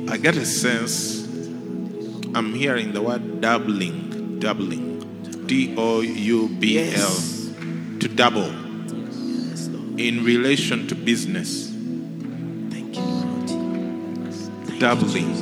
I 0.09 0.17
get 0.17 0.37
a 0.37 0.45
sense 0.45 1.22
I'm 2.43 2.55
hearing 2.55 2.93
the 2.93 3.01
word 3.01 3.41
doubling, 3.41 4.41
doubling, 4.41 5.47
D 5.47 5.77
O 5.79 6.01
U 6.01 6.49
B 6.49 6.77
L, 6.77 6.85
Yes. 6.87 7.51
to 8.01 8.09
double 8.09 8.51
in 9.97 10.25
relation 10.25 10.89
to 10.89 10.97
business, 10.97 11.69
Thank 12.71 12.97
you, 12.97 13.03
Lord. 13.05 14.81
doubling. 14.81 15.33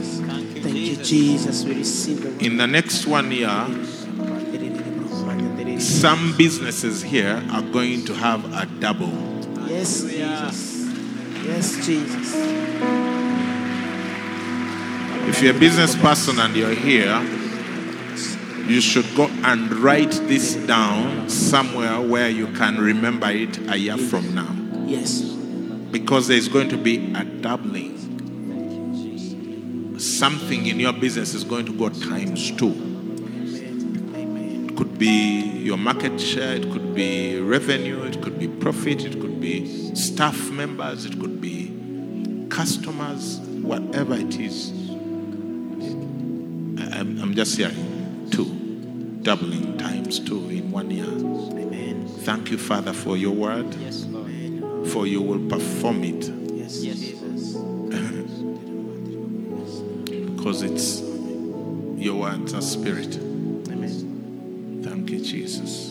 Thank 0.60 0.76
you, 0.76 0.96
Jesus. 0.96 1.64
We 1.64 1.76
receive 1.76 2.22
the 2.22 2.28
word. 2.32 2.42
In 2.42 2.58
the 2.58 2.66
next 2.66 3.06
one 3.06 3.32
year, 3.32 3.48
some 5.80 6.36
businesses 6.36 7.02
here 7.02 7.42
are 7.50 7.62
going 7.62 8.04
to 8.04 8.12
have 8.12 8.44
a 8.52 8.66
double. 8.78 9.08
Yes, 9.66 10.02
Jesus. 10.02 10.86
Yes, 11.46 11.86
Jesus. 11.86 13.09
If 15.30 15.42
you're 15.42 15.54
a 15.54 15.58
business 15.60 15.94
person 15.94 16.40
and 16.40 16.56
you're 16.56 16.74
here, 16.74 17.22
you 18.66 18.80
should 18.80 19.06
go 19.14 19.28
and 19.44 19.72
write 19.74 20.10
this 20.10 20.56
down 20.56 21.30
somewhere 21.30 22.00
where 22.00 22.28
you 22.28 22.48
can 22.48 22.78
remember 22.78 23.30
it 23.30 23.56
a 23.70 23.76
year 23.76 23.96
from 23.96 24.34
now. 24.34 24.52
Yes. 24.86 25.22
Because 25.22 26.26
there's 26.26 26.48
going 26.48 26.68
to 26.70 26.76
be 26.76 27.14
a 27.14 27.22
doubling. 27.22 27.96
Something 30.00 30.66
in 30.66 30.80
your 30.80 30.94
business 30.94 31.32
is 31.32 31.44
going 31.44 31.66
to 31.66 31.78
go 31.78 31.90
times 31.90 32.50
two. 32.56 32.74
It 34.66 34.76
could 34.76 34.98
be 34.98 35.42
your 35.62 35.78
market 35.78 36.20
share, 36.20 36.56
it 36.56 36.72
could 36.72 36.92
be 36.92 37.38
revenue, 37.38 38.02
it 38.02 38.20
could 38.20 38.36
be 38.36 38.48
profit, 38.48 39.04
it 39.04 39.20
could 39.20 39.40
be 39.40 39.94
staff 39.94 40.50
members, 40.50 41.04
it 41.04 41.20
could 41.20 41.40
be 41.40 42.48
customers, 42.50 43.38
whatever 43.62 44.16
it 44.16 44.36
is. 44.40 44.79
I'm, 47.30 47.34
I'm 47.34 47.36
just 47.36 47.56
hearing 47.56 48.28
two, 48.32 48.44
doubling 49.22 49.78
times 49.78 50.18
two 50.18 50.48
in 50.48 50.72
one 50.72 50.90
year. 50.90 51.04
Amen. 51.04 52.08
Thank 52.24 52.50
you, 52.50 52.58
Father, 52.58 52.92
for 52.92 53.16
your 53.16 53.30
word, 53.32 53.72
Yes, 53.76 54.04
Lord. 54.06 54.88
for 54.88 55.06
you 55.06 55.22
will 55.22 55.48
perform 55.48 56.02
it 56.02 56.28
Yes, 56.52 56.80
Jesus. 56.80 57.54
because 60.34 60.62
it's 60.62 61.00
your 62.02 62.16
words 62.16 62.52
are 62.52 62.62
spirit. 62.62 63.14
Amen. 63.16 64.80
Thank 64.82 65.10
you, 65.10 65.20
Jesus. 65.20 65.90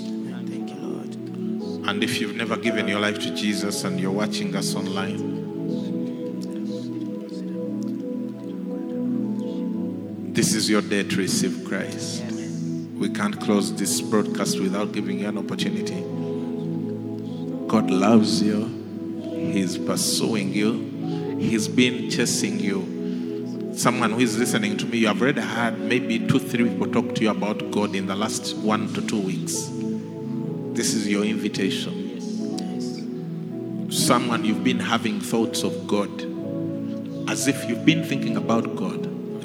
Thank 0.49 0.69
you, 0.71 0.75
Lord. 0.75 1.87
And 1.87 2.03
if 2.03 2.19
you've 2.19 2.35
never 2.35 2.57
given 2.57 2.89
your 2.89 2.99
life 2.99 3.19
to 3.19 3.33
Jesus 3.33 3.85
and 3.85 3.97
you're 3.97 4.11
watching 4.11 4.53
us 4.57 4.75
online, 4.75 5.38
this 10.39 10.53
is 10.53 10.69
your 10.69 10.81
day 10.81 11.03
to 11.03 11.17
receive 11.17 11.65
Christ. 11.67 12.23
We 12.97 13.09
can't 13.09 13.37
close 13.41 13.75
this 13.75 13.99
broadcast 13.99 14.57
without 14.57 14.93
giving 14.93 15.19
you 15.19 15.27
an 15.27 15.37
opportunity. 15.37 15.99
God 17.67 17.91
loves 17.91 18.41
you, 18.41 18.63
He's 19.51 19.77
pursuing 19.77 20.53
you, 20.53 21.35
He's 21.37 21.67
been 21.67 22.09
chasing 22.09 22.57
you. 22.57 23.73
Someone 23.75 24.11
who 24.11 24.21
is 24.21 24.39
listening 24.39 24.77
to 24.77 24.85
me, 24.85 24.99
you 24.99 25.07
have 25.07 25.21
already 25.21 25.41
had 25.41 25.77
maybe 25.77 26.25
two, 26.25 26.39
three 26.39 26.69
people 26.69 26.89
talk 26.89 27.15
to 27.15 27.21
you 27.21 27.31
about 27.31 27.71
God 27.71 27.93
in 27.93 28.07
the 28.07 28.15
last 28.15 28.55
one 28.55 28.93
to 28.93 29.05
two 29.05 29.19
weeks. 29.19 29.69
This 30.73 30.93
is 30.93 31.05
your 31.09 31.25
invitation. 31.25 32.21
Someone 33.91 34.45
you've 34.45 34.63
been 34.63 34.79
having 34.79 35.19
thoughts 35.19 35.63
of 35.63 35.85
God 35.85 36.09
as 37.29 37.47
if 37.47 37.67
you've 37.67 37.85
been 37.85 38.05
thinking 38.05 38.37
about 38.37 38.68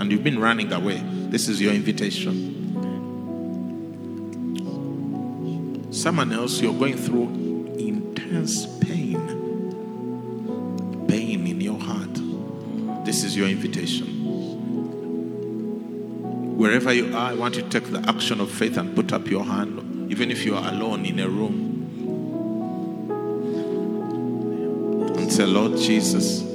and 0.04 0.12
you've 0.12 0.22
been 0.22 0.38
running 0.38 0.70
away. 0.70 1.00
This 1.02 1.48
is 1.48 1.62
your 1.62 1.72
invitation. 1.72 2.52
Someone 5.90 6.30
else, 6.30 6.60
you're 6.60 6.74
going 6.74 6.98
through 6.98 7.28
intense 7.78 8.66
pain. 8.80 9.16
Pain 11.08 11.46
in 11.46 11.58
your 11.62 11.80
heart. 11.80 12.20
This 13.06 13.24
is 13.24 13.34
your 13.34 13.48
invitation. 13.48 14.06
Wherever 16.58 16.92
you 16.92 17.16
are, 17.16 17.30
I 17.30 17.34
want 17.34 17.56
you 17.56 17.62
to 17.62 17.68
take 17.70 17.90
the 17.90 18.06
action 18.06 18.42
of 18.42 18.50
faith 18.50 18.76
and 18.76 18.94
put 18.94 19.10
up 19.14 19.26
your 19.28 19.44
hand, 19.44 20.12
even 20.12 20.30
if 20.30 20.44
you 20.44 20.54
are 20.54 20.68
alone 20.68 21.06
in 21.06 21.18
a 21.18 21.26
room. 21.30 21.70
And 25.16 25.32
say, 25.32 25.46
Lord 25.46 25.78
Jesus, 25.78 26.53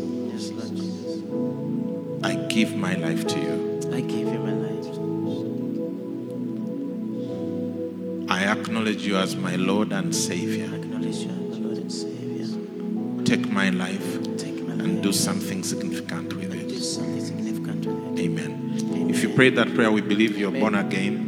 give 2.49 2.75
my 2.75 2.95
life 2.95 3.25
to 3.27 3.39
you. 3.39 3.79
I 3.93 4.01
give 4.01 4.27
you 4.33 4.39
my 4.39 4.53
life. 4.53 4.69
I 8.31 8.43
acknowledge 8.45 9.05
you 9.05 9.17
as 9.17 9.35
my 9.35 9.55
Lord 9.55 9.91
and 9.91 10.09
I 10.09 10.11
Savior. 10.11 10.65
acknowledge 10.65 11.17
you 11.17 11.29
as 11.31 11.37
my 11.37 11.57
Lord 11.65 11.77
and 11.77 11.91
Savior. 11.91 13.25
Take 13.25 13.51
my 13.51 13.69
life 13.69 14.37
Take 14.37 14.61
my 14.67 14.73
and 14.73 14.95
life. 14.95 15.03
do 15.03 15.11
something 15.13 15.63
significant 15.63 16.33
with 16.33 16.51
Do 16.51 16.75
it. 16.75 16.81
something 16.81 17.23
significant 17.25 17.85
with 17.85 18.19
it. 18.19 18.23
Amen. 18.25 19.07
If 19.09 19.23
you 19.23 19.29
prayed 19.29 19.55
that 19.57 19.73
prayer, 19.75 19.91
we 19.91 20.01
believe 20.01 20.37
you're 20.37 20.51
born 20.51 20.75
again. 20.75 21.25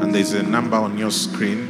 And 0.00 0.14
there's 0.14 0.32
a 0.32 0.42
number 0.42 0.76
on 0.76 0.96
your 0.98 1.10
screen. 1.10 1.69